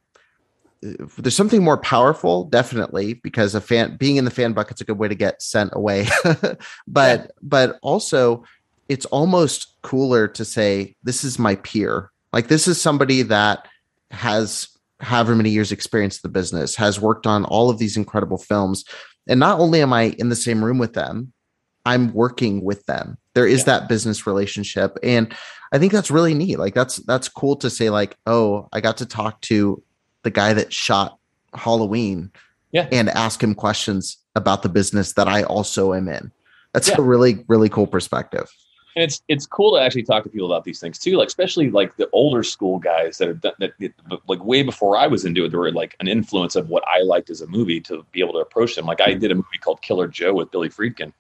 there's 0.83 1.37
something 1.37 1.65
more 1.65 1.79
powerful 1.79 2.45
definitely 2.45 3.15
because 3.15 3.55
a 3.55 3.61
fan 3.61 3.97
being 3.97 4.17
in 4.17 4.25
the 4.25 4.31
fan 4.31 4.53
bucket's 4.53 4.81
a 4.81 4.85
good 4.85 4.99
way 4.99 5.09
to 5.09 5.15
get 5.15 5.41
sent 5.41 5.71
away 5.73 6.07
but 6.87 7.21
yeah. 7.21 7.27
but 7.43 7.79
also 7.83 8.45
it's 8.89 9.07
almost 9.07 9.75
cooler 9.83 10.29
to 10.29 10.45
say 10.45 10.95
this 11.03 11.25
is 11.25 11.39
my 11.39 11.55
peer 11.57 12.11
like 12.33 12.49
this 12.49 12.69
is 12.69 12.81
somebody 12.81 13.23
that 13.23 13.67
has 14.11 14.69
however 15.01 15.35
many 15.35 15.51
years 15.51 15.73
experience 15.73 16.21
the 16.21 16.29
business 16.29 16.77
has 16.77 17.01
worked 17.01 17.27
on 17.27 17.45
all 17.47 17.71
of 17.71 17.79
these 17.79 17.97
incredible 17.97 18.39
films 18.39 18.85
and 19.29 19.41
not 19.41 19.59
only 19.59 19.81
am 19.81 19.93
i 19.93 20.15
in 20.19 20.29
the 20.29 20.37
same 20.37 20.65
room 20.65 20.79
with 20.79 20.93
them 20.93 21.33
i'm 21.85 22.13
working 22.13 22.63
with 22.63 22.85
them 22.87 23.17
there 23.35 23.47
is 23.47 23.61
yeah. 23.61 23.79
that 23.79 23.89
business 23.89 24.27
relationship 24.27 24.99
and 25.03 25.35
i 25.73 25.79
think 25.79 25.93
that's 25.93 26.11
really 26.11 26.35
neat 26.35 26.59
like 26.59 26.75
that's 26.75 26.97
that's 26.99 27.29
cool 27.29 27.57
to 27.57 27.71
say 27.71 27.91
like 27.91 28.17
oh 28.27 28.69
i 28.73 28.81
got 28.81 28.97
to 28.97 29.07
talk 29.07 29.41
to 29.41 29.83
the 30.23 30.31
guy 30.31 30.53
that 30.53 30.73
shot 30.73 31.19
Halloween 31.55 32.31
yeah. 32.73 32.89
and 32.93 33.09
ask 33.09 33.43
him 33.43 33.55
questions 33.55 34.19
about 34.35 34.63
the 34.63 34.69
business 34.69 35.13
that 35.15 35.29
I 35.29 35.43
also 35.45 35.95
am 35.95 36.09
in. 36.09 36.31
That's 36.73 36.89
yeah. 36.89 36.97
a 36.99 37.03
really, 37.03 37.45
really 37.49 37.69
cool 37.69 37.87
perspective. 37.87 38.53
And 38.97 39.05
it's 39.05 39.23
it's 39.29 39.47
cool 39.47 39.77
to 39.77 39.83
actually 39.83 40.05
talk 40.05 40.25
to 40.25 40.31
people 40.31 40.51
about 40.51 40.65
these 40.65 40.81
things 40.81 40.99
too, 40.99 41.17
like 41.19 41.29
especially 41.29 41.71
like 41.71 41.97
the 41.97 42.09
older 42.13 42.43
school 42.43 42.79
guys 42.79 43.19
that 43.19 43.29
are 43.29 43.35
that, 43.35 43.59
that 43.59 43.93
like 44.27 44.43
way 44.43 44.63
before 44.63 44.97
I 44.97 45.07
was 45.07 45.27
into 45.27 45.45
it, 45.45 45.51
they 45.51 45.59
were 45.59 45.71
like 45.71 45.97
an 46.01 46.09
influence 46.09 46.57
of 46.57 46.71
what 46.71 46.83
I 46.89 47.03
liked 47.03 47.29
as 47.29 47.43
a 47.43 47.47
movie 47.47 47.81
to 47.83 48.07
be 48.13 48.21
able 48.21 48.33
to 48.33 48.39
approach 48.39 48.75
them. 48.75 48.87
Like 48.87 49.03
I 49.03 49.13
hmm. 49.13 49.19
did 49.19 49.31
a 49.33 49.35
movie 49.35 49.59
called 49.61 49.83
Killer 49.83 50.09
Joe 50.09 50.35
with 50.35 50.51
Billy 50.51 50.71
Friedkin, 50.71 51.13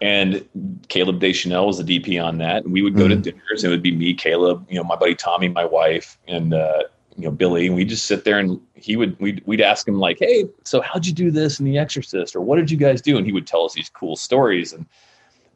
and 0.00 0.44
Caleb 0.88 1.20
Deschanel 1.20 1.66
was 1.66 1.82
the 1.82 2.00
DP 2.00 2.22
on 2.22 2.38
that. 2.38 2.64
And 2.64 2.72
we 2.72 2.82
would 2.82 2.94
go 2.94 3.06
mm. 3.06 3.10
to 3.10 3.16
dinners. 3.16 3.64
And 3.64 3.72
it 3.72 3.74
would 3.74 3.82
be 3.82 3.94
me, 3.94 4.14
Caleb, 4.14 4.64
you 4.68 4.76
know, 4.76 4.84
my 4.84 4.96
buddy 4.96 5.14
Tommy, 5.14 5.48
my 5.48 5.64
wife, 5.64 6.18
and 6.28 6.54
uh, 6.54 6.84
you 7.16 7.24
know 7.24 7.30
Billy, 7.32 7.66
and 7.66 7.74
we 7.74 7.84
just 7.84 8.06
sit 8.06 8.24
there 8.24 8.38
and 8.38 8.60
he 8.74 8.96
would 8.96 9.18
we'd, 9.18 9.42
we'd 9.44 9.60
ask 9.60 9.86
him 9.86 9.98
like, 9.98 10.18
"Hey, 10.20 10.48
so 10.64 10.80
how'd 10.80 11.04
you 11.04 11.12
do 11.12 11.32
this 11.32 11.58
in 11.58 11.66
The 11.66 11.76
Exorcist?" 11.76 12.36
or 12.36 12.40
"What 12.40 12.56
did 12.56 12.70
you 12.70 12.76
guys 12.76 13.02
do?" 13.02 13.16
And 13.16 13.26
he 13.26 13.32
would 13.32 13.46
tell 13.46 13.64
us 13.64 13.74
these 13.74 13.90
cool 13.90 14.14
stories, 14.14 14.72
and 14.72 14.86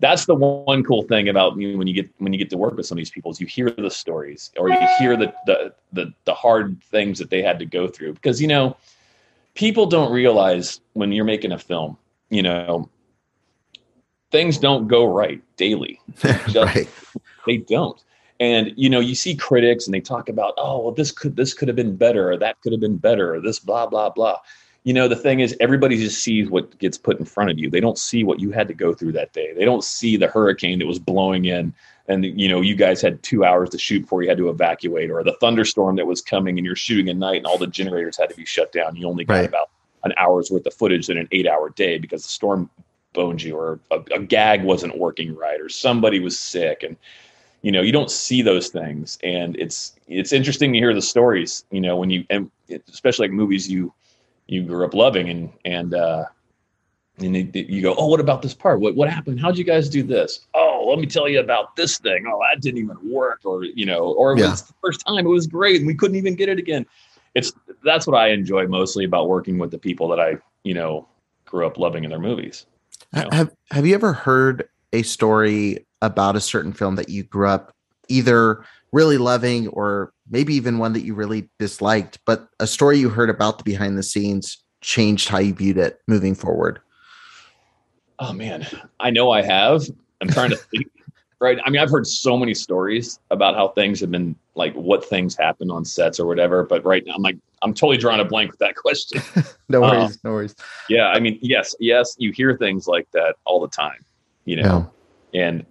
that's 0.00 0.26
the 0.26 0.34
one 0.34 0.82
cool 0.82 1.04
thing 1.04 1.28
about 1.28 1.56
you 1.56 1.72
know, 1.72 1.78
when 1.78 1.86
you 1.86 1.94
get 1.94 2.10
when 2.18 2.32
you 2.32 2.38
get 2.38 2.50
to 2.50 2.58
work 2.58 2.76
with 2.76 2.84
some 2.84 2.96
of 2.96 3.00
these 3.00 3.10
people 3.10 3.30
is 3.30 3.40
you 3.40 3.46
hear 3.46 3.70
the 3.70 3.90
stories 3.90 4.50
or 4.58 4.68
you 4.68 4.88
hear 4.98 5.16
the 5.16 5.32
the 5.46 5.72
the, 5.92 6.12
the 6.24 6.34
hard 6.34 6.82
things 6.90 7.20
that 7.20 7.30
they 7.30 7.42
had 7.42 7.60
to 7.60 7.64
go 7.64 7.86
through 7.86 8.12
because 8.14 8.42
you 8.42 8.48
know 8.48 8.76
people 9.54 9.86
don't 9.86 10.12
realize 10.12 10.80
when 10.94 11.12
you're 11.12 11.24
making 11.24 11.52
a 11.52 11.58
film, 11.58 11.96
you 12.28 12.42
know, 12.42 12.88
things 14.32 14.58
don't 14.58 14.88
go 14.88 15.04
right 15.04 15.40
daily. 15.56 16.00
Just, 16.16 16.56
right. 16.56 16.88
They 17.46 17.58
don't 17.58 18.02
and 18.42 18.72
you 18.76 18.90
know 18.90 18.98
you 18.98 19.14
see 19.14 19.36
critics 19.36 19.86
and 19.86 19.94
they 19.94 20.00
talk 20.00 20.28
about 20.28 20.54
oh 20.56 20.80
well 20.82 20.92
this 20.92 21.12
could 21.12 21.36
this 21.36 21.54
could 21.54 21.68
have 21.68 21.76
been 21.76 21.96
better 21.96 22.32
or 22.32 22.36
that 22.36 22.60
could 22.60 22.72
have 22.72 22.80
been 22.80 22.96
better 22.96 23.34
or 23.34 23.40
this 23.40 23.60
blah 23.60 23.86
blah 23.86 24.10
blah 24.10 24.36
you 24.82 24.92
know 24.92 25.06
the 25.06 25.16
thing 25.16 25.40
is 25.40 25.56
everybody 25.60 25.96
just 25.96 26.22
sees 26.22 26.50
what 26.50 26.76
gets 26.78 26.98
put 26.98 27.18
in 27.20 27.24
front 27.24 27.50
of 27.50 27.58
you 27.58 27.70
they 27.70 27.80
don't 27.80 27.98
see 27.98 28.24
what 28.24 28.40
you 28.40 28.50
had 28.50 28.66
to 28.66 28.74
go 28.74 28.92
through 28.92 29.12
that 29.12 29.32
day 29.32 29.52
they 29.54 29.64
don't 29.64 29.84
see 29.84 30.16
the 30.16 30.26
hurricane 30.26 30.80
that 30.80 30.86
was 30.86 30.98
blowing 30.98 31.44
in 31.44 31.72
and 32.08 32.24
you 32.24 32.48
know 32.48 32.60
you 32.60 32.74
guys 32.74 33.00
had 33.00 33.22
two 33.22 33.44
hours 33.44 33.70
to 33.70 33.78
shoot 33.78 34.00
before 34.00 34.22
you 34.22 34.28
had 34.28 34.38
to 34.38 34.48
evacuate 34.48 35.08
or 35.08 35.22
the 35.22 35.36
thunderstorm 35.40 35.94
that 35.94 36.06
was 36.06 36.20
coming 36.20 36.58
and 36.58 36.66
you're 36.66 36.74
shooting 36.74 37.08
at 37.08 37.16
night 37.16 37.36
and 37.36 37.46
all 37.46 37.58
the 37.58 37.66
generators 37.68 38.18
had 38.18 38.28
to 38.28 38.34
be 38.34 38.44
shut 38.44 38.72
down 38.72 38.96
you 38.96 39.06
only 39.06 39.24
got 39.24 39.34
right. 39.34 39.48
about 39.48 39.70
an 40.04 40.12
hour's 40.16 40.50
worth 40.50 40.66
of 40.66 40.74
footage 40.74 41.08
in 41.08 41.16
an 41.16 41.28
eight 41.30 41.46
hour 41.46 41.70
day 41.70 41.96
because 41.96 42.24
the 42.24 42.28
storm 42.28 42.68
boned 43.12 43.42
you 43.42 43.56
or 43.56 43.80
a, 43.90 44.00
a 44.14 44.20
gag 44.20 44.64
wasn't 44.64 44.96
working 44.98 45.34
right 45.36 45.60
or 45.60 45.68
somebody 45.68 46.18
was 46.18 46.38
sick 46.38 46.82
and 46.82 46.96
you 47.62 47.70
know 47.70 47.80
you 47.80 47.92
don't 47.92 48.10
see 48.10 48.42
those 48.42 48.68
things. 48.68 49.18
And 49.22 49.56
it's 49.56 49.94
it's 50.08 50.32
interesting 50.32 50.72
to 50.72 50.78
hear 50.78 50.94
the 50.94 51.02
stories 51.02 51.64
you 51.70 51.80
know 51.80 51.96
when 51.96 52.10
you 52.10 52.24
and 52.30 52.50
especially 52.88 53.28
like 53.28 53.34
movies 53.34 53.70
you 53.70 53.92
you 54.46 54.62
grew 54.64 54.84
up 54.84 54.94
loving 54.94 55.28
and 55.28 55.52
and 55.64 55.94
uh 55.94 56.24
and 57.18 57.54
you 57.54 57.82
go 57.82 57.94
oh 57.96 58.06
what 58.06 58.20
about 58.20 58.42
this 58.42 58.54
part? 58.54 58.80
What 58.80 58.96
what 58.96 59.08
happened? 59.08 59.40
How'd 59.40 59.56
you 59.56 59.64
guys 59.64 59.88
do 59.88 60.02
this? 60.02 60.46
Oh 60.54 60.86
let 60.88 60.98
me 60.98 61.06
tell 61.06 61.28
you 61.28 61.40
about 61.40 61.76
this 61.76 61.98
thing. 61.98 62.24
Oh 62.26 62.40
that 62.50 62.60
didn't 62.60 62.78
even 62.78 62.98
work 63.10 63.40
or 63.44 63.64
you 63.64 63.86
know 63.86 64.12
or 64.14 64.36
yeah. 64.36 64.52
it's 64.52 64.62
the 64.62 64.74
first 64.82 65.04
time 65.06 65.24
it 65.24 65.28
was 65.28 65.46
great 65.46 65.76
and 65.76 65.86
we 65.86 65.94
couldn't 65.94 66.16
even 66.16 66.34
get 66.34 66.48
it 66.48 66.58
again. 66.58 66.84
It's 67.34 67.52
that's 67.84 68.06
what 68.06 68.16
i 68.16 68.28
enjoy 68.28 68.66
mostly 68.66 69.04
about 69.04 69.28
working 69.28 69.58
with 69.58 69.70
the 69.70 69.78
people 69.78 70.08
that 70.08 70.20
i 70.20 70.36
you 70.62 70.74
know 70.74 71.08
grew 71.44 71.66
up 71.66 71.78
loving 71.78 72.04
in 72.04 72.10
their 72.10 72.18
movies 72.18 72.66
have 73.12 73.50
have 73.70 73.86
you 73.86 73.94
ever 73.94 74.12
heard 74.12 74.68
a 74.92 75.02
story 75.02 75.86
about 76.00 76.36
a 76.36 76.40
certain 76.40 76.72
film 76.72 76.96
that 76.96 77.08
you 77.08 77.22
grew 77.22 77.48
up 77.48 77.74
either 78.08 78.64
really 78.92 79.18
loving 79.18 79.68
or 79.68 80.12
maybe 80.30 80.54
even 80.54 80.78
one 80.78 80.92
that 80.92 81.04
you 81.04 81.14
really 81.14 81.48
disliked, 81.58 82.18
but 82.26 82.48
a 82.60 82.66
story 82.66 82.98
you 82.98 83.08
heard 83.08 83.30
about 83.30 83.58
the 83.58 83.64
behind 83.64 83.96
the 83.96 84.02
scenes 84.02 84.62
changed 84.82 85.28
how 85.28 85.38
you 85.38 85.54
viewed 85.54 85.78
it 85.78 86.00
moving 86.06 86.34
forward? 86.34 86.80
Oh 88.18 88.32
man, 88.32 88.66
I 89.00 89.10
know 89.10 89.30
I 89.30 89.42
have. 89.42 89.82
I'm 90.20 90.28
trying 90.28 90.50
to 90.50 90.56
think. 90.70 90.88
Right. 91.40 91.58
I 91.64 91.70
mean, 91.70 91.82
I've 91.82 91.90
heard 91.90 92.06
so 92.06 92.36
many 92.36 92.54
stories 92.54 93.18
about 93.30 93.56
how 93.56 93.68
things 93.68 93.98
have 94.00 94.12
been 94.12 94.36
like 94.54 94.74
what 94.74 95.04
things 95.04 95.34
happen 95.34 95.72
on 95.72 95.84
sets 95.84 96.20
or 96.20 96.26
whatever. 96.26 96.62
But 96.62 96.84
right 96.84 97.04
now, 97.04 97.14
I'm 97.14 97.22
like, 97.22 97.36
I'm 97.62 97.74
totally 97.74 97.96
drawing 97.96 98.20
a 98.20 98.24
blank 98.24 98.50
with 98.50 98.60
that 98.60 98.76
question. 98.76 99.22
no 99.68 99.80
worries. 99.80 100.12
Um, 100.12 100.18
no 100.24 100.32
worries. 100.32 100.54
Yeah. 100.88 101.08
I 101.08 101.20
mean, 101.20 101.38
yes, 101.42 101.74
yes, 101.80 102.14
you 102.18 102.32
hear 102.32 102.56
things 102.56 102.86
like 102.86 103.10
that 103.12 103.36
all 103.44 103.60
the 103.60 103.68
time, 103.68 104.04
you 104.44 104.56
know, 104.56 104.90
yeah. 105.32 105.46
and 105.46 105.66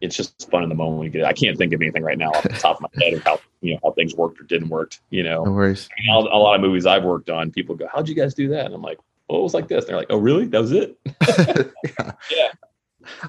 it's 0.00 0.16
just 0.16 0.50
fun 0.50 0.62
in 0.62 0.68
the 0.68 0.74
moment 0.74 0.98
when 0.98 1.06
you 1.06 1.12
get 1.12 1.22
it. 1.22 1.26
I 1.26 1.32
can't 1.32 1.56
think 1.58 1.72
of 1.72 1.80
anything 1.80 2.02
right 2.02 2.16
now 2.16 2.30
off 2.30 2.42
the 2.42 2.48
top 2.50 2.76
of 2.76 2.82
my 2.82 3.04
head 3.04 3.14
of 3.14 3.22
how 3.22 3.40
you 3.60 3.74
know 3.74 3.80
how 3.84 3.90
things 3.92 4.14
worked 4.14 4.40
or 4.40 4.44
didn't 4.44 4.68
work. 4.68 4.94
You 5.10 5.22
know, 5.22 5.44
no 5.44 5.52
worries. 5.52 5.88
a 6.10 6.18
lot 6.18 6.54
of 6.54 6.60
movies 6.60 6.86
I've 6.86 7.04
worked 7.04 7.28
on, 7.28 7.50
people 7.50 7.74
go, 7.74 7.86
"How'd 7.92 8.08
you 8.08 8.14
guys 8.14 8.34
do 8.34 8.48
that?" 8.48 8.66
And 8.66 8.74
I'm 8.74 8.82
like, 8.82 8.98
"Well, 9.28 9.40
it 9.40 9.42
was 9.42 9.54
like 9.54 9.68
this." 9.68 9.84
And 9.84 9.90
they're 9.90 9.96
like, 9.98 10.06
"Oh, 10.10 10.16
really? 10.16 10.46
That 10.46 10.60
was 10.60 10.72
it?" 10.72 10.98
yeah. 11.98 12.12
yeah. 12.30 12.48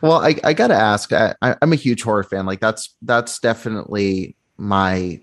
Well, 0.01 0.23
I, 0.23 0.35
I 0.43 0.53
gotta 0.53 0.75
ask. 0.75 1.11
I, 1.11 1.35
I'm 1.41 1.73
a 1.73 1.77
huge 1.77 2.03
horror 2.03 2.23
fan. 2.23 2.45
Like 2.45 2.61
that's 2.61 2.95
that's 3.01 3.39
definitely 3.39 4.37
my 4.57 5.19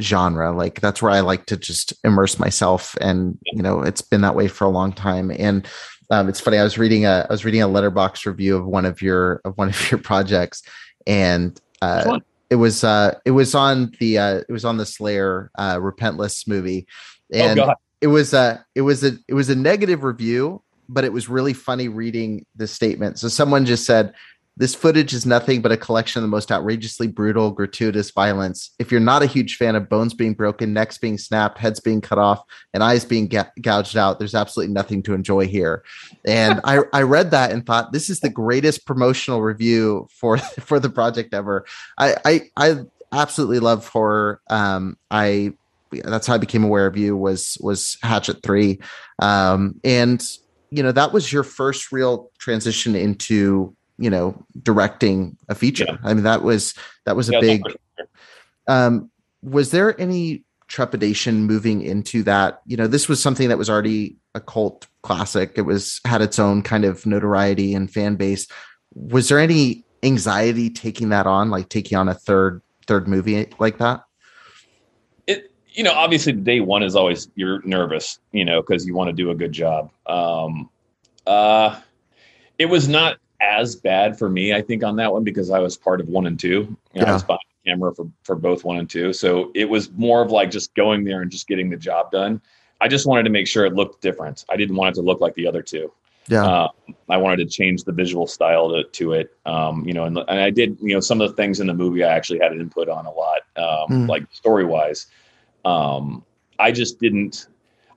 genre. 0.00 0.52
Like 0.52 0.80
that's 0.80 1.02
where 1.02 1.10
I 1.10 1.20
like 1.20 1.46
to 1.46 1.56
just 1.56 1.92
immerse 2.04 2.38
myself, 2.38 2.96
and 3.00 3.38
you 3.44 3.62
know, 3.62 3.82
it's 3.82 4.02
been 4.02 4.22
that 4.22 4.34
way 4.34 4.48
for 4.48 4.64
a 4.64 4.70
long 4.70 4.92
time. 4.92 5.30
And 5.30 5.66
um, 6.10 6.28
it's 6.28 6.40
funny. 6.40 6.58
I 6.58 6.64
was 6.64 6.78
reading 6.78 7.06
a 7.06 7.26
I 7.28 7.32
was 7.32 7.44
reading 7.44 7.62
a 7.62 7.68
Letterboxd 7.68 8.26
review 8.26 8.56
of 8.56 8.66
one 8.66 8.84
of 8.84 9.02
your 9.02 9.40
of 9.44 9.56
one 9.56 9.68
of 9.68 9.90
your 9.90 9.98
projects, 9.98 10.62
and 11.06 11.58
uh, 11.80 12.20
it 12.50 12.56
was 12.56 12.84
uh, 12.84 13.18
it 13.24 13.30
was 13.30 13.54
on 13.54 13.92
the 13.98 14.18
uh, 14.18 14.36
it 14.48 14.52
was 14.52 14.64
on 14.64 14.76
the 14.76 14.86
Slayer 14.86 15.50
uh, 15.56 15.76
Repentless 15.76 16.46
movie, 16.46 16.86
oh, 17.34 17.38
and 17.38 17.60
oh, 17.60 17.74
it 18.00 18.08
was 18.08 18.34
a 18.34 18.64
it 18.74 18.82
was 18.82 19.04
a 19.04 19.16
it 19.28 19.34
was 19.34 19.48
a 19.48 19.56
negative 19.56 20.02
review, 20.04 20.62
but 20.88 21.04
it 21.04 21.12
was 21.12 21.28
really 21.28 21.54
funny 21.54 21.88
reading 21.88 22.44
the 22.56 22.66
statement. 22.66 23.18
So 23.18 23.28
someone 23.28 23.64
just 23.64 23.86
said 23.86 24.12
this 24.56 24.74
footage 24.74 25.14
is 25.14 25.24
nothing 25.24 25.62
but 25.62 25.72
a 25.72 25.76
collection 25.76 26.20
of 26.20 26.22
the 26.22 26.28
most 26.28 26.52
outrageously 26.52 27.06
brutal, 27.06 27.50
gratuitous 27.50 28.10
violence. 28.10 28.70
If 28.78 28.90
you're 28.90 29.00
not 29.00 29.22
a 29.22 29.26
huge 29.26 29.56
fan 29.56 29.76
of 29.76 29.88
bones 29.88 30.12
being 30.12 30.34
broken, 30.34 30.74
necks 30.74 30.98
being 30.98 31.16
snapped, 31.16 31.58
heads 31.58 31.80
being 31.80 32.02
cut 32.02 32.18
off, 32.18 32.42
and 32.74 32.82
eyes 32.82 33.04
being 33.04 33.28
ga- 33.28 33.50
gouged 33.62 33.96
out, 33.96 34.18
there's 34.18 34.34
absolutely 34.34 34.74
nothing 34.74 35.02
to 35.04 35.14
enjoy 35.14 35.46
here. 35.46 35.82
And 36.26 36.60
I, 36.64 36.80
I 36.92 37.02
read 37.02 37.30
that 37.30 37.50
and 37.50 37.64
thought 37.64 37.92
this 37.92 38.10
is 38.10 38.20
the 38.20 38.28
greatest 38.28 38.86
promotional 38.86 39.40
review 39.40 40.06
for 40.10 40.36
for 40.60 40.78
the 40.78 40.90
project 40.90 41.32
ever. 41.32 41.64
I 41.96 42.16
I, 42.24 42.40
I 42.56 42.76
absolutely 43.10 43.60
love 43.60 43.88
horror. 43.88 44.42
Um, 44.50 44.98
I 45.10 45.54
that's 46.04 46.26
how 46.26 46.34
I 46.34 46.38
became 46.38 46.64
aware 46.64 46.86
of 46.86 46.96
you 46.96 47.16
was 47.16 47.56
was 47.60 47.96
Hatchet 48.02 48.42
Three, 48.42 48.80
um, 49.18 49.80
and 49.82 50.22
you 50.70 50.82
know 50.82 50.92
that 50.92 51.12
was 51.12 51.32
your 51.32 51.42
first 51.42 51.92
real 51.92 52.30
transition 52.38 52.94
into 52.96 53.74
you 53.98 54.10
know 54.10 54.44
directing 54.62 55.36
a 55.48 55.54
feature. 55.54 55.86
Yeah. 55.86 55.96
i 56.04 56.14
mean 56.14 56.24
that 56.24 56.42
was 56.42 56.74
that 57.06 57.16
was 57.16 57.28
a 57.28 57.32
yeah, 57.32 57.40
big 57.40 57.62
um 58.68 59.10
was 59.42 59.70
there 59.70 60.00
any 60.00 60.44
trepidation 60.72 61.44
moving 61.44 61.82
into 61.82 62.22
that? 62.22 62.62
You 62.64 62.78
know 62.78 62.86
this 62.86 63.08
was 63.08 63.22
something 63.22 63.48
that 63.48 63.58
was 63.58 63.68
already 63.68 64.16
a 64.34 64.40
cult 64.40 64.86
classic. 65.02 65.52
It 65.56 65.62
was 65.62 66.00
had 66.06 66.22
its 66.22 66.38
own 66.38 66.62
kind 66.62 66.86
of 66.86 67.04
notoriety 67.04 67.74
and 67.74 67.92
fan 67.92 68.16
base. 68.16 68.46
Was 68.94 69.28
there 69.28 69.38
any 69.38 69.84
anxiety 70.02 70.70
taking 70.70 71.10
that 71.10 71.26
on 71.26 71.50
like 71.50 71.68
taking 71.68 71.98
on 71.98 72.08
a 72.08 72.14
third 72.14 72.62
third 72.86 73.06
movie 73.06 73.52
like 73.58 73.78
that? 73.78 74.04
It 75.26 75.52
you 75.72 75.84
know 75.84 75.92
obviously 75.92 76.32
day 76.32 76.60
one 76.60 76.82
is 76.82 76.96
always 76.96 77.28
you're 77.34 77.60
nervous 77.66 78.18
you 78.32 78.44
know 78.44 78.62
because 78.62 78.86
you 78.86 78.94
want 78.94 79.08
to 79.08 79.12
do 79.12 79.30
a 79.30 79.34
good 79.34 79.52
job. 79.52 79.90
Um 80.06 80.70
uh 81.26 81.78
it 82.58 82.66
was 82.66 82.88
not 82.88 83.18
as 83.42 83.76
bad 83.76 84.18
for 84.18 84.30
me, 84.30 84.54
I 84.54 84.62
think, 84.62 84.84
on 84.84 84.96
that 84.96 85.12
one 85.12 85.24
because 85.24 85.50
I 85.50 85.58
was 85.58 85.76
part 85.76 86.00
of 86.00 86.08
one 86.08 86.26
and 86.26 86.38
two. 86.38 86.48
You 86.48 87.00
know, 87.00 87.06
yeah. 87.06 87.10
I 87.10 87.12
was 87.14 87.24
behind 87.24 87.40
the 87.64 87.70
camera 87.70 87.94
for 87.94 88.06
for 88.22 88.36
both 88.36 88.64
one 88.64 88.78
and 88.78 88.88
two, 88.88 89.12
so 89.12 89.50
it 89.54 89.68
was 89.68 89.90
more 89.92 90.22
of 90.22 90.30
like 90.30 90.50
just 90.50 90.74
going 90.74 91.04
there 91.04 91.20
and 91.22 91.30
just 91.30 91.48
getting 91.48 91.68
the 91.68 91.76
job 91.76 92.10
done. 92.10 92.40
I 92.80 92.88
just 92.88 93.06
wanted 93.06 93.24
to 93.24 93.30
make 93.30 93.46
sure 93.46 93.64
it 93.64 93.74
looked 93.74 94.00
different. 94.00 94.44
I 94.48 94.56
didn't 94.56 94.76
want 94.76 94.96
it 94.96 95.00
to 95.00 95.02
look 95.02 95.20
like 95.20 95.34
the 95.34 95.46
other 95.46 95.62
two. 95.62 95.92
Yeah. 96.28 96.44
Uh, 96.44 96.68
I 97.08 97.16
wanted 97.16 97.38
to 97.38 97.46
change 97.46 97.84
the 97.84 97.92
visual 97.92 98.26
style 98.26 98.70
to, 98.70 98.84
to 98.84 99.12
it. 99.12 99.36
Um, 99.44 99.84
you 99.86 99.92
know, 99.92 100.04
and, 100.04 100.18
and 100.18 100.40
I 100.40 100.50
did, 100.50 100.78
you 100.80 100.94
know, 100.94 101.00
some 101.00 101.20
of 101.20 101.30
the 101.30 101.36
things 101.36 101.58
in 101.60 101.66
the 101.66 101.74
movie 101.74 102.04
I 102.04 102.12
actually 102.14 102.38
had 102.38 102.52
an 102.52 102.60
input 102.60 102.88
on 102.88 103.06
a 103.06 103.10
lot, 103.10 103.40
um, 103.56 104.02
Hmm. 104.02 104.06
like 104.06 104.24
story 104.32 104.64
wise. 104.64 105.06
Um, 105.64 106.24
I 106.58 106.70
just 106.72 107.00
didn't, 107.00 107.48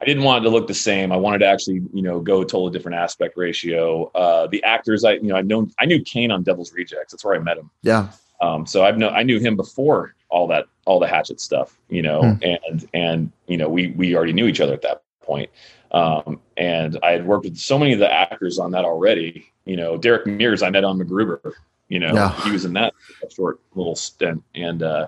I 0.05 0.07
didn't 0.07 0.23
want 0.23 0.43
it 0.45 0.49
to 0.49 0.53
look 0.53 0.67
the 0.67 0.73
same. 0.75 1.11
I 1.11 1.17
wanted 1.17 1.39
to 1.39 1.47
actually, 1.47 1.81
you 1.91 2.03
know, 2.03 2.19
go 2.19 2.41
a 2.41 2.45
totally 2.45 2.71
different 2.71 2.95
aspect 2.97 3.35
ratio. 3.37 4.11
Uh, 4.13 4.45
the 4.45 4.63
actors, 4.63 5.03
I, 5.03 5.13
you 5.13 5.23
know, 5.29 5.35
I 5.35 5.41
known, 5.41 5.71
I 5.79 5.85
knew 5.85 5.99
Kane 6.03 6.29
on 6.29 6.43
Devil's 6.43 6.71
Rejects. 6.73 7.11
That's 7.11 7.25
where 7.25 7.33
I 7.33 7.39
met 7.39 7.57
him. 7.57 7.71
Yeah. 7.81 8.09
Um, 8.39 8.67
so 8.67 8.85
I've 8.85 8.99
known 8.99 9.13
I 9.15 9.23
knew 9.23 9.39
him 9.39 9.55
before 9.55 10.13
all 10.29 10.45
that 10.49 10.65
all 10.85 10.99
the 10.99 11.07
Hatchet 11.07 11.41
stuff, 11.41 11.75
you 11.89 12.03
know, 12.03 12.21
Hmm. 12.21 12.33
and 12.43 12.89
and 12.93 13.31
you 13.47 13.57
know 13.57 13.67
we 13.67 13.87
we 13.91 14.15
already 14.15 14.33
knew 14.33 14.45
each 14.45 14.61
other 14.61 14.73
at 14.73 14.83
that 14.83 15.01
point. 15.21 15.49
Um, 15.91 16.39
and 16.57 16.99
I 17.01 17.11
had 17.13 17.25
worked 17.25 17.45
with 17.45 17.57
so 17.57 17.79
many 17.79 17.93
of 17.93 17.99
the 17.99 18.11
actors 18.13 18.59
on 18.59 18.69
that 18.71 18.85
already. 18.85 19.47
You 19.65 19.77
know, 19.77 19.97
Derek 19.97 20.27
Mears 20.27 20.61
I 20.61 20.69
met 20.69 20.83
on 20.83 20.99
MacGruber. 20.99 21.53
You 21.89 21.99
know, 21.99 22.13
Yeah. 22.13 22.31
he 22.43 22.51
was 22.51 22.65
in 22.65 22.73
that 22.73 22.93
short 23.33 23.59
little 23.73 23.95
stint, 23.95 24.43
and 24.53 24.83
uh, 24.83 25.07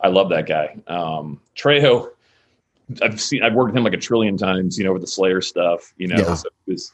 I 0.00 0.08
love 0.08 0.30
that 0.30 0.46
guy. 0.46 0.76
Um, 0.86 1.38
Trejo, 1.54 2.10
I've 3.02 3.20
seen 3.20 3.42
I've 3.42 3.54
worked 3.54 3.70
with 3.72 3.76
him 3.76 3.84
like 3.84 3.94
a 3.94 3.98
trillion 3.98 4.36
times. 4.36 4.78
You 4.78 4.84
know, 4.84 4.92
with 4.92 5.02
the 5.02 5.08
Slayer 5.08 5.40
stuff. 5.40 5.92
You 5.96 6.08
know, 6.08 6.16
Yeah. 6.18 6.34
so 6.34 6.48
it 6.66 6.70
was. 6.72 6.92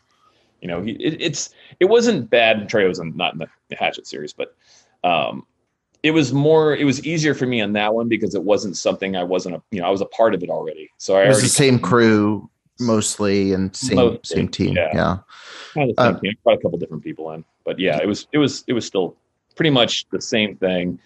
You 0.61 0.69
know, 0.69 0.81
he, 0.81 0.93
it, 0.93 1.21
it's 1.21 1.51
it 1.79 1.85
wasn't 1.87 2.31
bad. 2.31 2.71
Trejo's 2.71 2.99
in, 2.99 3.15
not 3.17 3.35
in 3.35 3.39
the 3.41 3.77
Hatchet 3.77 4.07
series, 4.07 4.33
but 4.33 4.57
um, 5.05 5.47
it 6.03 6.11
was 6.13 6.33
more 6.33 6.75
it 6.75 6.85
was 6.85 7.05
easier 7.05 7.35
for 7.35 7.45
me 7.45 7.61
on 7.61 7.75
that 7.75 7.95
one 7.95 8.09
because 8.09 8.35
it 8.35 8.43
wasn't 8.43 8.77
something 8.77 9.15
I 9.15 9.25
wasn't 9.25 9.57
a 9.57 9.63
you 9.71 9.83
know 9.83 9.87
I 9.87 9.91
was 9.91 10.01
a 10.01 10.07
part 10.07 10.35
of 10.35 10.43
it 10.43 10.49
already. 10.49 10.89
So 10.97 11.17
I 11.17 11.25
It 11.25 11.29
was 11.29 11.43
the 11.43 11.49
same 11.49 11.79
crew 11.79 12.49
mostly 12.81 13.53
and 13.53 13.77
same 13.77 13.97
Mostly, 13.97 14.37
same 14.37 14.49
team. 14.49 14.77
yeah. 14.77 14.91
Yeah. 14.95 15.17
kind 15.75 15.91
of 15.91 15.97
the 15.97 16.03
same 16.03 16.17
uh, 16.17 16.21
team. 16.21 16.31
I 16.33 16.37
brought 16.45 16.59
a 16.59 16.63
couple 16.63 16.79
different 16.79 17.05
people 17.05 17.31
in, 17.33 17.45
but 17.65 17.79
yeah, 17.79 17.99
it 18.03 18.07
was 18.07 18.27
it 18.33 18.39
was 18.39 18.65
it 18.67 18.73
was 18.73 18.87
still 18.87 19.17
pretty 19.57 19.71
much 19.71 20.07
the 20.11 20.21
same 20.21 20.57
thing. 20.57 20.99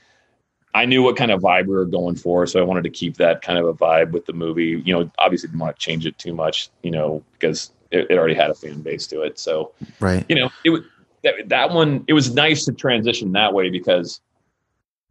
I 0.74 0.84
knew 0.84 1.02
what 1.02 1.16
kind 1.16 1.30
of 1.30 1.40
vibe 1.40 1.66
we 1.66 1.74
were 1.74 1.86
going 1.86 2.14
for, 2.14 2.46
so 2.46 2.60
I 2.60 2.62
wanted 2.62 2.84
to 2.84 2.90
keep 2.90 3.16
that 3.16 3.42
kind 3.42 3.58
of 3.58 3.66
a 3.66 3.74
vibe 3.74 4.12
with 4.12 4.26
the 4.26 4.32
movie. 4.32 4.82
You 4.84 4.94
know, 4.94 5.10
obviously 5.18 5.48
didn't 5.48 5.60
want 5.60 5.76
to 5.76 5.80
change 5.80 6.06
it 6.06 6.18
too 6.18 6.34
much, 6.34 6.70
you 6.82 6.90
know, 6.90 7.22
because 7.32 7.70
it, 7.90 8.06
it 8.10 8.18
already 8.18 8.34
had 8.34 8.50
a 8.50 8.54
fan 8.54 8.82
base 8.82 9.06
to 9.08 9.22
it. 9.22 9.38
So 9.38 9.72
Right. 10.00 10.24
you 10.28 10.36
know, 10.36 10.50
it 10.64 10.70
was 10.70 10.82
that, 11.24 11.34
that 11.46 11.70
one. 11.70 12.04
It 12.06 12.12
was 12.12 12.34
nice 12.34 12.64
to 12.66 12.72
transition 12.72 13.32
that 13.32 13.54
way 13.54 13.70
because, 13.70 14.20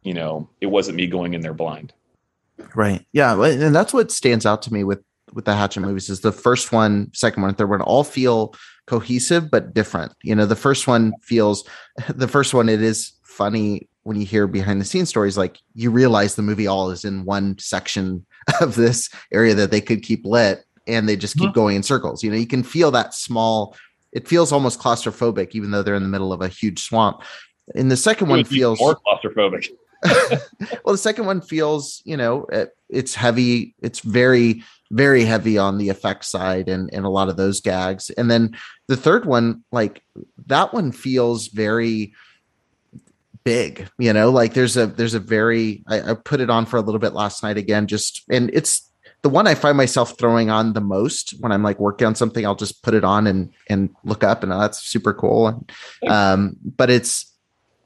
you 0.02 0.14
know, 0.14 0.48
it 0.60 0.66
wasn't 0.66 0.96
me 0.96 1.06
going 1.06 1.34
in 1.34 1.40
there 1.40 1.54
blind. 1.54 1.92
Right. 2.74 3.04
Yeah. 3.12 3.40
And 3.42 3.74
that's 3.74 3.92
what 3.92 4.10
stands 4.10 4.46
out 4.46 4.62
to 4.62 4.72
me 4.72 4.84
with 4.84 5.02
with 5.34 5.44
the 5.44 5.54
Hatchet 5.54 5.80
movies 5.80 6.08
is 6.08 6.20
the 6.20 6.32
first 6.32 6.72
one, 6.72 7.10
second 7.12 7.42
one, 7.42 7.54
third 7.54 7.68
one 7.68 7.82
all 7.82 8.04
feel 8.04 8.54
cohesive 8.86 9.50
but 9.50 9.74
different. 9.74 10.12
You 10.22 10.34
know, 10.34 10.46
the 10.46 10.56
first 10.56 10.86
one 10.86 11.12
feels 11.20 11.68
the 12.08 12.28
first 12.28 12.54
one 12.54 12.68
it 12.68 12.82
is 12.82 13.12
funny 13.24 13.88
when 14.08 14.18
you 14.18 14.24
hear 14.24 14.46
behind 14.46 14.80
the 14.80 14.86
scenes 14.86 15.10
stories 15.10 15.36
like 15.36 15.58
you 15.74 15.90
realize 15.90 16.34
the 16.34 16.42
movie 16.42 16.66
all 16.66 16.90
is 16.90 17.04
in 17.04 17.26
one 17.26 17.56
section 17.58 18.24
of 18.62 18.74
this 18.74 19.10
area 19.30 19.54
that 19.54 19.70
they 19.70 19.82
could 19.82 20.02
keep 20.02 20.24
lit 20.24 20.64
and 20.86 21.06
they 21.06 21.14
just 21.16 21.36
keep 21.36 21.50
Mhm. 21.50 21.54
going 21.54 21.76
in 21.76 21.82
circles. 21.82 22.24
You 22.24 22.30
know, 22.30 22.36
you 22.38 22.46
can 22.46 22.62
feel 22.62 22.90
that 22.92 23.12
small 23.14 23.76
it 24.12 24.26
feels 24.26 24.50
almost 24.52 24.80
claustrophobic 24.80 25.50
even 25.52 25.70
though 25.70 25.82
they're 25.82 25.94
in 25.94 26.02
the 26.02 26.08
middle 26.08 26.32
of 26.32 26.40
a 26.40 26.48
huge 26.48 26.82
swamp. 26.82 27.20
In 27.74 27.88
the 27.90 27.96
second 27.96 28.28
one 28.28 28.44
feels 28.44 28.80
more 28.80 28.96
claustrophobic. 29.06 29.68
well, 30.84 30.92
the 30.92 30.96
second 30.96 31.26
one 31.26 31.42
feels, 31.42 32.00
you 32.06 32.16
know, 32.16 32.46
it, 32.50 32.70
it's 32.88 33.14
heavy. 33.14 33.74
It's 33.82 34.00
very, 34.00 34.62
very 34.90 35.24
heavy 35.24 35.58
on 35.58 35.76
the 35.76 35.90
effect 35.90 36.24
side 36.24 36.68
and, 36.70 36.88
and 36.94 37.04
a 37.04 37.10
lot 37.10 37.28
of 37.28 37.36
those 37.36 37.60
gags. 37.60 38.08
And 38.10 38.30
then 38.30 38.56
the 38.86 38.96
third 38.96 39.26
one, 39.26 39.64
like 39.72 40.02
that 40.46 40.72
one 40.72 40.92
feels 40.92 41.48
very 41.48 42.14
big, 43.48 43.88
you 43.98 44.12
know, 44.12 44.28
like 44.30 44.52
there's 44.52 44.76
a, 44.76 44.86
there's 44.86 45.14
a 45.14 45.20
very, 45.20 45.82
I, 45.86 46.10
I 46.10 46.14
put 46.14 46.40
it 46.40 46.50
on 46.50 46.66
for 46.66 46.76
a 46.76 46.82
little 46.82 46.98
bit 46.98 47.14
last 47.14 47.42
night 47.42 47.56
again, 47.56 47.86
just, 47.86 48.22
and 48.28 48.50
it's 48.52 48.90
the 49.22 49.30
one 49.30 49.46
I 49.46 49.54
find 49.54 49.74
myself 49.74 50.18
throwing 50.18 50.50
on 50.50 50.74
the 50.74 50.82
most 50.82 51.34
when 51.40 51.50
I'm 51.50 51.62
like 51.62 51.80
working 51.80 52.06
on 52.06 52.14
something, 52.14 52.44
I'll 52.44 52.54
just 52.54 52.82
put 52.82 52.92
it 52.92 53.04
on 53.04 53.26
and, 53.26 53.50
and 53.70 53.88
look 54.04 54.22
up 54.22 54.42
and 54.42 54.52
oh, 54.52 54.60
that's 54.60 54.82
super 54.82 55.14
cool. 55.14 55.46
And, 55.48 55.72
um, 56.10 56.56
but 56.76 56.90
it's, 56.90 57.24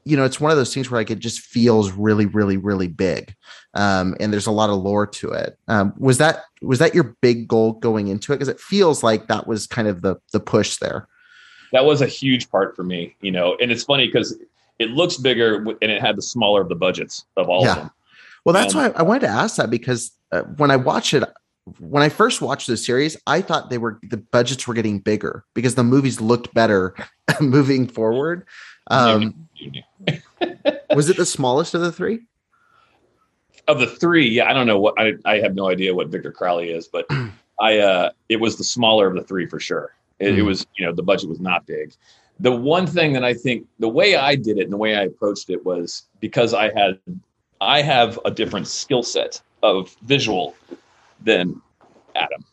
you 0.03 0.17
know, 0.17 0.25
it's 0.25 0.41
one 0.41 0.51
of 0.51 0.57
those 0.57 0.73
things 0.73 0.91
where 0.91 0.99
like 0.99 1.11
it 1.11 1.19
just 1.19 1.39
feels 1.39 1.91
really, 1.91 2.25
really, 2.25 2.57
really 2.57 2.89
big, 2.89 3.33
um, 3.73 4.17
and 4.19 4.33
there's 4.33 4.47
a 4.47 4.51
lot 4.51 4.69
of 4.69 4.81
lore 4.81 5.07
to 5.07 5.31
it. 5.31 5.57
Um, 5.69 5.93
was 5.97 6.17
that 6.17 6.43
was 6.61 6.79
that 6.79 6.93
your 6.93 7.15
big 7.21 7.47
goal 7.47 7.71
going 7.71 8.09
into 8.09 8.33
it? 8.33 8.35
Because 8.35 8.49
it 8.49 8.59
feels 8.59 9.01
like 9.01 9.27
that 9.27 9.47
was 9.47 9.65
kind 9.65 9.87
of 9.87 10.01
the 10.01 10.17
the 10.33 10.41
push 10.41 10.75
there. 10.79 11.07
That 11.71 11.85
was 11.85 12.01
a 12.01 12.07
huge 12.07 12.51
part 12.51 12.75
for 12.75 12.83
me, 12.83 13.15
you 13.21 13.31
know, 13.31 13.55
and 13.61 13.71
it's 13.71 13.85
funny 13.85 14.07
because 14.07 14.37
it 14.79 14.89
looks 14.91 15.17
bigger 15.17 15.57
and 15.81 15.91
it 15.91 16.01
had 16.01 16.15
the 16.17 16.21
smaller 16.21 16.61
of 16.61 16.69
the 16.69 16.75
budgets 16.75 17.25
of 17.37 17.49
all 17.49 17.63
Yeah. 17.63 17.71
of 17.71 17.77
them. 17.77 17.91
Well, 18.45 18.53
that's 18.53 18.73
And- 18.75 18.93
why 18.93 18.99
I 18.99 19.03
wanted 19.03 19.21
to 19.21 19.27
ask 19.29 19.55
that 19.57 19.69
because 19.69 20.11
uh, 20.31 20.41
when 20.57 20.71
I 20.71 20.75
watch 20.75 21.13
it, 21.13 21.23
when 21.79 22.03
I 22.03 22.09
first 22.09 22.41
watched 22.41 22.67
the 22.67 22.75
series, 22.75 23.15
I 23.27 23.39
thought 23.41 23.69
they 23.69 23.77
were 23.77 23.99
the 24.09 24.17
budgets 24.17 24.67
were 24.67 24.73
getting 24.73 24.99
bigger 24.99 25.45
because 25.53 25.75
the 25.75 25.83
movies 25.83 26.19
looked 26.19 26.53
better 26.53 26.93
moving 27.39 27.87
forward. 27.87 28.45
Um, 28.87 29.47
was 30.95 31.09
it 31.09 31.17
the 31.17 31.25
smallest 31.25 31.73
of 31.73 31.81
the 31.81 31.91
three? 31.91 32.21
of 33.69 33.79
the 33.79 33.87
three, 33.87 34.27
yeah, 34.27 34.49
I 34.49 34.53
don't 34.53 34.67
know 34.67 34.77
what 34.77 34.95
I, 34.99 35.13
I 35.23 35.39
have 35.39 35.55
no 35.55 35.69
idea 35.69 35.95
what 35.95 36.09
Victor 36.09 36.33
Crowley 36.33 36.71
is, 36.71 36.89
but 36.89 37.05
I 37.61 37.77
uh 37.79 38.09
it 38.27 38.37
was 38.41 38.57
the 38.57 38.63
smaller 38.65 39.07
of 39.07 39.15
the 39.15 39.23
three 39.23 39.45
for 39.45 39.59
sure. 39.59 39.93
It, 40.19 40.29
it 40.37 40.41
Mhm. 40.41 40.45
was 40.47 40.67
you 40.77 40.85
know 40.85 40.91
the 40.91 41.03
budget 41.03 41.29
was 41.29 41.39
not 41.39 41.65
big. 41.65 41.93
The 42.39 42.51
one 42.51 42.87
thing 42.87 43.13
that 43.13 43.23
I 43.23 43.33
think 43.33 43.67
the 43.79 43.89
way 43.89 44.15
I 44.15 44.35
did 44.35 44.57
it 44.57 44.63
and 44.63 44.73
the 44.73 44.77
way 44.77 44.95
I 44.95 45.03
approached 45.03 45.49
it 45.49 45.65
was 45.65 46.03
because 46.19 46.53
I 46.53 46.73
had 46.73 46.99
I 47.61 47.81
have 47.81 48.19
a 48.25 48.31
different 48.31 48.67
skill 48.67 49.03
set 49.03 49.41
of 49.61 49.95
visual 50.01 50.55
than 51.21 51.61
Adam, 52.15 52.45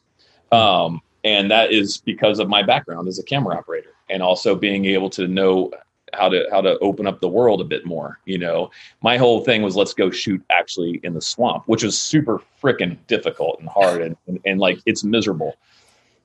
um, 0.52 1.00
and 1.24 1.50
that 1.50 1.72
is 1.72 1.98
because 1.98 2.38
of 2.38 2.48
my 2.48 2.62
background 2.62 3.08
as 3.08 3.18
a 3.18 3.22
camera 3.22 3.56
operator 3.56 3.94
and 4.08 4.22
also 4.22 4.54
being 4.54 4.84
able 4.84 5.10
to 5.10 5.26
know 5.26 5.72
how 6.12 6.28
to 6.28 6.46
how 6.50 6.60
to 6.60 6.78
open 6.80 7.06
up 7.06 7.20
the 7.20 7.28
world 7.28 7.60
a 7.60 7.64
bit 7.64 7.86
more. 7.86 8.18
You 8.24 8.38
know, 8.38 8.70
my 9.02 9.16
whole 9.16 9.44
thing 9.44 9.62
was 9.62 9.76
let's 9.76 9.94
go 9.94 10.10
shoot 10.10 10.42
actually 10.50 11.00
in 11.02 11.14
the 11.14 11.20
swamp, 11.20 11.64
which 11.66 11.82
was 11.82 12.00
super 12.00 12.42
freaking 12.62 12.98
difficult 13.06 13.60
and 13.60 13.68
hard 13.68 14.02
and, 14.02 14.16
and, 14.26 14.40
and 14.44 14.60
like 14.60 14.80
it's 14.86 15.04
miserable. 15.04 15.56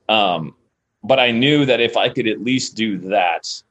Um, 0.10 0.56
but 1.08 1.20
I 1.20 1.32
knew 1.32 1.66
that 1.66 1.80
if 1.80 1.97
I 1.97 2.10
could 2.10 2.28
at 2.28 2.43
least 2.43 2.76
do 2.76 2.97
that, 2.99 3.62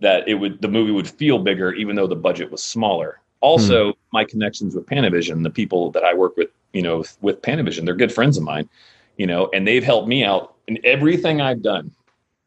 that 0.00 0.28
it 0.28 0.34
would 0.34 0.60
the 0.60 0.68
movie 0.68 0.92
would 0.92 1.08
feel 1.08 1.38
bigger, 1.38 1.72
even 1.74 1.96
though 1.96 2.06
the 2.06 2.16
budget 2.16 2.50
was 2.50 2.62
smaller. 2.62 3.20
Also, 3.40 3.92
my 4.12 4.24
connections 4.24 4.74
with 4.74 4.86
Panavision, 4.86 5.42
the 5.42 5.50
people 5.50 5.90
that 5.90 6.02
I 6.02 6.14
work 6.14 6.36
with, 6.36 6.48
you 6.72 6.80
know, 6.80 7.04
with 7.20 7.42
Panavision, 7.42 7.84
they're 7.84 7.94
good 7.94 8.12
friends 8.12 8.38
of 8.38 8.42
mine, 8.42 8.68
you 9.18 9.26
know, 9.26 9.50
and 9.52 9.68
they've 9.68 9.84
helped 9.84 10.08
me 10.08 10.24
out 10.24 10.54
in 10.66 10.78
everything 10.82 11.42
I've 11.42 11.60
done. 11.62 11.90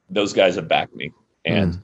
Those 0.10 0.34
guys 0.34 0.56
have 0.56 0.68
backed 0.68 0.96
me, 0.96 1.12
and 1.46 1.74
Mm. 1.74 1.84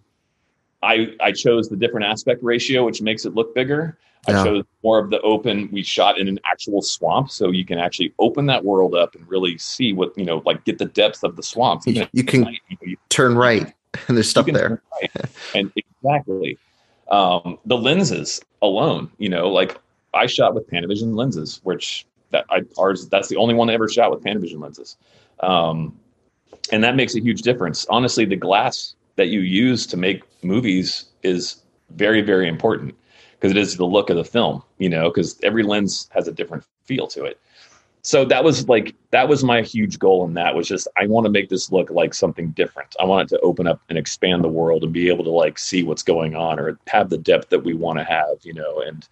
I 0.82 1.16
I 1.22 1.32
chose 1.32 1.70
the 1.70 1.78
different 1.78 2.06
aspect 2.08 2.44
ratio, 2.44 2.86
which 2.86 3.02
makes 3.02 3.26
it 3.26 3.36
look 3.36 3.54
bigger. 3.54 3.98
Yeah. 4.28 4.42
I 4.42 4.46
chose 4.46 4.64
more 4.84 5.00
of 5.00 5.10
the 5.10 5.20
open. 5.22 5.70
We 5.72 5.84
shot 5.84 6.18
in 6.18 6.28
an 6.28 6.40
actual 6.46 6.82
swamp, 6.82 7.30
so 7.30 7.52
you 7.52 7.66
can 7.66 7.78
actually 7.78 8.14
open 8.20 8.46
that 8.48 8.64
world 8.64 8.96
up 8.96 9.16
and 9.16 9.28
really 9.28 9.58
see 9.58 9.92
what 9.94 10.18
you 10.18 10.24
know, 10.26 10.42
like 10.46 10.64
get 10.64 10.78
the 10.78 10.86
depth 10.86 11.24
of 11.24 11.36
the 11.36 11.44
swamp. 11.44 11.84
You, 11.86 12.08
you 12.14 12.24
can 12.24 12.46
You 12.46 12.52
know, 12.72 12.78
you- 12.82 12.98
turn 13.10 13.36
right 13.36 13.74
and 14.08 14.16
there's 14.18 14.30
stuff 14.30 14.46
there. 14.46 14.82
right. 15.02 15.12
and 15.54 15.72
exactly 15.76 16.58
um, 17.10 17.58
the 17.66 17.78
lenses 17.78 18.42
alone. 18.62 19.12
You 19.18 19.30
know, 19.30 19.50
like 19.50 19.78
I 20.14 20.26
shot 20.26 20.56
with 20.56 20.70
Panavision 20.70 21.16
lenses, 21.16 21.60
which 21.64 22.06
that 22.32 22.46
I 22.50 22.62
ours 22.78 23.08
that's 23.10 23.28
the 23.28 23.36
only 23.36 23.54
one 23.54 23.70
I 23.70 23.74
ever 23.74 23.90
shot 23.90 24.10
with 24.10 24.24
Panavision 24.24 24.60
lenses, 24.62 24.96
um, 25.42 25.98
and 26.72 26.84
that 26.84 26.96
makes 26.96 27.14
a 27.16 27.20
huge 27.22 27.42
difference. 27.42 27.86
Honestly, 27.90 28.24
the 28.26 28.36
glass 28.38 28.96
that 29.18 29.28
you 29.28 29.42
use 29.42 29.86
to 29.88 29.98
make 29.98 30.24
movies 30.44 31.06
is 31.24 31.58
very 31.92 32.22
very 32.22 32.48
important 32.48 32.96
because 33.44 33.52
it 33.52 33.60
is 33.60 33.76
the 33.76 33.86
look 33.86 34.10
of 34.10 34.16
the 34.16 34.24
film. 34.24 34.64
You 34.78 34.90
know, 34.90 35.10
because 35.10 35.38
every 35.44 35.64
lens 35.64 36.10
has 36.14 36.28
a 36.30 36.32
different 36.32 36.64
feel 36.86 37.08
to 37.08 37.26
it. 37.26 37.40
So 38.02 38.26
that 38.26 38.44
was 38.44 38.68
like 38.70 38.96
that 39.12 39.28
was 39.28 39.44
my 39.44 39.62
huge 39.62 40.00
goal, 40.00 40.26
and 40.26 40.36
that 40.38 40.56
was 40.56 40.68
just 40.68 40.88
I 40.98 41.08
want 41.08 41.26
to 41.26 41.30
make 41.30 41.50
this 41.50 41.72
look 41.72 41.90
like 41.90 42.14
something 42.14 42.52
different. 42.52 42.96
I 43.00 43.06
want 43.06 43.30
it 43.30 43.36
to 43.36 43.42
open 43.42 43.68
up 43.68 43.82
and 43.90 43.98
expand 43.98 44.44
the 44.44 44.50
world 44.50 44.84
and 44.84 44.94
be 44.94 45.10
able 45.10 45.24
to 45.26 45.30
like 45.30 45.60
see 45.60 45.84
what's 45.84 46.04
going 46.04 46.36
on 46.36 46.58
or 46.60 46.80
have 46.88 47.10
the 47.10 47.18
depth 47.18 47.50
that 47.50 47.64
we 47.64 47.74
want 47.74 48.00
to 48.00 48.06
have, 48.06 48.38
you 48.44 48.54
know. 48.54 48.82
And 48.82 49.08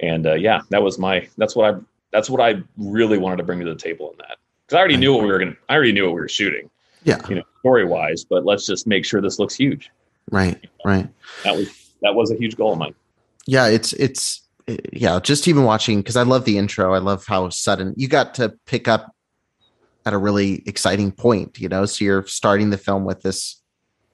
and 0.00 0.26
uh, 0.26 0.34
yeah, 0.34 0.62
that 0.70 0.82
was 0.82 0.98
my 0.98 1.28
that's 1.36 1.54
what 1.56 1.74
I 1.74 1.78
that's 2.12 2.30
what 2.30 2.40
I 2.40 2.62
really 2.76 3.18
wanted 3.18 3.36
to 3.38 3.42
bring 3.44 3.58
to 3.60 3.64
the 3.64 3.74
table 3.74 4.10
in 4.12 4.18
that 4.18 4.38
because 4.66 4.76
I 4.76 4.78
already 4.78 4.96
knew 4.96 5.12
what 5.14 5.22
we 5.24 5.30
were 5.30 5.38
gonna 5.38 5.56
I 5.68 5.74
already 5.74 5.92
knew 5.92 6.04
what 6.06 6.14
we 6.14 6.20
were 6.20 6.28
shooting, 6.28 6.70
Yeah. 7.04 7.20
you 7.28 7.36
know, 7.36 7.42
story 7.60 7.84
wise. 7.84 8.24
But 8.24 8.44
let's 8.44 8.66
just 8.66 8.86
make 8.86 9.04
sure 9.04 9.20
this 9.20 9.38
looks 9.40 9.54
huge. 9.54 9.90
Right. 10.30 10.64
Right. 10.84 11.08
That 11.44 11.56
was 11.56 11.68
that 12.02 12.14
was 12.16 12.32
a 12.32 12.36
huge 12.36 12.56
goal 12.56 12.72
of 12.72 12.78
mine. 12.78 12.94
Yeah 13.46 13.66
it's 13.66 13.92
it's 13.94 14.44
yeah, 14.92 15.20
just 15.20 15.46
even 15.46 15.64
watching 15.64 15.98
because 15.98 16.16
I 16.16 16.22
love 16.22 16.44
the 16.44 16.58
intro. 16.58 16.94
I 16.94 16.98
love 16.98 17.26
how 17.26 17.48
sudden 17.50 17.94
you 17.96 18.08
got 18.08 18.34
to 18.34 18.54
pick 18.66 18.88
up 18.88 19.14
at 20.06 20.12
a 20.12 20.18
really 20.18 20.62
exciting 20.66 21.12
point, 21.12 21.58
you 21.58 21.68
know. 21.68 21.84
So 21.84 22.04
you're 22.04 22.26
starting 22.26 22.70
the 22.70 22.78
film 22.78 23.04
with 23.04 23.22
this 23.22 23.60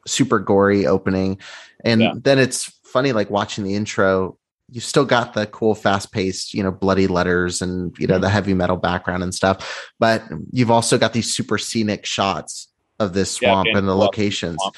super 0.07 0.39
gory 0.39 0.87
opening, 0.87 1.39
and 1.85 2.01
yeah. 2.01 2.13
then 2.17 2.39
it's 2.39 2.65
funny 2.85 3.13
like 3.13 3.31
watching 3.31 3.65
the 3.65 3.75
intro. 3.75 4.39
You 4.73 4.81
still 4.81 5.05
got 5.05 5.35
the 5.35 5.47
cool, 5.47 5.75
fast 5.75 6.13
paced, 6.13 6.55
you 6.55 6.63
know, 6.63 6.71
bloody 6.71 7.07
letters 7.07 7.63
and 7.63 7.97
you 7.99 8.07
know 8.07 8.15
mm-hmm. 8.15 8.23
the 8.23 8.31
heavy 8.31 8.55
metal 8.55 8.77
background 8.77 9.23
and 9.23 9.35
stuff, 9.35 9.91
but 10.01 10.25
you've 10.53 10.71
also 10.71 10.99
got 10.99 11.13
these 11.13 11.33
super 11.33 11.59
scenic 11.59 12.07
shots 12.07 12.69
of 12.99 13.13
this 13.13 13.31
swamp 13.31 13.69
yeah, 13.71 13.79
and 13.79 13.89
the 13.89 13.95
locations. 13.95 14.57
Swamp. 14.61 14.77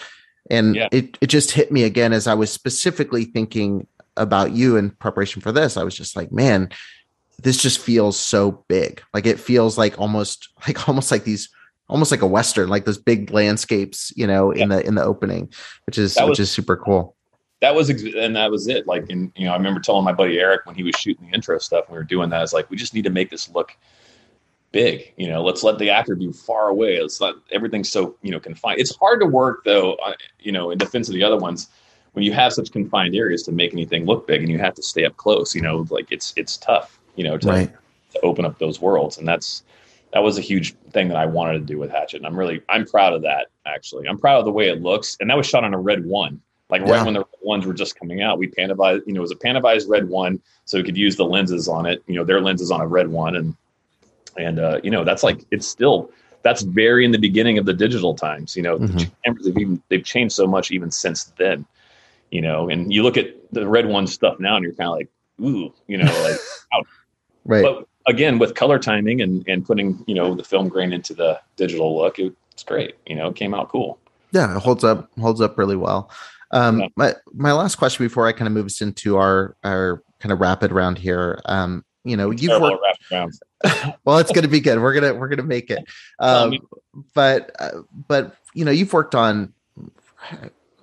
And 0.51 0.75
yeah. 0.75 0.89
it, 0.93 1.17
it 1.21 1.29
just 1.29 1.53
hit 1.53 1.71
me 1.71 1.85
again 1.85 2.13
as 2.13 2.27
I 2.27 2.35
was 2.35 2.53
specifically 2.53 3.25
thinking 3.25 3.87
about 4.17 4.53
you 4.53 4.77
in 4.77 4.91
preparation 4.91 5.43
for 5.43 5.53
this. 5.53 5.77
I 5.77 5.85
was 5.85 5.97
just 5.97 6.17
like, 6.17 6.33
man, 6.33 6.71
this 7.43 7.57
just 7.57 7.79
feels 7.79 8.19
so 8.19 8.65
big. 8.69 9.03
Like 9.13 9.27
it 9.27 9.41
feels 9.41 9.77
like 9.79 9.99
almost 9.99 10.49
like 10.67 10.89
almost 10.89 11.11
like 11.11 11.25
these 11.25 11.49
almost 11.89 12.11
like 12.11 12.23
a 12.23 12.27
western, 12.27 12.69
like 12.69 12.85
those 12.85 12.99
big 12.99 13.31
landscapes, 13.31 14.13
you 14.17 14.27
know, 14.27 14.51
in 14.51 14.69
the 14.69 14.85
in 14.87 14.95
the 14.95 15.05
opening, 15.05 15.53
which 15.87 15.99
is 15.99 16.17
was, 16.17 16.31
which 16.31 16.41
is 16.41 16.51
super 16.51 16.77
cool. 16.77 17.17
That 17.61 17.75
was 17.75 17.91
and 17.91 18.37
that 18.37 18.51
was 18.51 18.67
it. 18.67 18.87
Like, 18.87 19.09
and 19.11 19.31
you 19.37 19.47
know, 19.47 19.53
I 19.53 19.57
remember 19.57 19.81
telling 19.81 20.05
my 20.05 20.13
buddy 20.13 20.39
Eric 20.39 20.67
when 20.67 20.75
he 20.75 20.83
was 20.83 20.95
shooting 20.97 21.27
the 21.27 21.35
intro 21.35 21.59
stuff, 21.59 21.89
we 21.91 21.97
were 21.97 22.05
doing 22.05 22.31
that. 22.31 22.43
It's 22.43 22.53
like 22.53 22.71
we 22.71 22.77
just 22.77 22.95
need 22.95 23.05
to 23.05 23.11
make 23.11 23.31
this 23.31 23.49
look 23.51 23.77
big. 24.73 25.13
You 25.17 25.29
know, 25.29 25.43
let's 25.45 25.63
let 25.63 25.79
the 25.79 25.91
actor 25.91 26.17
be 26.17 26.33
far 26.33 26.69
away. 26.69 26.95
It's 26.97 27.21
not 27.21 27.37
everything's 27.51 27.91
so 27.91 28.17
you 28.23 28.31
know 28.31 28.41
confined. 28.41 28.81
It's 28.81 28.97
hard 28.97 29.21
to 29.21 29.27
work 29.27 29.65
though. 29.65 29.95
Uh, 29.95 30.15
you 30.41 30.51
know, 30.51 30.71
in 30.71 30.79
defense 30.79 31.09
of 31.09 31.15
the 31.15 31.23
other 31.23 31.39
ones, 31.39 31.69
when 32.13 32.25
you 32.25 32.33
have 32.33 32.53
such 32.53 32.71
confined 32.73 33.15
areas 33.15 33.43
to 33.45 33.53
make 33.53 33.73
anything 33.73 34.05
look 34.05 34.27
big, 34.27 34.41
and 34.41 34.51
you 34.51 34.59
have 34.59 34.75
to 34.75 34.83
stay 34.83 35.05
up 35.05 35.17
close. 35.17 35.55
You 35.55 35.63
know, 35.63 35.87
like 35.91 36.11
it's 36.11 36.33
it's 36.37 36.57
tough. 36.57 36.99
You 37.17 37.25
know, 37.25 37.39
to 37.39 37.49
right. 37.49 37.73
to 38.13 38.21
open 38.21 38.45
up 38.45 38.59
those 38.59 38.81
worlds, 38.81 39.19
and 39.19 39.27
that's 39.27 39.63
that 40.13 40.23
was 40.23 40.39
a 40.39 40.43
huge 40.43 40.75
thing 40.91 41.09
that 41.09 41.17
I 41.17 41.27
wanted 41.27 41.55
to 41.55 41.65
do 41.65 41.79
with 41.79 41.91
Hatchet. 41.91 42.19
And 42.19 42.27
I'm 42.27 42.39
really 42.39 42.63
I'm 42.69 42.87
proud 42.87 43.15
of 43.15 43.23
that. 43.23 43.49
Actually, 43.67 44.09
I'm 44.09 44.19
proud 44.19 44.39
of 44.39 44.45
the 44.45 44.53
way 44.53 44.69
it 44.69 44.83
looks. 44.83 45.17
And 45.21 45.31
that 45.31 45.37
was 45.37 45.47
shot 45.47 45.65
on 45.65 45.75
a 45.75 45.79
red 45.79 46.05
one. 46.05 46.41
Like 46.69 46.83
yeah. 46.83 46.93
right 46.93 47.05
when 47.05 47.15
the 47.15 47.25
ones 47.43 47.67
were 47.67 47.75
just 47.75 47.99
coming 47.99 48.23
out, 48.23 48.39
we 48.39 48.49
Panavised, 48.49 49.03
you 49.07 49.13
know, 49.13 49.21
it 49.21 49.23
was 49.23 49.31
a 49.31 49.37
Panavised 49.37 49.89
red 49.89 50.09
one, 50.09 50.41
so 50.65 50.79
we 50.79 50.85
could 50.85 50.97
use 50.97 51.17
the 51.17 51.25
lenses 51.25 51.69
on 51.69 51.85
it. 51.85 52.03
You 52.07 52.15
know, 52.15 52.25
their 52.25 52.41
lenses 52.41 52.71
on 52.71 52.81
a 52.81 52.87
red 52.87 53.09
one, 53.09 53.37
and 53.37 53.55
and 54.37 54.59
uh, 54.59 54.81
you 54.83 54.91
know 54.91 55.05
that's 55.05 55.23
like 55.23 55.45
it's 55.51 55.67
still 55.67 56.11
that's 56.43 56.63
very 56.63 57.05
in 57.05 57.11
the 57.11 57.19
beginning 57.19 57.59
of 57.59 57.67
the 57.67 57.73
digital 57.73 58.15
times 58.15 58.57
you 58.57 58.63
know 58.63 58.79
mm-hmm. 58.79 58.97
the 58.97 59.11
cameras 59.25 59.47
have 59.47 59.57
even 59.59 59.83
they've 59.89 60.05
changed 60.05 60.35
so 60.35 60.47
much 60.47 60.71
even 60.71 60.91
since 60.91 61.25
then 61.37 61.65
you 62.33 62.41
know 62.41 62.69
and 62.69 62.93
you 62.93 63.03
look 63.03 63.17
at 63.17 63.29
the 63.53 63.67
red 63.67 63.87
one 63.87 64.07
stuff 64.07 64.41
now 64.41 64.57
and 64.57 64.65
you're 64.65 64.75
kind 64.75 64.89
of 64.89 64.97
like 64.97 65.09
ooh 65.41 65.73
you 65.87 65.97
know 65.97 66.05
like 66.23 66.41
out. 66.75 66.87
right 67.45 67.63
but 67.63 67.87
again 68.07 68.39
with 68.39 68.55
color 68.55 68.79
timing 68.79 69.21
and 69.21 69.47
and 69.47 69.65
putting 69.65 70.03
you 70.09 70.15
know 70.15 70.35
the 70.35 70.43
film 70.43 70.69
grain 70.69 70.93
into 70.93 71.15
the 71.15 71.41
digital 71.57 71.97
look 71.97 72.19
it, 72.19 72.35
it's 72.51 72.65
great 72.65 72.97
you 73.07 73.15
know 73.15 73.29
it 73.29 73.37
came 73.37 73.55
out 73.55 73.69
cool 73.69 73.99
yeah 74.33 74.57
it 74.57 74.61
holds 74.61 74.83
up 74.83 75.11
holds 75.21 75.41
up 75.41 75.57
really 75.57 75.77
well 75.77 76.11
um 76.51 76.81
yeah. 76.81 76.89
my 76.97 77.15
my 77.33 77.53
last 77.53 77.77
question 77.77 78.05
before 78.05 78.27
i 78.27 78.33
kind 78.33 78.49
of 78.49 78.53
move 78.53 78.67
us 78.67 78.81
into 78.81 79.17
our 79.17 79.57
our 79.63 80.03
kind 80.19 80.33
of 80.33 80.41
rapid 80.41 80.73
round 80.73 80.99
here 80.99 81.41
um 81.45 81.85
you 82.05 82.17
know 82.17 82.31
you've 82.31 82.61
worked 82.61 82.83
well, 84.05 84.19
it's 84.19 84.33
going 84.33 84.43
to 84.43 84.49
be 84.49 84.61
good. 84.61 84.81
We're 84.81 84.95
gonna 84.95 85.15
we're 85.15 85.29
gonna 85.29 85.43
make 85.45 85.71
it. 85.71 85.85
Um, 86.19 86.59
but 87.15 87.55
uh, 87.59 87.83
but 88.09 88.37
you 88.55 88.65
know, 88.65 88.71
you've 88.71 88.93
worked 88.93 89.15
on. 89.15 89.53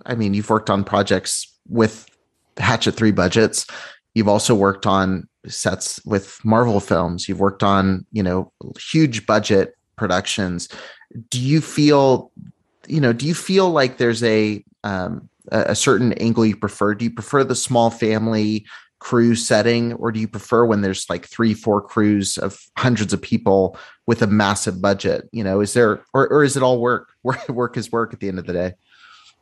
I 0.05 0.15
mean, 0.15 0.33
you've 0.33 0.49
worked 0.49 0.69
on 0.69 0.83
projects 0.83 1.47
with 1.67 2.07
Hatchet 2.57 2.93
Three 2.93 3.11
budgets. 3.11 3.65
You've 4.13 4.27
also 4.27 4.55
worked 4.55 4.85
on 4.85 5.27
sets 5.47 6.03
with 6.05 6.39
Marvel 6.43 6.79
films. 6.79 7.29
You've 7.29 7.39
worked 7.39 7.63
on 7.63 8.05
you 8.11 8.23
know 8.23 8.51
huge 8.79 9.25
budget 9.25 9.75
productions. 9.95 10.69
Do 11.29 11.39
you 11.39 11.61
feel 11.61 12.31
you 12.87 13.01
know? 13.01 13.13
Do 13.13 13.25
you 13.25 13.33
feel 13.33 13.69
like 13.69 13.97
there's 13.97 14.23
a 14.23 14.63
um, 14.83 15.29
a 15.51 15.75
certain 15.75 16.13
angle 16.13 16.45
you 16.45 16.55
prefer? 16.55 16.95
Do 16.95 17.05
you 17.05 17.11
prefer 17.11 17.43
the 17.43 17.55
small 17.55 17.89
family 17.89 18.65
crew 18.99 19.33
setting 19.33 19.93
or 19.93 20.11
do 20.11 20.19
you 20.19 20.27
prefer 20.27 20.65
when 20.65 20.81
there's 20.81 21.09
like 21.09 21.25
three 21.25 21.53
four 21.53 21.81
crews 21.81 22.37
of 22.37 22.59
hundreds 22.77 23.13
of 23.13 23.21
people 23.21 23.77
with 24.07 24.21
a 24.21 24.27
massive 24.27 24.81
budget 24.81 25.27
you 25.31 25.43
know 25.43 25.61
is 25.61 25.73
there 25.73 26.03
or, 26.13 26.27
or 26.27 26.43
is 26.43 26.57
it 26.57 26.63
all 26.63 26.79
work 26.79 27.13
work 27.23 27.47
work 27.49 27.77
is 27.77 27.91
work 27.91 28.13
at 28.13 28.19
the 28.19 28.27
end 28.27 28.37
of 28.37 28.45
the 28.45 28.53
day 28.53 28.73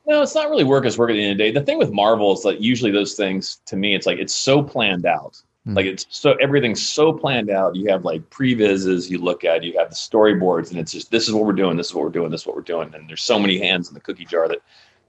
no 0.07 0.21
it's 0.21 0.35
not 0.35 0.49
really 0.49 0.63
work 0.63 0.85
as 0.85 0.97
work 0.97 1.09
at 1.09 1.13
the 1.13 1.23
end 1.23 1.33
of 1.33 1.37
the 1.37 1.43
day 1.43 1.51
the 1.51 1.65
thing 1.65 1.77
with 1.77 1.91
marvel 1.91 2.33
is 2.33 2.41
that 2.43 2.61
usually 2.61 2.91
those 2.91 3.13
things 3.13 3.61
to 3.65 3.75
me 3.75 3.95
it's 3.95 4.05
like 4.05 4.19
it's 4.19 4.35
so 4.35 4.63
planned 4.63 5.05
out 5.05 5.33
mm-hmm. 5.33 5.75
like 5.75 5.85
it's 5.85 6.05
so 6.09 6.33
everything's 6.41 6.85
so 6.85 7.13
planned 7.13 7.49
out 7.49 7.75
you 7.75 7.89
have 7.89 8.03
like 8.03 8.27
previses 8.29 9.09
you 9.09 9.17
look 9.17 9.43
at 9.43 9.63
you 9.63 9.77
have 9.77 9.89
the 9.89 9.95
storyboards 9.95 10.71
and 10.71 10.79
it's 10.79 10.91
just 10.91 11.11
this 11.11 11.27
is 11.27 11.33
what 11.33 11.45
we're 11.45 11.53
doing 11.53 11.77
this 11.77 11.87
is 11.87 11.93
what 11.93 12.03
we're 12.03 12.09
doing 12.09 12.31
this 12.31 12.41
is 12.41 12.47
what 12.47 12.55
we're 12.55 12.61
doing 12.61 12.93
and 12.95 13.09
there's 13.09 13.23
so 13.23 13.39
many 13.39 13.59
hands 13.59 13.87
in 13.87 13.93
the 13.93 13.99
cookie 13.99 14.25
jar 14.25 14.47
that 14.47 14.59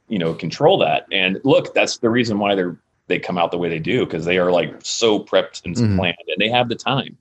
you 0.08 0.18
know 0.18 0.34
control 0.34 0.78
that 0.78 1.06
and 1.12 1.40
look 1.44 1.72
that's 1.74 1.98
the 1.98 2.10
reason 2.10 2.38
why 2.38 2.54
they're 2.54 2.76
they 3.08 3.18
come 3.18 3.38
out 3.38 3.50
the 3.50 3.58
way 3.58 3.68
they 3.68 3.78
do 3.78 4.04
because 4.04 4.24
they 4.24 4.38
are 4.38 4.52
like 4.52 4.74
so 4.82 5.18
prepped 5.18 5.64
and 5.64 5.74
mm-hmm. 5.74 5.98
planned 5.98 6.16
and 6.28 6.36
they 6.38 6.48
have 6.48 6.68
the 6.68 6.76
time. 6.76 7.16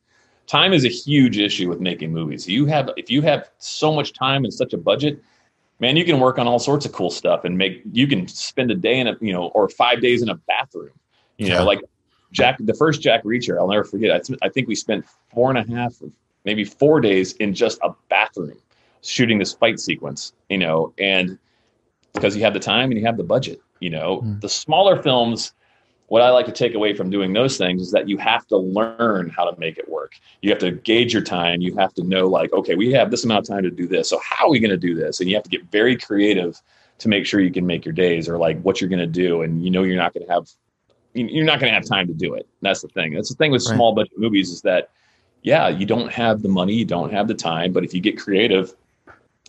Time 0.45 0.71
is 0.71 0.85
a 0.85 0.89
huge 0.89 1.37
issue 1.37 1.67
with 1.67 1.81
making 1.81 2.13
movies. 2.13 2.47
You 2.47 2.65
have 2.67 2.91
if 2.95 3.09
you 3.09 3.21
have 3.23 3.49
so 3.57 3.93
much 3.93 4.13
time 4.13 4.43
and 4.43 4.53
such 4.53 4.73
a 4.73 4.77
budget, 4.77 5.21
man, 5.79 5.97
you 5.97 6.05
can 6.05 6.19
work 6.19 6.39
on 6.39 6.47
all 6.47 6.59
sorts 6.59 6.85
of 6.85 6.91
cool 6.91 7.09
stuff 7.09 7.45
and 7.45 7.57
make 7.57 7.81
you 7.91 8.07
can 8.07 8.27
spend 8.27 8.71
a 8.71 8.75
day 8.75 8.99
in 8.99 9.07
a 9.07 9.15
you 9.21 9.33
know 9.33 9.47
or 9.49 9.69
five 9.69 10.01
days 10.01 10.21
in 10.21 10.29
a 10.29 10.35
bathroom. 10.35 10.91
You 11.37 11.49
know, 11.49 11.63
like 11.63 11.81
Jack, 12.31 12.57
the 12.59 12.73
first 12.73 13.01
Jack 13.01 13.23
Reacher, 13.23 13.59
I'll 13.59 13.67
never 13.67 13.83
forget. 13.83 14.11
I, 14.11 14.45
I 14.45 14.49
think 14.49 14.67
we 14.67 14.75
spent 14.75 15.05
four 15.33 15.51
and 15.51 15.57
a 15.59 15.75
half, 15.75 16.01
maybe 16.45 16.63
four 16.63 16.99
days 16.99 17.33
in 17.33 17.53
just 17.53 17.79
a 17.83 17.91
bathroom 18.09 18.57
shooting 19.03 19.37
this 19.37 19.53
fight 19.53 19.79
sequence. 19.79 20.33
You 20.49 20.57
know, 20.57 20.93
and 20.97 21.37
because 22.13 22.35
you 22.35 22.43
have 22.43 22.53
the 22.53 22.59
time 22.59 22.89
and 22.89 22.99
you 22.99 23.05
have 23.05 23.17
the 23.17 23.23
budget. 23.23 23.61
You 23.79 23.91
know, 23.91 24.21
mm. 24.21 24.41
the 24.41 24.49
smaller 24.49 25.01
films 25.01 25.53
what 26.07 26.21
I 26.21 26.29
like 26.29 26.45
to 26.45 26.53
take 26.53 26.73
away 26.73 26.93
from 26.93 27.09
doing 27.09 27.33
those 27.33 27.57
things 27.57 27.81
is 27.81 27.91
that 27.91 28.07
you 28.07 28.17
have 28.17 28.47
to 28.47 28.57
learn 28.57 29.29
how 29.29 29.49
to 29.49 29.59
make 29.59 29.77
it 29.77 29.89
work. 29.89 30.13
You 30.41 30.49
have 30.51 30.59
to 30.59 30.71
gauge 30.71 31.13
your 31.13 31.21
time. 31.21 31.61
You 31.61 31.75
have 31.75 31.93
to 31.95 32.03
know, 32.03 32.27
like, 32.27 32.53
okay, 32.53 32.75
we 32.75 32.91
have 32.93 33.11
this 33.11 33.25
amount 33.25 33.47
of 33.47 33.53
time 33.53 33.63
to 33.63 33.69
do 33.69 33.87
this. 33.87 34.09
So, 34.09 34.19
how 34.23 34.45
are 34.45 34.49
we 34.49 34.59
going 34.59 34.71
to 34.71 34.77
do 34.77 34.95
this? 34.95 35.19
And 35.19 35.29
you 35.29 35.35
have 35.35 35.43
to 35.43 35.49
get 35.49 35.65
very 35.65 35.97
creative 35.97 36.61
to 36.99 37.09
make 37.09 37.25
sure 37.25 37.41
you 37.41 37.51
can 37.51 37.65
make 37.65 37.85
your 37.85 37.93
days 37.93 38.29
or 38.29 38.37
like 38.37 38.59
what 38.61 38.79
you're 38.79 38.89
going 38.89 38.99
to 38.99 39.05
do. 39.05 39.41
And 39.41 39.63
you 39.63 39.69
know, 39.69 39.83
you're 39.83 39.97
not 39.97 40.13
going 40.13 40.25
to 40.25 40.33
have, 40.33 40.47
you're 41.13 41.45
not 41.45 41.59
going 41.59 41.71
to 41.71 41.75
have 41.75 41.85
time 41.85 42.07
to 42.07 42.13
do 42.13 42.35
it. 42.35 42.47
That's 42.61 42.81
the 42.81 42.87
thing. 42.87 43.13
That's 43.13 43.29
the 43.29 43.35
thing 43.35 43.51
with 43.51 43.65
right. 43.67 43.75
small 43.75 43.93
budget 43.93 44.17
movies 44.17 44.49
is 44.49 44.61
that, 44.61 44.91
yeah, 45.41 45.67
you 45.67 45.85
don't 45.85 46.11
have 46.11 46.41
the 46.41 46.49
money, 46.49 46.73
you 46.73 46.85
don't 46.85 47.11
have 47.11 47.27
the 47.27 47.33
time, 47.33 47.73
but 47.73 47.83
if 47.83 47.93
you 47.93 47.99
get 47.99 48.17
creative 48.17 48.73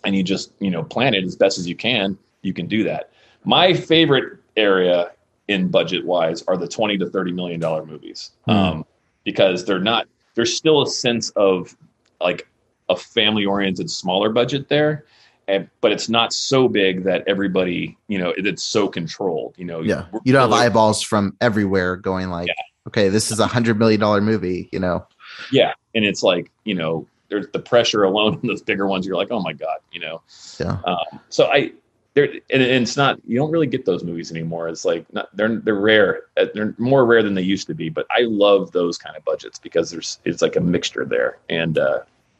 and 0.03 0.15
you 0.15 0.23
just, 0.23 0.51
you 0.59 0.69
know, 0.69 0.83
plan 0.83 1.13
it 1.13 1.23
as 1.23 1.35
best 1.35 1.57
as 1.57 1.67
you 1.67 1.75
can, 1.75 2.17
you 2.41 2.53
can 2.53 2.67
do 2.67 2.83
that. 2.83 3.11
My 3.45 3.73
favorite 3.73 4.39
area 4.55 5.11
in 5.49 5.67
budget 5.67 6.05
wise 6.05 6.43
are 6.43 6.55
the 6.55 6.67
20 6.67 6.99
to 6.99 7.09
30 7.09 7.31
million 7.33 7.59
dollar 7.59 7.85
movies. 7.85 8.31
Mm. 8.47 8.53
um, 8.53 8.85
because 9.25 9.65
they're 9.65 9.79
not 9.79 10.07
there's 10.35 10.55
still 10.55 10.81
a 10.81 10.87
sense 10.87 11.29
of 11.31 11.75
like 12.21 12.47
a 12.87 12.95
family 12.95 13.45
oriented 13.45 13.89
smaller 13.91 14.29
budget 14.29 14.69
there 14.69 15.05
and, 15.47 15.67
but 15.81 15.91
it's 15.91 16.07
not 16.07 16.31
so 16.31 16.67
big 16.67 17.03
that 17.03 17.23
everybody 17.27 17.97
you 18.07 18.17
know 18.19 18.29
it, 18.29 18.45
it's 18.45 18.63
so 18.63 18.87
controlled 18.87 19.55
you 19.57 19.65
know. 19.65 19.81
Yeah. 19.81 20.05
You 20.23 20.31
don't 20.31 20.49
have 20.49 20.53
eyeballs 20.53 21.01
from 21.01 21.35
everywhere 21.41 21.95
going 21.95 22.29
like 22.29 22.47
yeah. 22.47 22.53
okay 22.87 23.09
this 23.09 23.31
is 23.31 23.39
a 23.39 23.47
hundred 23.47 23.79
million 23.79 23.99
dollar 23.99 24.21
movie 24.21 24.69
you 24.71 24.79
know? 24.79 25.05
Yeah. 25.51 25.73
And 25.95 26.05
it's 26.05 26.23
like 26.23 26.51
you 26.63 26.75
know 26.75 27.07
there's 27.29 27.47
the 27.53 27.59
pressure 27.59 28.03
alone 28.03 28.35
on 28.41 28.47
those 28.47 28.61
bigger 28.61 28.87
ones 28.87 29.05
you're 29.05 29.17
like 29.17 29.31
oh 29.31 29.41
my 29.41 29.53
god 29.53 29.77
you 29.91 29.99
know? 29.99 30.21
Yeah. 30.59 30.79
Um, 30.85 31.19
so 31.29 31.45
i 31.45 31.71
and, 32.15 32.41
and, 32.49 32.61
it's 32.61 32.97
not 32.97 33.19
you 33.25 33.37
don't 33.37 33.51
really 33.51 33.67
get 33.67 33.85
those 33.85 34.03
movies 34.03 34.31
anymore. 34.31 34.67
It's 34.67 34.85
like 34.85 35.11
not, 35.13 35.35
they're 35.35 35.57
they're 35.57 35.75
rare. 35.75 36.23
Uh, 36.37 36.45
they're 36.53 36.75
more 36.77 37.05
rare 37.05 37.23
than 37.23 37.33
they 37.33 37.41
used 37.41 37.67
to 37.67 37.73
be. 37.73 37.89
But 37.89 38.07
I 38.11 38.21
love 38.21 38.71
those 38.71 38.97
kind 38.97 39.15
of 39.15 39.23
budgets 39.25 39.59
because 39.59 39.91
there's 39.91 40.19
it's 40.25 40.41
like 40.41 40.55
a 40.55 40.61
mixture 40.61 41.05
there, 41.05 41.37
and 41.49 41.77
uh, 41.77 41.99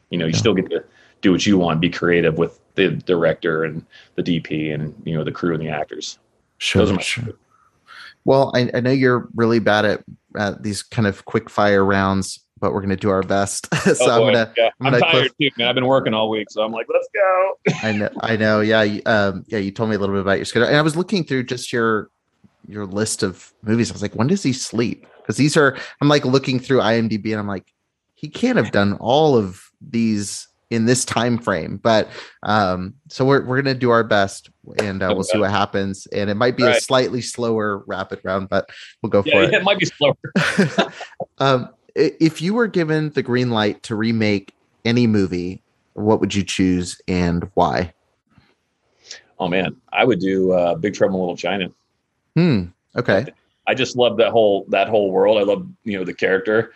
you 0.09 0.17
know 0.17 0.25
you 0.25 0.31
yeah. 0.31 0.37
still 0.37 0.53
get 0.53 0.69
to 0.69 0.83
do 1.21 1.31
what 1.31 1.45
you 1.45 1.57
want, 1.57 1.81
be 1.81 1.89
creative 1.89 2.37
with 2.37 2.59
the 2.75 2.89
director 2.89 3.63
and 3.63 3.85
the 4.15 4.23
DP 4.23 4.73
and 4.73 4.93
you 5.05 5.15
know 5.15 5.23
the 5.23 5.31
crew 5.31 5.53
and 5.53 5.61
the 5.61 5.69
actors. 5.69 6.19
Sure, 6.57 6.99
sure. 6.99 7.33
Well, 8.25 8.51
I, 8.53 8.69
I 8.73 8.79
know 8.81 8.91
you're 8.91 9.29
really 9.33 9.59
bad 9.59 9.85
at, 9.85 10.03
at 10.37 10.61
these 10.61 10.83
kind 10.83 11.07
of 11.07 11.23
quick 11.25 11.49
fire 11.49 11.85
rounds 11.85 12.43
but 12.59 12.73
we're 12.73 12.81
going 12.81 12.89
to 12.89 12.95
do 12.95 13.09
our 13.09 13.23
best. 13.23 13.73
so 13.83 13.95
oh 14.01 14.11
I'm 14.11 14.33
gonna. 14.33 14.53
Yeah. 14.57 14.69
I'm, 14.81 14.93
I'm 14.93 15.01
tired 15.01 15.31
too, 15.39 15.49
man. 15.57 15.67
I've 15.67 15.75
been 15.75 15.85
working 15.85 16.13
all 16.13 16.29
week, 16.29 16.47
so 16.49 16.63
I'm 16.63 16.71
like, 16.71 16.87
let's 16.93 17.07
go. 17.13 17.57
I 17.87 17.91
know. 17.93 18.09
I 18.21 18.35
know. 18.35 18.61
Yeah. 18.61 18.81
Um, 19.05 19.45
yeah. 19.47 19.59
You 19.59 19.71
told 19.71 19.89
me 19.89 19.95
a 19.95 19.99
little 19.99 20.15
bit 20.15 20.21
about 20.21 20.37
your 20.37 20.45
schedule, 20.45 20.67
and 20.67 20.77
I 20.77 20.81
was 20.81 20.95
looking 20.95 21.23
through 21.23 21.43
just 21.43 21.71
your 21.71 22.09
your 22.67 22.85
list 22.85 23.23
of 23.23 23.53
movies. 23.63 23.89
I 23.91 23.93
was 23.93 24.01
like, 24.01 24.15
when 24.15 24.27
does 24.27 24.43
he 24.43 24.53
sleep? 24.53 25.05
Because 25.17 25.37
these 25.37 25.57
are. 25.57 25.77
I'm 26.01 26.07
like 26.07 26.25
looking 26.25 26.59
through 26.59 26.79
IMDb, 26.79 27.31
and 27.31 27.39
I'm 27.39 27.47
like, 27.47 27.73
he 28.15 28.29
can't 28.29 28.57
have 28.57 28.71
done 28.71 28.93
all 28.99 29.37
of 29.37 29.69
these 29.81 30.49
in 30.69 30.85
this 30.85 31.03
time 31.03 31.37
frame. 31.37 31.77
But 31.77 32.09
um, 32.43 32.93
so 33.07 33.25
we're 33.25 33.45
we're 33.45 33.61
gonna 33.61 33.75
do 33.75 33.89
our 33.89 34.03
best, 34.03 34.49
and 34.77 35.01
uh, 35.01 35.11
we'll 35.13 35.23
see 35.23 35.37
what 35.37 35.51
happens. 35.51 36.07
And 36.07 36.29
it 36.29 36.35
might 36.35 36.57
be 36.57 36.63
right. 36.63 36.77
a 36.77 36.81
slightly 36.81 37.21
slower 37.21 37.83
rapid 37.87 38.19
round, 38.23 38.49
but 38.49 38.69
we'll 39.01 39.09
go 39.09 39.23
yeah, 39.25 39.33
for 39.33 39.43
it. 39.43 39.53
It 39.53 39.63
might 39.63 39.79
be 39.79 39.85
slower. 39.85 40.15
um, 41.37 41.69
if 41.95 42.41
you 42.41 42.53
were 42.53 42.67
given 42.67 43.09
the 43.11 43.23
green 43.23 43.49
light 43.51 43.83
to 43.83 43.95
remake 43.95 44.53
any 44.85 45.07
movie, 45.07 45.61
what 45.93 46.19
would 46.19 46.33
you 46.33 46.43
choose 46.43 47.01
and 47.07 47.49
why? 47.53 47.93
Oh 49.39 49.47
man, 49.47 49.75
I 49.91 50.03
would 50.03 50.19
do 50.19 50.51
uh, 50.51 50.75
Big 50.75 50.93
Trouble 50.93 51.15
in 51.15 51.21
Little 51.21 51.37
China. 51.37 51.71
Hmm. 52.35 52.65
Okay. 52.95 53.27
I 53.67 53.73
just 53.73 53.95
love 53.95 54.17
that 54.17 54.31
whole 54.31 54.65
that 54.69 54.89
whole 54.89 55.11
world. 55.11 55.37
I 55.37 55.43
love 55.43 55.67
you 55.83 55.97
know 55.97 56.03
the 56.03 56.13
character 56.13 56.73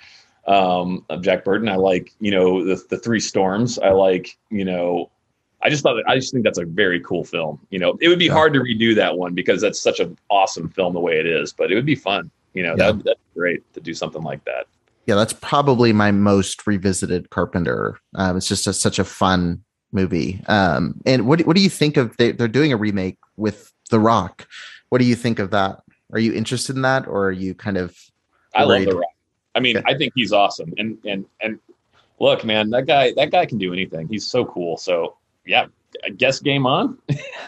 um, 0.48 1.06
of 1.10 1.22
Jack 1.22 1.44
Burton. 1.44 1.68
I 1.68 1.76
like 1.76 2.14
you 2.20 2.32
know 2.32 2.64
the 2.64 2.82
the 2.90 2.98
Three 2.98 3.20
Storms. 3.20 3.80
I 3.80 3.90
like 3.90 4.38
you 4.50 4.66
know. 4.66 5.10
I 5.66 5.70
just 5.70 5.82
thought 5.82 6.04
I 6.08 6.16
just 6.16 6.34
think 6.34 6.44
that's 6.44 6.60
a 6.60 6.66
very 6.66 7.00
cool 7.00 7.24
film. 7.24 7.60
You 7.70 7.80
know, 7.80 7.98
it 8.02 8.10
would 8.10 8.20
be 8.20 8.26
yeah. 8.26 8.34
hard 8.34 8.54
to 8.54 8.60
redo 8.60 8.94
that 8.96 9.18
one 9.18 9.34
because 9.34 9.62
that's 9.62 9.80
such 9.80 10.02
an 10.02 10.18
awesome 10.30 10.68
film 10.70 10.94
the 10.94 11.00
way 11.00 11.20
it 11.20 11.26
is, 11.26 11.54
but 11.54 11.72
it 11.72 11.76
would 11.76 11.86
be 11.86 11.96
fun. 11.96 12.30
You 12.54 12.64
know, 12.64 12.76
yeah. 12.78 12.92
that 12.92 13.04
that's 13.04 13.20
great 13.34 13.74
to 13.74 13.82
do 13.82 13.94
something 13.94 14.22
like 14.22 14.44
that. 14.46 14.68
Yeah, 15.06 15.16
that's 15.16 15.34
probably 15.34 15.92
my 15.92 16.12
most 16.12 16.66
revisited 16.66 17.30
Carpenter. 17.30 18.00
Um, 18.16 18.38
it's 18.38 18.48
just 18.48 18.68
a, 18.68 18.74
such 18.74 19.00
a 19.00 19.04
fun 19.04 19.64
movie. 19.92 20.42
Um, 20.48 20.96
and 21.06 21.28
what 21.28 21.42
what 21.42 21.56
do 21.56 21.62
you 21.62 21.70
think 21.70 21.98
of? 21.98 22.16
They, 22.18 22.32
they're 22.32 22.48
doing 22.48 22.72
a 22.72 22.78
remake 22.78 23.18
with 23.38 23.72
The 23.90 24.00
Rock. 24.00 24.48
What 24.90 25.00
do 25.00 25.06
you 25.06 25.16
think 25.16 25.40
of 25.40 25.52
that? 25.52 25.82
Are 26.12 26.20
you 26.20 26.34
interested 26.34 26.76
in 26.76 26.84
that, 26.84 27.08
or 27.08 27.28
are 27.28 27.32
you 27.32 27.54
kind 27.54 27.78
of? 27.78 27.98
I 28.56 28.64
love 28.64 28.86
The 28.86 28.96
Rock. 28.96 29.10
I 29.56 29.60
mean, 29.60 29.82
I 29.86 29.96
think 29.96 30.14
he's 30.16 30.32
awesome. 30.32 30.74
And 30.78 30.98
and 31.06 31.26
and 31.42 31.60
look, 32.20 32.44
man, 32.44 32.70
that 32.72 32.86
guy 32.86 33.14
that 33.16 33.32
guy 33.32 33.46
can 33.46 33.58
do 33.58 33.74
anything. 33.74 34.08
He's 34.08 34.26
so 34.26 34.46
cool. 34.46 34.78
So 34.78 35.18
yeah, 35.46 35.68
I 36.06 36.10
guess 36.10 36.40
game 36.40 36.66
on. 36.66 36.98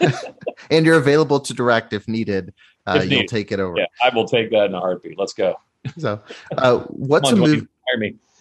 and 0.70 0.86
you're 0.86 0.98
available 0.98 1.40
to 1.40 1.54
direct 1.54 1.92
if 1.92 2.06
needed. 2.06 2.52
Uh, 2.86 3.00
if 3.02 3.10
you'll 3.10 3.24
take 3.24 3.50
it 3.50 3.58
over. 3.58 3.78
Yeah, 3.78 3.86
I 4.02 4.14
will 4.14 4.28
take 4.28 4.50
that 4.50 4.66
in 4.66 4.74
a 4.74 4.80
heartbeat. 4.80 5.18
Let's 5.18 5.32
go. 5.32 5.56
So, 5.98 6.20
uh, 6.56 6.78
what's 6.88 7.32
on, 7.32 7.38
a 7.38 7.40
movie? 7.40 7.66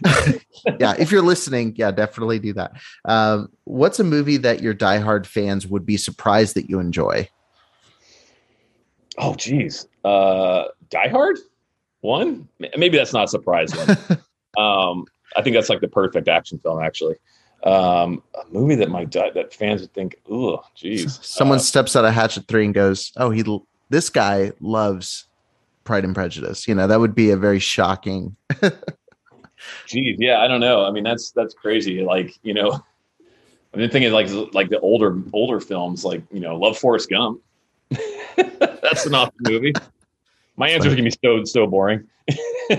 Yeah, 0.80 0.96
if 0.98 1.12
you're 1.12 1.22
listening, 1.22 1.74
yeah, 1.78 1.92
definitely 1.92 2.40
do 2.40 2.54
that. 2.54 2.74
Um, 3.06 3.50
what's 3.64 4.00
a 4.00 4.04
movie 4.04 4.38
that 4.38 4.62
your 4.62 4.74
diehard 4.74 5.26
fans 5.26 5.68
would 5.68 5.86
be 5.86 5.96
surprised 5.96 6.56
that 6.56 6.70
you 6.70 6.80
enjoy? 6.80 7.30
Oh, 9.18 9.36
geez, 9.36 9.88
uh, 10.04 10.66
Die 10.90 11.08
Hard 11.08 11.38
one. 12.02 12.48
Maybe 12.78 12.98
that's 12.98 13.14
not 13.14 13.26
a 13.26 13.28
surprise 13.28 13.74
um, 14.58 15.06
I 15.36 15.42
think 15.42 15.56
that's 15.56 15.70
like 15.70 15.82
the 15.82 15.88
perfect 15.88 16.28
action 16.28 16.60
film, 16.60 16.82
actually. 16.82 17.16
Um, 17.64 18.22
a 18.36 18.48
movie 18.52 18.76
that 18.76 18.90
might 18.90 19.10
die, 19.10 19.32
that 19.32 19.54
fans 19.54 19.82
would 19.82 19.94
think, 19.94 20.16
oh, 20.30 20.64
geez. 20.76 21.20
Someone 21.22 21.58
uh, 21.58 21.62
steps 21.62 21.96
out 21.96 22.06
of 22.06 22.14
Hatchet 22.14 22.48
Three 22.48 22.66
and 22.66 22.74
goes, 22.74 23.12
"Oh, 23.18 23.32
he 23.32 23.44
this 23.90 24.10
guy 24.10 24.52
loves 24.60 25.28
Pride 25.86 26.04
and 26.04 26.14
Prejudice." 26.14 26.68
You 26.68 26.76
know, 26.76 26.88
that 26.88 27.00
would 27.00 27.16
be 27.16 27.32
a 27.32 27.38
very 27.38 27.60
shocking. 27.60 28.36
geez, 29.86 30.18
yeah, 30.20 30.42
I 30.42 30.48
don't 30.48 30.60
know. 30.60 30.86
I 30.86 30.92
mean, 30.92 31.04
that's 31.04 31.32
that's 31.32 31.54
crazy. 31.54 32.02
Like, 32.02 32.38
you 32.44 32.54
know, 32.54 32.72
I 33.74 33.78
mean, 33.78 33.88
the 33.88 33.90
thing 33.90 34.04
is, 34.04 34.14
like, 34.14 34.30
like 34.54 34.70
the 34.70 34.80
older 34.80 35.18
older 35.34 35.60
films, 35.60 36.04
like 36.04 36.24
you 36.32 36.40
know, 36.40 36.58
love 36.58 36.78
Forrest 36.78 37.10
Gump. 37.10 37.42
that's 38.36 39.06
an 39.06 39.16
awesome 39.16 39.34
movie. 39.42 39.74
My 40.58 40.70
answer 40.70 40.88
is 40.88 40.96
gonna 40.96 41.10
be 41.10 41.16
so 41.24 41.44
so 41.44 41.68
boring. 41.68 42.08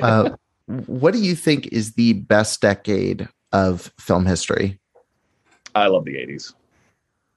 uh, 0.02 0.30
what 0.66 1.12
do 1.12 1.20
you 1.20 1.34
think 1.34 1.68
is 1.68 1.92
the 1.92 2.14
best 2.14 2.60
decade 2.60 3.28
of 3.52 3.92
film 4.00 4.26
history? 4.26 4.80
I 5.74 5.86
love 5.88 6.04
the 6.04 6.14
'80s. 6.14 6.54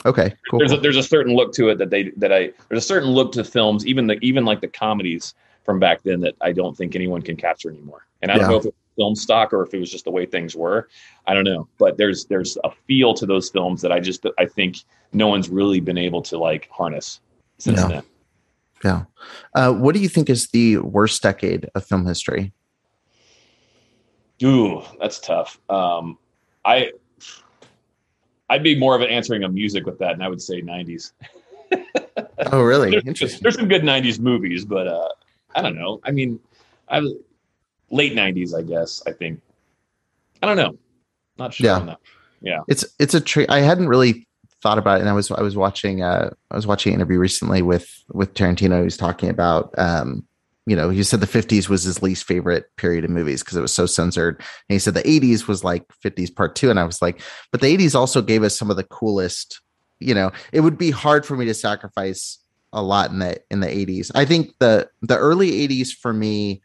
Okay, 0.05 0.33
cool. 0.49 0.59
There's 0.59 0.71
a, 0.71 0.77
there's 0.77 0.95
a 0.95 1.03
certain 1.03 1.35
look 1.35 1.53
to 1.53 1.69
it 1.69 1.77
that 1.77 1.89
they 1.89 2.09
that 2.17 2.31
I 2.31 2.51
there's 2.69 2.83
a 2.83 2.87
certain 2.87 3.09
look 3.09 3.33
to 3.33 3.43
films, 3.43 3.85
even 3.85 4.07
the 4.07 4.17
even 4.21 4.45
like 4.45 4.61
the 4.61 4.67
comedies 4.67 5.33
from 5.63 5.79
back 5.79 6.03
then 6.03 6.21
that 6.21 6.35
I 6.41 6.51
don't 6.51 6.75
think 6.75 6.95
anyone 6.95 7.21
can 7.21 7.35
capture 7.35 7.69
anymore. 7.69 8.07
And 8.21 8.31
I 8.31 8.35
don't 8.35 8.43
yeah. 8.43 8.49
know 8.49 8.57
if 8.57 8.65
it 8.65 8.67
was 8.67 8.95
film 8.95 9.15
stock 9.15 9.53
or 9.53 9.63
if 9.63 9.73
it 9.73 9.79
was 9.79 9.91
just 9.91 10.05
the 10.05 10.11
way 10.11 10.25
things 10.25 10.55
were. 10.55 10.89
I 11.25 11.33
don't 11.33 11.45
know, 11.45 11.67
but 11.77 11.97
there's 11.97 12.25
there's 12.25 12.57
a 12.63 12.71
feel 12.87 13.13
to 13.15 13.25
those 13.25 13.49
films 13.49 13.81
that 13.81 13.91
I 13.91 13.99
just 13.99 14.25
I 14.37 14.45
think 14.45 14.77
no 15.13 15.27
one's 15.27 15.49
really 15.49 15.79
been 15.79 15.97
able 15.97 16.21
to 16.23 16.37
like 16.37 16.69
harness 16.69 17.21
since 17.57 17.81
then. 17.83 18.03
Yeah. 18.83 19.03
Uh, 19.53 19.73
what 19.73 19.93
do 19.93 20.01
you 20.01 20.09
think 20.09 20.29
is 20.29 20.47
the 20.49 20.77
worst 20.77 21.21
decade 21.21 21.69
of 21.75 21.85
film 21.85 22.05
history? 22.05 22.53
Ooh, 24.43 24.81
that's 24.99 25.19
tough. 25.19 25.59
Um, 25.69 26.17
I 26.63 26.91
I'd 28.49 28.63
be 28.63 28.77
more 28.77 28.95
of 28.95 29.01
an 29.01 29.09
answering 29.09 29.43
a 29.43 29.49
music 29.49 29.85
with 29.85 29.99
that, 29.99 30.13
and 30.13 30.23
I 30.23 30.27
would 30.27 30.41
say 30.41 30.61
'90s. 30.61 31.11
oh, 32.51 32.61
really? 32.61 32.91
there's, 32.91 33.05
Interesting. 33.05 33.39
There's 33.43 33.55
some 33.55 33.67
good 33.67 33.83
'90s 33.83 34.19
movies, 34.19 34.65
but 34.65 34.87
uh, 34.87 35.09
I 35.55 35.61
don't 35.61 35.75
know. 35.75 35.99
I 36.03 36.11
mean, 36.11 36.39
I 36.87 36.99
was 36.99 37.13
late 37.89 38.13
'90s, 38.13 38.57
I 38.57 38.61
guess. 38.61 39.01
I 39.05 39.11
think. 39.11 39.41
I 40.41 40.47
don't 40.47 40.57
know. 40.57 40.77
Not 41.37 41.53
sure 41.53 41.65
yeah. 41.65 41.95
Yeah. 42.41 42.59
It's 42.67 42.85
it's 42.99 43.13
a 43.13 43.21
trick. 43.21 43.49
I 43.49 43.59
hadn't 43.59 43.89
really 43.89 44.27
thought 44.61 44.77
about 44.77 44.97
it 44.97 45.01
and 45.01 45.09
I 45.09 45.13
was 45.13 45.31
I 45.31 45.41
was 45.41 45.55
watching 45.55 46.01
uh 46.01 46.31
I 46.51 46.55
was 46.55 46.67
watching 46.67 46.93
an 46.93 46.99
interview 46.99 47.17
recently 47.17 47.61
with 47.61 47.89
with 48.11 48.33
Tarantino 48.33 48.83
who's 48.83 48.97
talking 48.97 49.29
about 49.29 49.73
um 49.77 50.25
you 50.65 50.75
know 50.75 50.89
he 50.89 51.01
said 51.03 51.21
the 51.21 51.27
50s 51.27 51.69
was 51.69 51.83
his 51.83 52.01
least 52.01 52.25
favorite 52.25 52.65
period 52.75 53.05
of 53.05 53.09
movies 53.09 53.41
because 53.41 53.55
it 53.55 53.61
was 53.61 53.73
so 53.73 53.85
censored 53.85 54.35
and 54.37 54.75
he 54.75 54.79
said 54.79 54.95
the 54.95 55.03
80s 55.03 55.47
was 55.47 55.63
like 55.63 55.85
50s 56.03 56.35
part 56.35 56.55
2 56.55 56.69
and 56.69 56.79
I 56.79 56.83
was 56.83 57.01
like 57.01 57.21
but 57.51 57.61
the 57.61 57.77
80s 57.77 57.95
also 57.95 58.21
gave 58.21 58.43
us 58.43 58.57
some 58.57 58.69
of 58.69 58.75
the 58.75 58.83
coolest 58.83 59.61
you 59.99 60.13
know 60.13 60.31
it 60.51 60.59
would 60.59 60.77
be 60.77 60.91
hard 60.91 61.25
for 61.25 61.37
me 61.37 61.45
to 61.45 61.53
sacrifice 61.53 62.37
a 62.73 62.81
lot 62.81 63.11
in 63.11 63.19
the 63.19 63.41
in 63.49 63.59
the 63.59 63.67
80s 63.67 64.11
I 64.15 64.25
think 64.25 64.53
the 64.59 64.89
the 65.01 65.17
early 65.17 65.67
80s 65.67 65.89
for 65.89 66.13
me 66.13 66.61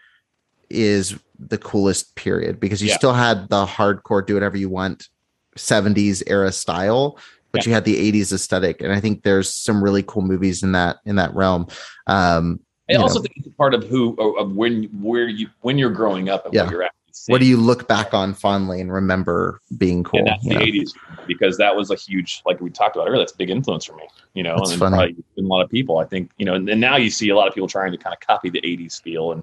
is 0.70 1.18
the 1.38 1.58
coolest 1.58 2.14
period 2.16 2.60
because 2.60 2.82
you 2.82 2.88
yeah. 2.88 2.96
still 2.96 3.12
had 3.12 3.48
the 3.48 3.66
hardcore 3.66 4.24
do 4.24 4.34
whatever 4.34 4.56
you 4.56 4.68
want 4.68 5.08
70s 5.56 6.22
era 6.26 6.52
style 6.52 7.18
but 7.52 7.64
yeah. 7.64 7.70
you 7.70 7.74
had 7.74 7.84
the 7.84 8.12
80s 8.12 8.32
aesthetic 8.32 8.80
and 8.80 8.92
i 8.92 9.00
think 9.00 9.22
there's 9.22 9.52
some 9.52 9.82
really 9.82 10.02
cool 10.02 10.22
movies 10.22 10.62
in 10.62 10.72
that 10.72 10.98
in 11.04 11.16
that 11.16 11.34
realm 11.34 11.66
um 12.06 12.60
i 12.90 12.94
also 12.94 13.18
know. 13.18 13.22
think 13.22 13.34
it's 13.36 13.56
part 13.56 13.74
of 13.74 13.84
who 13.84 14.14
of 14.38 14.52
when 14.56 14.84
where 15.00 15.28
you 15.28 15.48
when 15.60 15.78
you're 15.78 15.90
growing 15.90 16.28
up 16.28 16.44
and 16.44 16.54
yeah. 16.54 16.62
what 16.62 16.70
you're 16.70 16.82
at 16.82 16.94
what 17.26 17.40
do 17.40 17.46
you 17.46 17.56
look 17.56 17.88
back 17.88 18.12
on 18.12 18.34
fondly 18.34 18.80
and 18.80 18.92
remember 18.92 19.60
being 19.78 20.04
cool? 20.04 20.20
And 20.20 20.28
that's 20.28 20.44
the 20.44 20.54
know? 20.54 20.60
80s 20.60 20.92
because 21.26 21.56
that 21.58 21.74
was 21.74 21.90
a 21.90 21.94
huge, 21.94 22.42
like 22.44 22.60
we 22.60 22.70
talked 22.70 22.96
about 22.96 23.08
earlier, 23.08 23.18
that's 23.18 23.32
a 23.32 23.36
big 23.36 23.50
influence 23.50 23.84
for 23.84 23.94
me, 23.94 24.08
you 24.34 24.42
know, 24.42 24.56
that's 24.56 24.72
and 24.72 24.80
probably 24.80 25.16
a 25.38 25.42
lot 25.42 25.62
of 25.62 25.70
people, 25.70 25.98
I 25.98 26.04
think, 26.04 26.30
you 26.38 26.44
know, 26.44 26.54
and, 26.54 26.68
and, 26.68 26.80
now 26.80 26.96
you 26.96 27.10
see 27.10 27.28
a 27.30 27.36
lot 27.36 27.48
of 27.48 27.54
people 27.54 27.68
trying 27.68 27.92
to 27.92 27.98
kind 27.98 28.14
of 28.14 28.20
copy 28.20 28.50
the 28.50 28.60
80s 28.60 29.00
feel 29.00 29.32
and, 29.32 29.42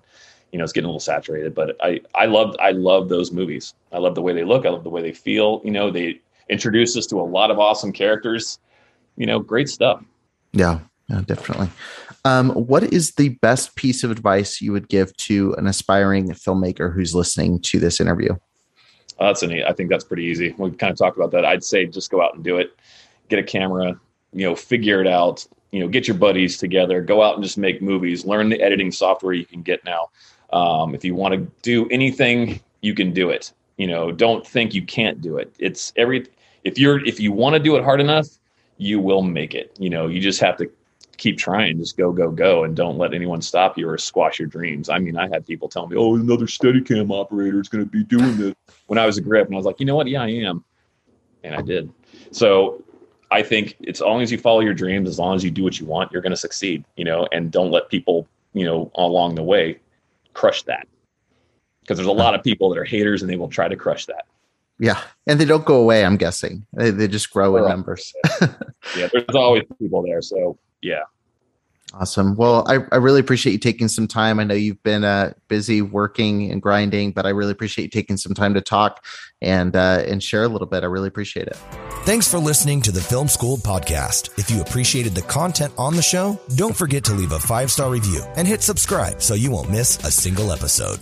you 0.51 0.57
know, 0.57 0.63
it's 0.63 0.73
getting 0.73 0.85
a 0.85 0.89
little 0.89 0.99
saturated, 0.99 1.55
but 1.55 1.77
I, 1.81 2.01
I 2.13 2.25
love, 2.25 2.55
I 2.59 2.71
love 2.71 3.07
those 3.07 3.31
movies. 3.31 3.73
I 3.93 3.99
love 3.99 4.15
the 4.15 4.21
way 4.21 4.33
they 4.33 4.43
look. 4.43 4.65
I 4.65 4.69
love 4.69 4.83
the 4.83 4.89
way 4.89 5.01
they 5.01 5.13
feel, 5.13 5.61
you 5.63 5.71
know, 5.71 5.89
they, 5.89 6.19
introduce 6.51 6.95
us 6.95 7.07
to 7.07 7.19
a 7.19 7.23
lot 7.23 7.49
of 7.49 7.57
awesome 7.57 7.91
characters. 7.91 8.59
You 9.15 9.25
know, 9.25 9.39
great 9.39 9.69
stuff. 9.69 10.03
Yeah, 10.53 10.79
definitely. 11.19 11.69
Um, 12.23 12.51
what 12.51 12.83
is 12.83 13.11
the 13.15 13.29
best 13.29 13.75
piece 13.75 14.03
of 14.03 14.11
advice 14.11 14.61
you 14.61 14.71
would 14.71 14.87
give 14.87 15.15
to 15.17 15.53
an 15.55 15.67
aspiring 15.67 16.29
filmmaker 16.29 16.93
who's 16.93 17.13
listening 17.13 17.59
to 17.61 17.79
this 17.79 17.99
interview? 17.99 18.33
Uh, 19.19 19.27
that's 19.27 19.43
an, 19.43 19.51
I 19.63 19.73
think 19.73 19.89
that's 19.89 20.03
pretty 20.03 20.23
easy. 20.23 20.55
We 20.57 20.71
kind 20.71 20.91
of 20.91 20.97
talked 20.97 21.17
about 21.17 21.31
that. 21.31 21.45
I'd 21.45 21.63
say 21.63 21.85
just 21.85 22.11
go 22.11 22.21
out 22.21 22.35
and 22.35 22.43
do 22.43 22.57
it. 22.57 22.75
Get 23.29 23.39
a 23.39 23.43
camera, 23.43 23.99
you 24.33 24.47
know, 24.47 24.55
figure 24.55 25.01
it 25.01 25.07
out. 25.07 25.45
You 25.71 25.79
know, 25.79 25.87
get 25.87 26.07
your 26.07 26.17
buddies 26.17 26.57
together. 26.57 27.01
Go 27.01 27.21
out 27.21 27.35
and 27.35 27.43
just 27.43 27.57
make 27.57 27.81
movies. 27.81 28.25
Learn 28.25 28.49
the 28.49 28.61
editing 28.61 28.91
software 28.91 29.33
you 29.33 29.45
can 29.45 29.61
get 29.61 29.83
now. 29.85 30.09
Um, 30.51 30.93
if 30.93 31.05
you 31.05 31.15
want 31.15 31.33
to 31.33 31.39
do 31.61 31.87
anything, 31.89 32.59
you 32.81 32.93
can 32.93 33.13
do 33.13 33.29
it. 33.29 33.53
You 33.77 33.87
know, 33.87 34.11
don't 34.11 34.45
think 34.45 34.73
you 34.73 34.85
can't 34.85 35.21
do 35.21 35.37
it. 35.37 35.55
It's 35.59 35.93
every 35.95 36.27
if 36.63 36.77
you're 36.77 37.03
if 37.05 37.19
you 37.19 37.31
want 37.31 37.53
to 37.53 37.59
do 37.59 37.77
it 37.77 37.83
hard 37.83 38.01
enough, 38.01 38.27
you 38.77 38.99
will 38.99 39.21
make 39.21 39.55
it. 39.55 39.75
You 39.79 39.89
know, 39.89 40.07
you 40.07 40.19
just 40.19 40.41
have 40.41 40.57
to 40.57 40.69
keep 41.21 41.37
trying, 41.37 41.77
just 41.77 41.97
go, 41.97 42.11
go, 42.11 42.31
go, 42.31 42.63
and 42.63 42.75
don't 42.75 42.97
let 42.97 43.13
anyone 43.13 43.43
stop 43.43 43.77
you 43.77 43.87
or 43.87 43.95
squash 43.95 44.39
your 44.39 44.47
dreams. 44.47 44.89
I 44.89 44.97
mean, 44.97 45.15
I 45.15 45.27
had 45.27 45.45
people 45.45 45.69
tell 45.69 45.85
me, 45.85 45.95
"Oh, 45.95 46.15
another 46.15 46.47
Steadicam 46.47 47.11
operator 47.11 47.61
is 47.61 47.69
going 47.69 47.83
to 47.83 47.89
be 47.89 48.03
doing 48.03 48.37
this." 48.37 48.55
When 48.87 48.97
I 48.97 49.05
was 49.05 49.17
a 49.17 49.21
grip, 49.21 49.45
and 49.45 49.55
I 49.55 49.57
was 49.57 49.65
like, 49.65 49.79
"You 49.79 49.85
know 49.85 49.95
what? 49.95 50.07
Yeah, 50.07 50.23
I 50.23 50.29
am," 50.29 50.65
and 51.43 51.55
I 51.55 51.61
did. 51.61 51.93
So 52.31 52.83
I 53.29 53.43
think 53.43 53.77
it's 53.81 54.01
as 54.01 54.05
long 54.05 54.23
as 54.23 54.31
you 54.31 54.39
follow 54.39 54.61
your 54.61 54.73
dreams, 54.73 55.07
as 55.07 55.19
long 55.19 55.35
as 55.35 55.43
you 55.43 55.51
do 55.51 55.63
what 55.63 55.79
you 55.79 55.85
want, 55.85 56.11
you're 56.11 56.23
going 56.23 56.31
to 56.31 56.37
succeed. 56.37 56.83
You 56.95 57.05
know, 57.05 57.27
and 57.31 57.51
don't 57.51 57.69
let 57.69 57.89
people, 57.89 58.27
you 58.53 58.65
know, 58.65 58.91
along 58.95 59.35
the 59.35 59.43
way 59.43 59.79
crush 60.33 60.63
that. 60.63 60.87
Because 61.81 61.97
there's 61.97 62.07
a 62.07 62.11
lot 62.11 62.33
of 62.33 62.43
people 62.43 62.69
that 62.71 62.79
are 62.79 62.83
haters, 62.83 63.21
and 63.21 63.29
they 63.29 63.35
will 63.35 63.47
try 63.47 63.67
to 63.67 63.75
crush 63.75 64.07
that. 64.07 64.25
Yeah, 64.79 64.99
and 65.27 65.39
they 65.39 65.45
don't 65.45 65.65
go 65.65 65.75
away. 65.75 66.03
I'm 66.03 66.17
guessing 66.17 66.65
they, 66.73 66.89
they 66.89 67.07
just 67.07 67.29
grow 67.29 67.57
in 67.57 67.69
numbers. 67.69 68.11
yeah, 68.97 69.07
there's 69.13 69.35
always 69.35 69.63
people 69.79 70.01
there. 70.01 70.23
So 70.23 70.57
yeah. 70.81 71.03
Awesome. 71.93 72.35
Well, 72.35 72.63
I, 72.69 72.79
I 72.91 72.97
really 72.97 73.19
appreciate 73.19 73.51
you 73.51 73.59
taking 73.59 73.89
some 73.89 74.07
time. 74.07 74.39
I 74.39 74.45
know 74.45 74.53
you've 74.53 74.81
been 74.81 75.03
uh, 75.03 75.33
busy 75.49 75.81
working 75.81 76.49
and 76.49 76.61
grinding, 76.61 77.11
but 77.11 77.25
I 77.25 77.29
really 77.29 77.51
appreciate 77.51 77.83
you 77.83 77.89
taking 77.89 78.15
some 78.15 78.33
time 78.33 78.53
to 78.53 78.61
talk 78.61 79.03
and 79.41 79.75
uh, 79.75 80.03
and 80.07 80.23
share 80.23 80.43
a 80.43 80.47
little 80.47 80.67
bit. 80.67 80.83
I 80.83 80.87
really 80.87 81.09
appreciate 81.09 81.47
it. 81.47 81.57
Thanks 82.03 82.29
for 82.29 82.39
listening 82.39 82.81
to 82.83 82.91
the 82.91 83.01
Film 83.01 83.27
School 83.27 83.57
podcast. 83.57 84.39
If 84.39 84.49
you 84.49 84.61
appreciated 84.61 85.15
the 85.15 85.21
content 85.23 85.73
on 85.77 85.95
the 85.95 86.01
show, 86.01 86.39
don't 86.55 86.75
forget 86.75 87.03
to 87.05 87.13
leave 87.13 87.33
a 87.33 87.39
five 87.39 87.69
star 87.69 87.89
review 87.89 88.23
and 88.37 88.47
hit 88.47 88.61
subscribe 88.61 89.21
so 89.21 89.33
you 89.33 89.51
won't 89.51 89.69
miss 89.69 89.97
a 90.05 90.11
single 90.11 90.53
episode. 90.53 90.99